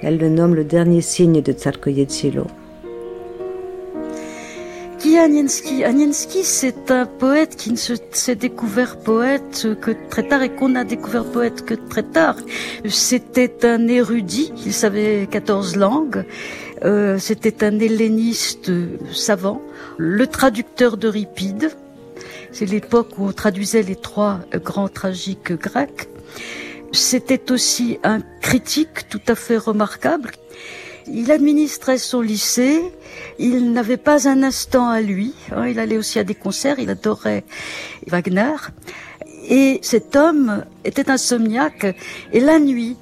Elle 0.06 0.18
le 0.18 0.28
nomme 0.28 0.54
le 0.54 0.64
dernier 0.64 1.00
signe 1.00 1.40
de 1.40 1.52
Tsarkoye-Silo. 1.52 2.46
Qui 4.98 5.16
Aniensky 5.16 6.44
c'est 6.44 6.90
un 6.90 7.06
poète 7.06 7.56
qui 7.56 7.72
ne 7.72 7.76
s'est 7.76 8.34
découvert 8.34 8.98
poète 8.98 9.66
que 9.80 9.92
très 10.10 10.28
tard 10.28 10.42
et 10.42 10.50
qu'on 10.50 10.74
a 10.74 10.84
découvert 10.84 11.24
poète 11.24 11.64
que 11.64 11.72
très 11.72 12.02
tard. 12.02 12.36
C'était 12.86 13.64
un 13.64 13.88
érudit, 13.88 14.52
il 14.66 14.74
savait 14.74 15.26
14 15.30 15.76
langues, 15.76 16.24
euh, 16.84 17.18
c'était 17.18 17.64
un 17.64 17.78
helléniste 17.78 18.70
savant, 19.10 19.62
le 19.96 20.26
traducteur 20.26 20.98
d'Euripide. 20.98 21.70
C'est 22.52 22.66
l'époque 22.66 23.18
où 23.18 23.28
on 23.28 23.32
traduisait 23.32 23.82
les 23.82 23.96
trois 23.96 24.40
grands 24.62 24.88
tragiques 24.88 25.52
grecs. 25.52 26.08
C'était 26.94 27.50
aussi 27.50 27.98
un 28.04 28.20
critique 28.40 29.08
tout 29.08 29.20
à 29.26 29.34
fait 29.34 29.56
remarquable. 29.56 30.30
Il 31.08 31.32
administrait 31.32 31.98
son 31.98 32.20
lycée, 32.20 32.80
il 33.40 33.72
n'avait 33.72 33.96
pas 33.96 34.28
un 34.28 34.44
instant 34.44 34.88
à 34.88 35.00
lui, 35.00 35.34
hein, 35.50 35.66
il 35.66 35.80
allait 35.80 35.98
aussi 35.98 36.20
à 36.20 36.24
des 36.24 36.36
concerts, 36.36 36.78
il 36.78 36.88
adorait 36.88 37.44
Wagner, 38.06 38.54
et 39.48 39.80
cet 39.82 40.14
homme 40.14 40.64
était 40.84 41.10
insomniaque, 41.10 41.96
et 42.32 42.40
la 42.40 42.60
nuit 42.60 42.96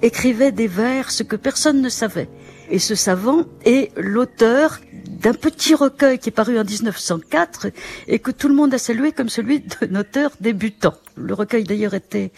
écrivait 0.00 0.50
des 0.50 0.66
vers, 0.66 1.10
ce 1.10 1.22
que 1.22 1.36
personne 1.36 1.82
ne 1.82 1.90
savait. 1.90 2.30
Et 2.70 2.78
ce 2.78 2.94
savant 2.94 3.44
est 3.66 3.90
l'auteur 3.96 4.80
d'un 5.06 5.34
petit 5.34 5.74
recueil 5.74 6.18
qui 6.18 6.30
est 6.30 6.32
paru 6.32 6.58
en 6.58 6.64
1904 6.64 7.68
et 8.08 8.18
que 8.18 8.30
tout 8.30 8.48
le 8.48 8.54
monde 8.54 8.74
a 8.74 8.78
salué 8.78 9.12
comme 9.12 9.28
celui 9.28 9.60
d'un 9.60 10.00
auteur 10.00 10.32
débutant. 10.40 10.94
Le 11.16 11.34
recueil 11.34 11.64
d'ailleurs 11.64 11.94
était, 11.94 12.32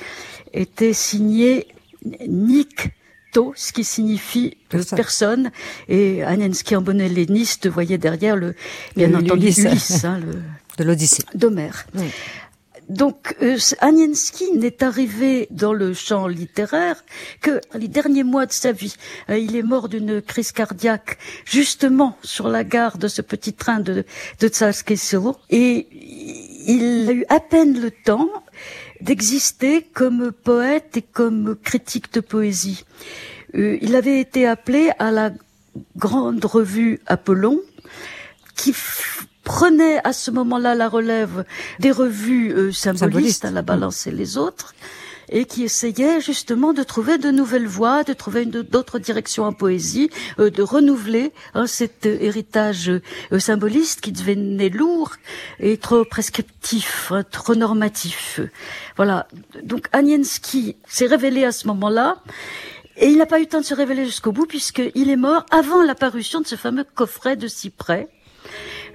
était 0.57 0.93
signé 0.93 1.69
Nick 2.05 2.91
Nikto, 3.37 3.53
ce 3.57 3.73
qui 3.73 3.85
signifie 3.85 4.57
personne. 4.69 5.51
Et 5.89 6.23
Anensky 6.23 6.75
en 6.77 6.83
bonnet 6.83 7.07
helléniste 7.07 7.69
voyait 7.69 7.99
derrière 7.99 8.37
le, 8.37 8.55
bien 8.97 9.15
entendu, 9.15 9.49
Ulysse, 9.49 10.05
hein, 10.05 10.19
le, 10.19 10.41
de 10.79 10.85
l'Odyssée. 10.85 11.25
D'Homère. 11.35 11.87
Donc, 12.89 13.37
euh, 13.43 13.59
n'est 14.55 14.83
arrivé 14.85 15.49
dans 15.51 15.73
le 15.73 15.93
champ 15.93 16.29
littéraire 16.29 17.05
que 17.41 17.61
les 17.75 17.89
derniers 17.89 18.23
mois 18.23 18.47
de 18.47 18.53
sa 18.53 18.71
vie. 18.71 18.95
Euh, 19.29 19.39
il 19.39 19.57
est 19.57 19.63
mort 19.63 19.89
d'une 19.89 20.23
crise 20.23 20.53
cardiaque 20.53 21.19
justement 21.45 22.17
sur 22.23 22.49
la 22.49 22.63
gare 22.63 22.99
de 22.99 23.09
ce 23.09 23.23
petit 23.23 23.55
train 23.55 23.81
de, 23.81 24.05
de 24.39 24.51
Et 25.51 25.89
il 26.69 27.09
a 27.09 27.13
eu 27.13 27.25
à 27.29 27.41
peine 27.41 27.81
le 27.81 27.91
temps 27.91 28.29
d'exister 29.01 29.83
comme 29.83 30.33
poète 30.33 30.97
et 30.97 31.03
comme 31.03 31.57
critique 31.57 32.13
de 32.13 32.21
poésie. 32.21 32.85
Euh, 33.55 33.79
il 33.81 33.95
avait 33.97 34.21
été 34.21 34.47
appelé 34.47 34.91
à 34.99 35.11
la 35.11 35.31
grande 35.97 36.45
revue 36.45 37.01
Apollon, 37.07 37.61
qui 38.55 38.75
prenait 39.45 40.01
à 40.05 40.13
ce 40.13 40.31
moment-là 40.31 40.75
la 40.75 40.89
relève 40.89 41.45
des 41.79 41.91
revues 41.91 42.53
euh, 42.53 42.73
symbolistes, 42.73 43.45
à 43.45 43.51
la 43.51 43.63
balance 43.63 44.07
et 44.07 44.11
les 44.11 44.37
autres, 44.37 44.75
et 45.29 45.45
qui 45.45 45.65
essayait 45.65 46.21
justement 46.21 46.73
de 46.73 46.83
trouver 46.83 47.19
de 47.19 47.31
nouvelles 47.31 47.67
voies, 47.67 48.05
de 48.05 48.13
trouver 48.13 48.47
d'autres 48.47 48.99
directions 48.99 49.45
en 49.45 49.53
poésie, 49.53 50.11
euh, 50.39 50.51
de 50.51 50.63
renouveler 50.63 51.33
hein, 51.55 51.67
cet 51.67 52.07
héritage 52.07 52.91
euh, 52.91 53.39
symboliste 53.39 54.01
qui 54.01 54.13
devenait 54.13 54.69
lourd 54.69 55.13
et 55.61 55.77
trop 55.77 56.05
prescriptif, 56.05 57.13
hein, 57.13 57.25
trop 57.25 57.55
normatif. 57.55 58.41
Voilà. 58.97 59.29
Donc 59.63 59.89
Aniensky 59.93 60.77
s'est 60.87 61.07
révélé 61.07 61.45
à 61.45 61.53
ce 61.53 61.67
moment-là. 61.69 62.23
Et 62.99 63.09
il 63.09 63.19
n'a 63.19 63.27
pas 63.27 63.39
eu 63.39 63.43
le 63.43 63.49
temps 63.49 63.61
de 63.61 63.65
se 63.65 63.75
révéler 63.75 64.07
jusqu'au 64.07 64.33
bout 64.33 64.47
puisqu'il 64.47 65.11
est 65.11 65.17
mort 65.17 65.45
avant 65.51 65.83
l'apparition 65.83 66.41
de 66.41 66.47
ce 66.47 66.57
fameux 66.57 66.85
coffret 66.95 67.37
de 67.37 67.47
cyprès 67.47 68.09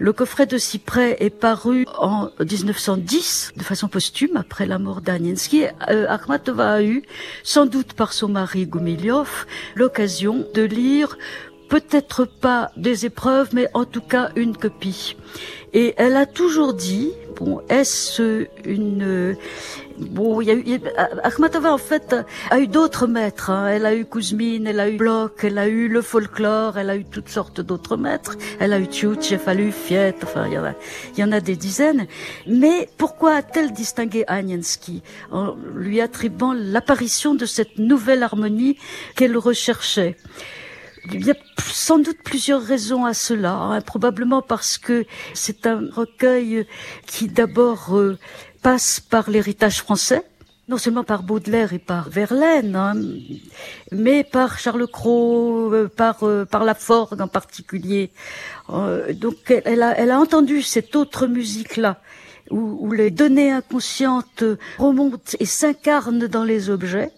le 0.02 0.14
coffret 0.14 0.47
de 0.47 0.58
Cyprès 0.58 1.16
est 1.20 1.30
paru 1.30 1.86
en 1.95 2.32
1910 2.39 3.54
de 3.56 3.62
façon 3.62 3.88
posthume 3.88 4.36
après 4.36 4.66
la 4.66 4.80
mort 4.80 4.99
d'Aniensky. 4.99 5.66
Euh, 5.91 6.08
Akhmatova 6.10 6.72
a 6.72 6.82
eu, 6.82 7.04
sans 7.43 7.68
doute 7.68 7.93
par 7.93 8.12
son 8.12 8.30
mari 8.30 8.66
Gumiliov, 8.66 9.45
l'occasion 9.76 10.43
de 10.56 10.64
lire 10.64 11.20
peut-être 11.70 12.26
pas 12.26 12.72
des 12.78 13.06
épreuves, 13.06 13.49
mais 13.54 13.68
en 13.76 13.86
tout 13.86 14.02
cas 14.02 14.32
une 14.36 14.58
copie. 14.58 15.16
Et 15.72 15.93
elle 15.97 16.16
a 16.18 16.26
toujours 16.26 16.74
dit, 16.74 17.12
bon, 17.38 17.62
est-ce 17.70 18.47
une 18.66 19.38
Bon, 20.10 20.41
il 20.41 20.47
y 20.47 20.52
a 20.52 20.56
eu, 20.56 20.82
Akhmatova 21.24 21.72
en 21.72 21.78
fait 21.78 22.16
a 22.49 22.60
eu 22.60 22.68
d'autres 22.68 23.06
maîtres. 23.06 23.52
Hein. 23.52 23.68
Elle 23.68 23.86
a 23.86 23.95
eu 23.95 24.06
Kuzmin, 24.06 24.66
elle 24.66 24.80
a 24.80 24.89
eu 24.89 24.97
Bloch, 24.97 25.43
elle 25.43 25.60
a 25.60 25.68
eu 25.68 25.88
le 25.88 26.02
folklore, 26.02 26.80
elle 26.80 26.89
a 26.89 26.95
eu 26.95 27.06
toutes 27.06 27.30
sortes 27.30 27.62
d'autres 27.62 27.97
maîtres. 27.97 28.36
Elle 28.60 28.74
a 28.74 28.80
eu 28.80 28.86
Tchouchev, 28.86 29.43
elle 29.45 29.68
a 29.68 29.72
Fiet, 29.72 30.16
enfin 30.24 30.47
il 30.47 30.54
y, 30.54 30.58
en 30.58 30.66
a, 30.66 30.74
il 31.14 31.20
y 31.20 31.24
en 31.24 31.32
a 31.32 31.39
des 31.39 31.56
dizaines. 31.56 32.08
Mais 32.47 32.89
pourquoi 32.97 33.36
a-t-elle 33.36 33.74
distingué 33.74 34.24
Aniensky 34.28 35.04
en 35.32 35.56
lui 35.76 36.02
attribuant 36.02 36.54
l'apparition 36.54 37.36
de 37.36 37.45
cette 37.45 37.78
nouvelle 37.78 38.24
harmonie 38.24 38.78
qu'elle 39.16 39.38
recherchait? 39.38 40.18
Il 41.14 41.26
y 41.26 41.32
a 41.32 41.36
sans 41.58 41.97
doute 41.97 42.20
plusieurs 42.24 42.62
raisons 42.62 43.06
à 43.06 43.14
cela. 43.14 43.54
Hein. 43.54 43.82
Probablement 43.82 44.41
parce 44.41 44.78
que 44.78 45.06
c'est 45.34 45.66
un 45.66 45.89
recueil 45.91 46.68
qui 47.08 47.28
d'abord 47.28 47.95
euh, 47.97 48.18
passe 48.62 48.99
par 48.99 49.30
l'héritage 49.30 49.80
français, 49.82 50.24
non 50.68 50.78
seulement 50.78 51.03
par 51.03 51.24
Baudelaire 51.24 51.74
et 51.74 51.80
par 51.80 52.09
Verlaine, 52.09 52.76
hein, 52.76 52.93
mais 53.91 54.24
par 54.24 54.59
Charles 54.59 54.88
Cros, 54.88 55.74
euh, 55.74 55.88
par 55.88 56.24
euh, 56.24 56.45
par 56.45 56.64
Laforgue 56.64 57.20
en 57.20 57.28
particulier. 57.28 58.12
Euh, 58.70 59.14
donc 59.14 59.51
elle, 59.66 59.82
a, 59.82 59.97
elle 59.97 60.12
a 60.12 60.20
entendu 60.20 60.62
cette 60.62 60.95
autre 60.95 61.28
musique 61.28 61.78
là, 61.78 61.99
où, 62.49 62.78
où 62.80 62.91
les 62.91 63.12
données 63.12 63.51
inconscientes 63.51 64.43
remontent 64.78 65.36
et 65.39 65.45
s'incarnent 65.45 66.28
dans 66.28 66.43
les 66.43 66.70
objets. 66.70 67.12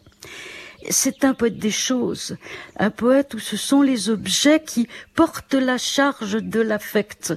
C'est 0.89 1.23
un 1.23 1.33
poète 1.33 1.57
des 1.57 1.71
choses, 1.71 2.35
un 2.77 2.89
poète 2.89 3.33
où 3.35 3.39
ce 3.39 3.55
sont 3.55 3.81
les 3.81 4.09
objets 4.09 4.61
qui 4.61 4.89
portent 5.15 5.53
la 5.53 5.77
charge 5.77 6.43
de 6.43 6.59
l'affect. 6.59 7.33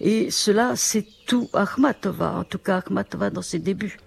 Et 0.00 0.30
cela, 0.30 0.72
c'est 0.76 1.06
tout 1.26 1.48
Akhmatova, 1.52 2.38
en 2.38 2.44
tout 2.44 2.58
cas 2.58 2.78
Akhmatova 2.78 3.30
dans 3.30 3.42
ses 3.42 3.58
débuts. 3.58 3.98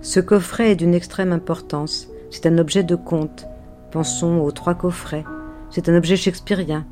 Ce 0.00 0.18
coffret 0.18 0.72
est 0.72 0.76
d'une 0.76 0.94
extrême 0.94 1.32
importance. 1.32 2.08
C'est 2.30 2.46
un 2.46 2.58
objet 2.58 2.82
de 2.82 2.96
conte. 2.96 3.46
Pensons 3.92 4.38
aux 4.38 4.50
trois 4.50 4.74
coffrets. 4.74 5.24
C'est 5.70 5.88
un 5.88 5.96
objet 5.96 6.16
shakespearien. 6.16 6.86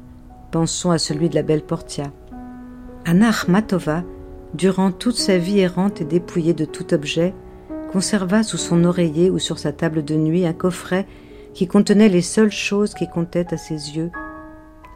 Pensons 0.51 0.91
à 0.91 0.99
celui 0.99 1.30
de 1.30 1.34
la 1.34 1.43
belle 1.43 1.62
Portia. 1.62 2.12
Anna 3.07 3.30
Akhmatova, 3.30 4.05
durant 4.53 4.93
toute 4.93 5.16
sa 5.16 5.39
vie 5.39 5.61
errante 5.61 6.03
et 6.03 6.05
dépouillée 6.05 6.55
de 6.55 6.66
tout 6.66 6.93
objet, 6.93 7.34
conserva 7.91 8.43
sous 8.43 8.59
son 8.59 8.84
oreiller 8.84 9.30
ou 9.30 9.39
sur 9.39 9.59
sa 9.59 9.72
table 9.72 10.05
de 10.05 10.14
nuit 10.14 10.47
un 10.47 10.53
coffret 10.53 11.07
qui 11.55 11.66
contenait 11.66 12.11
les 12.11 12.22
seules 12.22 12.53
choses 12.53 12.93
qui 12.93 13.09
comptaient 13.09 13.53
à 13.53 13.57
ses 13.57 13.97
yeux, 13.97 14.11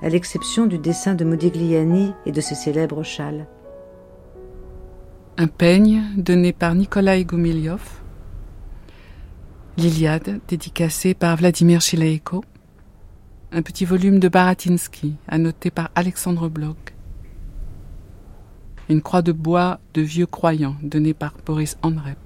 à 0.02 0.08
l'exception 0.08 0.66
du 0.66 0.78
dessin 0.78 1.14
de 1.14 1.24
Modigliani 1.24 2.12
et 2.26 2.32
de 2.32 2.40
ses 2.40 2.54
célèbres 2.54 3.04
châles. 3.04 3.46
Un 5.38 5.46
peigne 5.46 6.02
donné 6.16 6.52
par 6.52 6.74
Nikolai 6.74 7.24
Gumiliov, 7.24 8.02
l'Iliade 9.76 10.40
dédicacée 10.48 11.14
par 11.14 11.36
Vladimir 11.36 11.80
Chileiko, 11.80 12.44
un 13.52 13.62
petit 13.62 13.84
volume 13.84 14.18
de 14.18 14.28
Baratinsky 14.28 15.14
annoté 15.28 15.70
par 15.70 15.90
Alexandre 15.94 16.48
Bloch, 16.48 16.94
une 18.88 19.02
croix 19.02 19.22
de 19.22 19.32
bois 19.32 19.78
de 19.94 20.02
vieux 20.02 20.26
croyants 20.26 20.76
donnée 20.82 21.14
par 21.14 21.34
Boris 21.46 21.78
Andrep, 21.82 22.18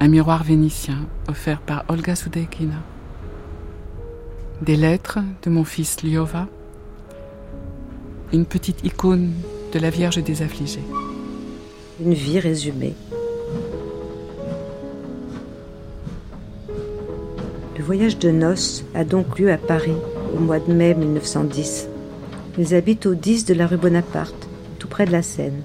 un 0.00 0.08
miroir 0.08 0.42
vénitien 0.42 1.06
offert 1.28 1.60
par 1.60 1.84
Olga 1.88 2.16
Soudekina, 2.16 2.82
des 4.62 4.76
lettres 4.76 5.18
de 5.42 5.50
mon 5.50 5.64
fils 5.64 6.02
Liova, 6.02 6.46
une 8.32 8.46
petite 8.46 8.84
icône 8.84 9.32
de 9.72 9.78
la 9.78 9.90
Vierge 9.90 10.22
des 10.22 10.42
affligés. 10.42 10.84
Une 12.00 12.14
vie 12.14 12.38
résumée. 12.38 12.94
Le 17.76 17.82
voyage 17.82 18.18
de 18.18 18.30
noces 18.30 18.84
a 18.94 19.04
donc 19.04 19.38
lieu 19.38 19.50
à 19.50 19.58
Paris 19.58 19.96
au 20.36 20.40
mois 20.40 20.60
de 20.60 20.72
mai 20.72 20.94
1910. 20.94 21.88
Ils 22.58 22.74
habitent 22.74 23.06
au 23.06 23.14
10 23.14 23.44
de 23.46 23.54
la 23.54 23.66
rue 23.66 23.76
Bonaparte, 23.76 24.48
tout 24.78 24.88
près 24.88 25.04
de 25.04 25.12
la 25.12 25.22
Seine. 25.22 25.62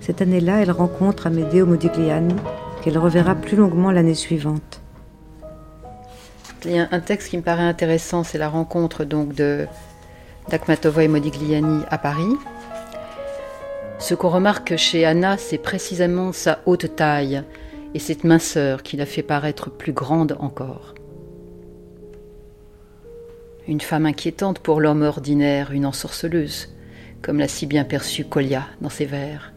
Cette 0.00 0.22
année-là, 0.22 0.60
elle 0.60 0.70
rencontre 0.70 1.26
Amedeo 1.26 1.66
Modigliani, 1.66 2.34
qu'elle 2.82 2.98
reverra 2.98 3.34
plus 3.34 3.56
longuement 3.56 3.90
l'année 3.90 4.14
suivante. 4.14 4.79
Un 6.66 7.00
texte 7.00 7.30
qui 7.30 7.36
me 7.36 7.42
paraît 7.42 7.62
intéressant, 7.62 8.22
c'est 8.22 8.38
la 8.38 8.48
rencontre 8.48 9.04
donc 9.04 9.34
de 9.34 9.66
d'Akhmatova 10.48 11.04
et 11.04 11.08
Modigliani 11.08 11.84
à 11.88 11.98
Paris. 11.98 12.36
Ce 13.98 14.14
qu'on 14.14 14.28
remarque 14.30 14.76
chez 14.76 15.04
Anna, 15.04 15.36
c'est 15.36 15.58
précisément 15.58 16.32
sa 16.32 16.60
haute 16.66 16.96
taille 16.96 17.42
et 17.94 17.98
cette 17.98 18.24
minceur 18.24 18.82
qui 18.82 18.96
la 18.96 19.06
fait 19.06 19.22
paraître 19.22 19.70
plus 19.70 19.92
grande 19.92 20.36
encore. 20.40 20.94
Une 23.68 23.80
femme 23.80 24.06
inquiétante 24.06 24.58
pour 24.58 24.80
l'homme 24.80 25.02
ordinaire, 25.02 25.72
une 25.72 25.86
ensorceleuse, 25.86 26.74
comme 27.22 27.38
l'a 27.38 27.48
si 27.48 27.66
bien 27.66 27.84
perçu 27.84 28.24
Colia 28.24 28.66
dans 28.80 28.90
ses 28.90 29.06
vers 29.06 29.52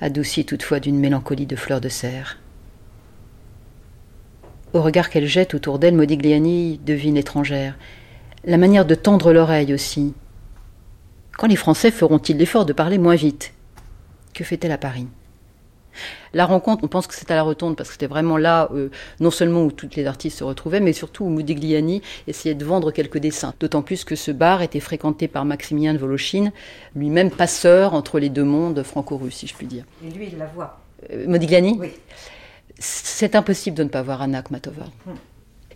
adoucie 0.00 0.44
toutefois 0.44 0.80
d'une 0.80 0.98
mélancolie 0.98 1.46
de 1.46 1.56
fleurs 1.56 1.80
de 1.80 1.88
serre. 1.88 2.38
Au 4.74 4.82
regard 4.82 5.08
qu'elle 5.08 5.28
jette 5.28 5.54
autour 5.54 5.78
d'elle, 5.78 5.94
Modigliani 5.94 6.80
devine 6.84 7.16
étrangère. 7.16 7.78
La 8.44 8.56
manière 8.56 8.84
de 8.84 8.96
tendre 8.96 9.32
l'oreille 9.32 9.72
aussi. 9.72 10.14
Quand 11.38 11.46
les 11.46 11.54
Français 11.54 11.92
feront-ils 11.92 12.36
l'effort 12.36 12.66
de 12.66 12.72
parler 12.72 12.98
moins 12.98 13.14
vite? 13.14 13.54
Que 14.34 14.42
fait-elle 14.42 14.72
à 14.72 14.78
Paris? 14.78 15.06
La 16.32 16.44
rencontre, 16.44 16.82
on 16.82 16.88
pense 16.88 17.06
que 17.06 17.14
c'est 17.14 17.30
à 17.30 17.36
la 17.36 17.44
Rotonde 17.44 17.76
parce 17.76 17.88
que 17.88 17.92
c'était 17.92 18.08
vraiment 18.08 18.36
là, 18.36 18.68
euh, 18.74 18.90
non 19.20 19.30
seulement 19.30 19.62
où 19.62 19.70
toutes 19.70 19.94
les 19.94 20.06
artistes 20.06 20.38
se 20.38 20.44
retrouvaient, 20.44 20.80
mais 20.80 20.92
surtout 20.92 21.24
où 21.24 21.28
Modigliani 21.28 22.02
essayait 22.26 22.56
de 22.56 22.64
vendre 22.64 22.90
quelques 22.90 23.18
dessins. 23.18 23.54
D'autant 23.60 23.82
plus 23.82 24.02
que 24.02 24.16
ce 24.16 24.32
bar 24.32 24.60
était 24.60 24.80
fréquenté 24.80 25.28
par 25.28 25.44
Maximilien 25.44 25.94
de 25.94 25.98
Volochine, 25.98 26.50
lui-même 26.96 27.30
passeur 27.30 27.94
entre 27.94 28.18
les 28.18 28.28
deux 28.28 28.42
mondes 28.42 28.82
franco-russes, 28.82 29.36
si 29.36 29.46
je 29.46 29.54
puis 29.54 29.68
dire. 29.68 29.84
Et 30.04 30.10
lui, 30.10 30.30
il 30.32 30.38
la 30.38 30.46
voit. 30.46 30.80
Euh, 31.12 31.28
Modigliani? 31.28 31.76
Oui. 31.78 31.90
C'est 32.78 33.36
impossible 33.36 33.76
de 33.76 33.84
ne 33.84 33.88
pas 33.88 34.02
voir 34.02 34.22
Anna 34.22 34.38
Akhmatova. 34.38 34.84
Hmm. 35.06 35.14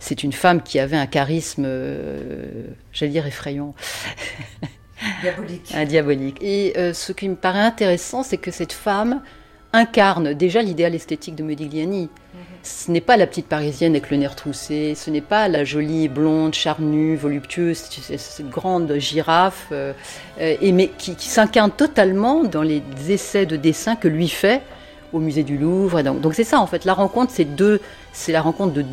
C'est 0.00 0.22
une 0.22 0.32
femme 0.32 0.62
qui 0.62 0.78
avait 0.78 0.96
un 0.96 1.06
charisme, 1.06 1.64
euh, 1.66 2.66
j'allais 2.92 3.12
dire 3.12 3.26
effrayant. 3.26 3.74
Diabolique. 5.22 5.72
un 5.74 5.84
diabolique. 5.84 6.38
Et 6.40 6.74
ce 6.92 7.12
qui 7.12 7.28
me 7.28 7.36
paraît 7.36 7.60
intéressant, 7.60 8.24
c'est 8.24 8.36
que 8.36 8.50
cette 8.50 8.72
femme 8.72 9.22
incarne 9.72 10.34
déjà 10.34 10.62
l'idéal 10.62 10.94
esthétique 10.94 11.34
de 11.34 11.42
Modigliani. 11.42 12.02
Mhm. 12.02 12.40
Ce 12.62 12.90
n'est 12.90 13.00
pas 13.00 13.16
la 13.16 13.26
petite 13.26 13.46
parisienne 13.46 13.92
avec 13.92 14.10
le 14.10 14.16
nez 14.16 14.26
retroussé, 14.26 14.94
ce 14.94 15.10
n'est 15.10 15.20
pas 15.20 15.48
la 15.48 15.64
jolie 15.64 16.08
blonde, 16.08 16.54
charnue, 16.54 17.16
voluptueuse, 17.16 17.78
cette 17.78 18.48
grande 18.48 18.96
girafe, 18.98 19.68
euh, 19.72 19.92
et 20.38 20.72
mais 20.72 20.90
qui, 20.98 21.14
s'incarne 21.18 21.70
totalement 21.70 22.44
dans 22.44 22.62
les 22.62 22.82
essais 23.08 23.46
de 23.46 23.56
dessin 23.56 23.96
que 23.96 24.08
lui 24.08 24.28
fait 24.28 24.62
au 25.12 25.20
musée 25.20 25.42
du 25.42 25.58
Louvre. 25.58 26.02
Donc 26.02 26.34
c'est 26.34 26.44
ça 26.44 26.60
en 26.60 26.66
fait, 26.66 26.84
la 26.84 26.94
rencontre, 26.94 27.32
c'est 27.34 27.44
deux, 27.44 27.80
c'est 28.12 28.32
la 28.32 28.42
rencontre 28.42 28.74
de 28.74 28.84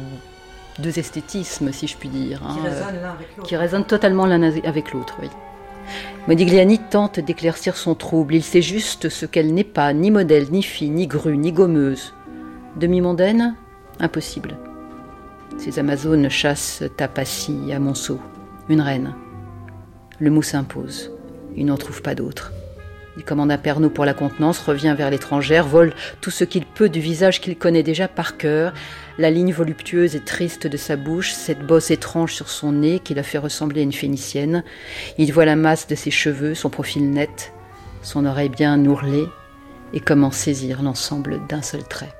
deux 0.80 1.00
esthétismes, 1.00 1.72
si 1.72 1.88
je 1.88 1.96
puis 1.96 2.10
dire, 2.10 2.42
hein, 2.46 2.58
euh, 2.66 3.12
qui 3.44 3.56
résonnent 3.56 3.86
totalement 3.86 4.26
l'un 4.26 4.42
avec 4.42 4.92
l'autre. 4.92 5.18
Oui. 5.22 5.30
Modigliani 6.28 6.80
tente 6.80 7.20
d'éclaircir 7.20 7.78
son 7.78 7.96
trouble. 7.96 8.36
Il 8.36 8.44
sait 8.44 8.62
juste 8.62 9.10
ce 9.10 9.26
qu'elle 9.26 9.54
n'est 9.54 9.64
pas, 9.64 9.94
ni 9.94 10.12
modèle, 10.12 10.48
ni 10.52 10.64
fille, 10.64 10.90
ni 10.90 11.08
grue, 11.08 11.38
ni 11.38 11.52
gommeuse. 11.52 12.14
Demi-mondaine 12.76 13.56
Impossible. 14.00 14.58
Ces 15.58 15.80
Amazones 15.80 16.30
chassent 16.30 16.84
Tapassi 16.98 17.72
à 17.72 17.80
Monceau, 17.80 18.20
une 18.68 18.82
reine. 18.82 19.16
Le 20.20 20.30
mot 20.30 20.42
s'impose. 20.42 21.12
Il 21.56 21.68
n'en 21.68 21.78
trouve 21.78 22.02
pas 22.02 22.16
d'autre. 22.16 22.52
Il 23.18 23.24
commande 23.24 23.52
un 23.52 23.58
Pernod 23.58 23.94
pour 23.94 24.06
la 24.06 24.14
contenance, 24.14 24.60
revient 24.60 24.94
vers 24.98 25.10
l'étrangère, 25.10 25.66
vole 25.66 25.94
tout 26.22 26.32
ce 26.32 26.44
qu'il 26.44 26.66
peut 26.66 26.90
du 26.90 27.00
visage 27.00 27.40
qu'il 27.40 27.58
connaît 27.58 27.84
déjà 27.84 28.08
par 28.08 28.38
cœur, 28.38 28.74
la 29.18 29.32
ligne 29.32 29.54
voluptueuse 29.54 30.16
et 30.16 30.20
triste 30.20 30.68
de 30.68 30.78
sa 30.78 30.98
bouche, 30.98 31.32
cette 31.32 31.66
bosse 31.66 31.92
étrange 31.92 32.34
sur 32.34 32.50
son 32.50 32.74
nez 32.74 33.00
qui 33.00 33.14
la 33.14 33.24
fait 33.24 33.38
ressembler 33.38 33.82
à 33.82 33.84
une 33.84 33.94
phénicienne. 33.94 34.64
Il 35.18 35.32
voit 35.32 35.46
la 35.46 35.56
masse 35.56 35.88
de 35.88 35.96
ses 35.96 36.12
cheveux, 36.12 36.56
son 36.56 36.70
profil 36.70 37.10
net, 37.10 37.54
son 38.02 38.26
oreille 38.26 38.50
bien 38.50 38.84
ourlée, 38.86 39.28
et 39.94 40.02
comment 40.02 40.32
saisir 40.32 40.82
l'ensemble 40.82 41.40
d'un 41.48 41.62
seul 41.62 41.84
trait. 41.84 42.14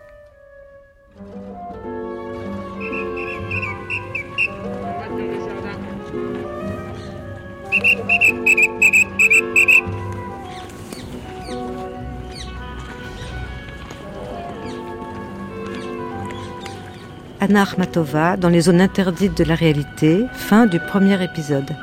Anna 17.46 17.62
Akhmatova 17.62 18.38
dans 18.38 18.50
les 18.50 18.62
zones 18.62 18.82
interdites 18.82 19.38
de 19.38 19.44
la 19.44 19.54
réalité, 19.54 20.26
fin 20.34 20.66
du 20.66 20.80
premier 20.80 21.24
épisode. 21.24 21.76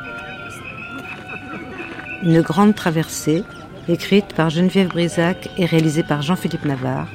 Une 2.25 2.41
grande 2.41 2.75
traversée, 2.75 3.45
écrite 3.87 4.35
par 4.35 4.51
Geneviève 4.51 4.89
Brisac 4.89 5.49
et 5.57 5.65
réalisée 5.65 6.03
par 6.03 6.21
Jean-Philippe 6.21 6.65
Navarre, 6.65 7.07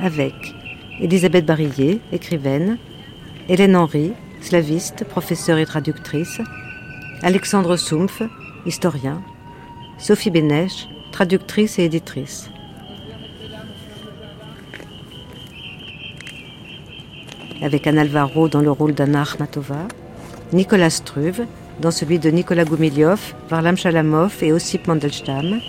avec 0.00 0.54
Elisabeth 0.98 1.44
Barillet, 1.44 2.00
écrivaine, 2.12 2.78
Hélène 3.50 3.76
Henry, 3.76 4.14
slaviste, 4.40 5.04
professeure 5.04 5.58
et 5.58 5.66
traductrice, 5.66 6.40
Alexandre 7.20 7.76
Soumpf, 7.76 8.22
historien, 8.64 9.20
Sophie 9.98 10.30
Bénèche, 10.30 10.88
traductrice 11.12 11.78
et 11.78 11.84
éditrice. 11.84 12.48
Avec 17.62 17.86
Anne 17.86 17.98
Alvaro 17.98 18.48
dans 18.48 18.60
le 18.60 18.70
rôle 18.70 18.94
d'Anna 18.94 19.22
Akhmatova, 19.22 19.88
Nicolas 20.52 20.90
Struve 20.90 21.42
dans 21.80 21.90
celui 21.90 22.18
de 22.18 22.30
Nicolas 22.30 22.64
Goumiliov, 22.64 23.34
Varlam 23.50 23.76
Chalamov 23.76 24.34
et 24.42 24.52
Ossip 24.52 24.86
Mandelstam, 24.86 25.60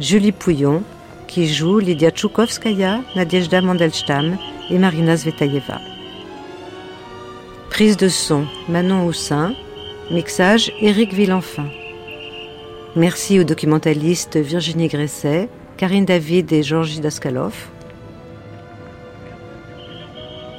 Julie 0.00 0.32
Pouillon 0.32 0.82
qui 1.26 1.48
joue 1.48 1.78
Lydia 1.78 2.10
Tchoukovskaya, 2.10 3.00
Nadiejda 3.16 3.60
Mandelstam 3.60 4.36
et 4.70 4.78
Marina 4.78 5.16
Zvetaeva. 5.16 5.80
Prise 7.70 7.96
de 7.96 8.08
son 8.08 8.46
Manon 8.68 9.06
Houssin, 9.06 9.54
mixage 10.10 10.72
Éric 10.80 11.12
Villenfin. 11.12 11.66
Merci 12.94 13.40
aux 13.40 13.44
documentalistes 13.44 14.36
Virginie 14.36 14.86
Gresset, 14.86 15.48
Karine 15.76 16.04
David 16.04 16.52
et 16.52 16.62
Georges 16.62 17.00
Daskalov. 17.00 17.73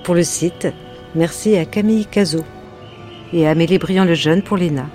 Pour 0.06 0.14
le 0.14 0.22
site, 0.22 0.68
merci 1.16 1.58
à 1.58 1.66
Camille 1.66 2.06
Cazot 2.06 2.46
et 3.34 3.48
à 3.48 3.50
Amélie 3.50 3.80
Briand-Lejeune 3.80 4.44
pour 4.44 4.56
l'ENA. 4.56 4.88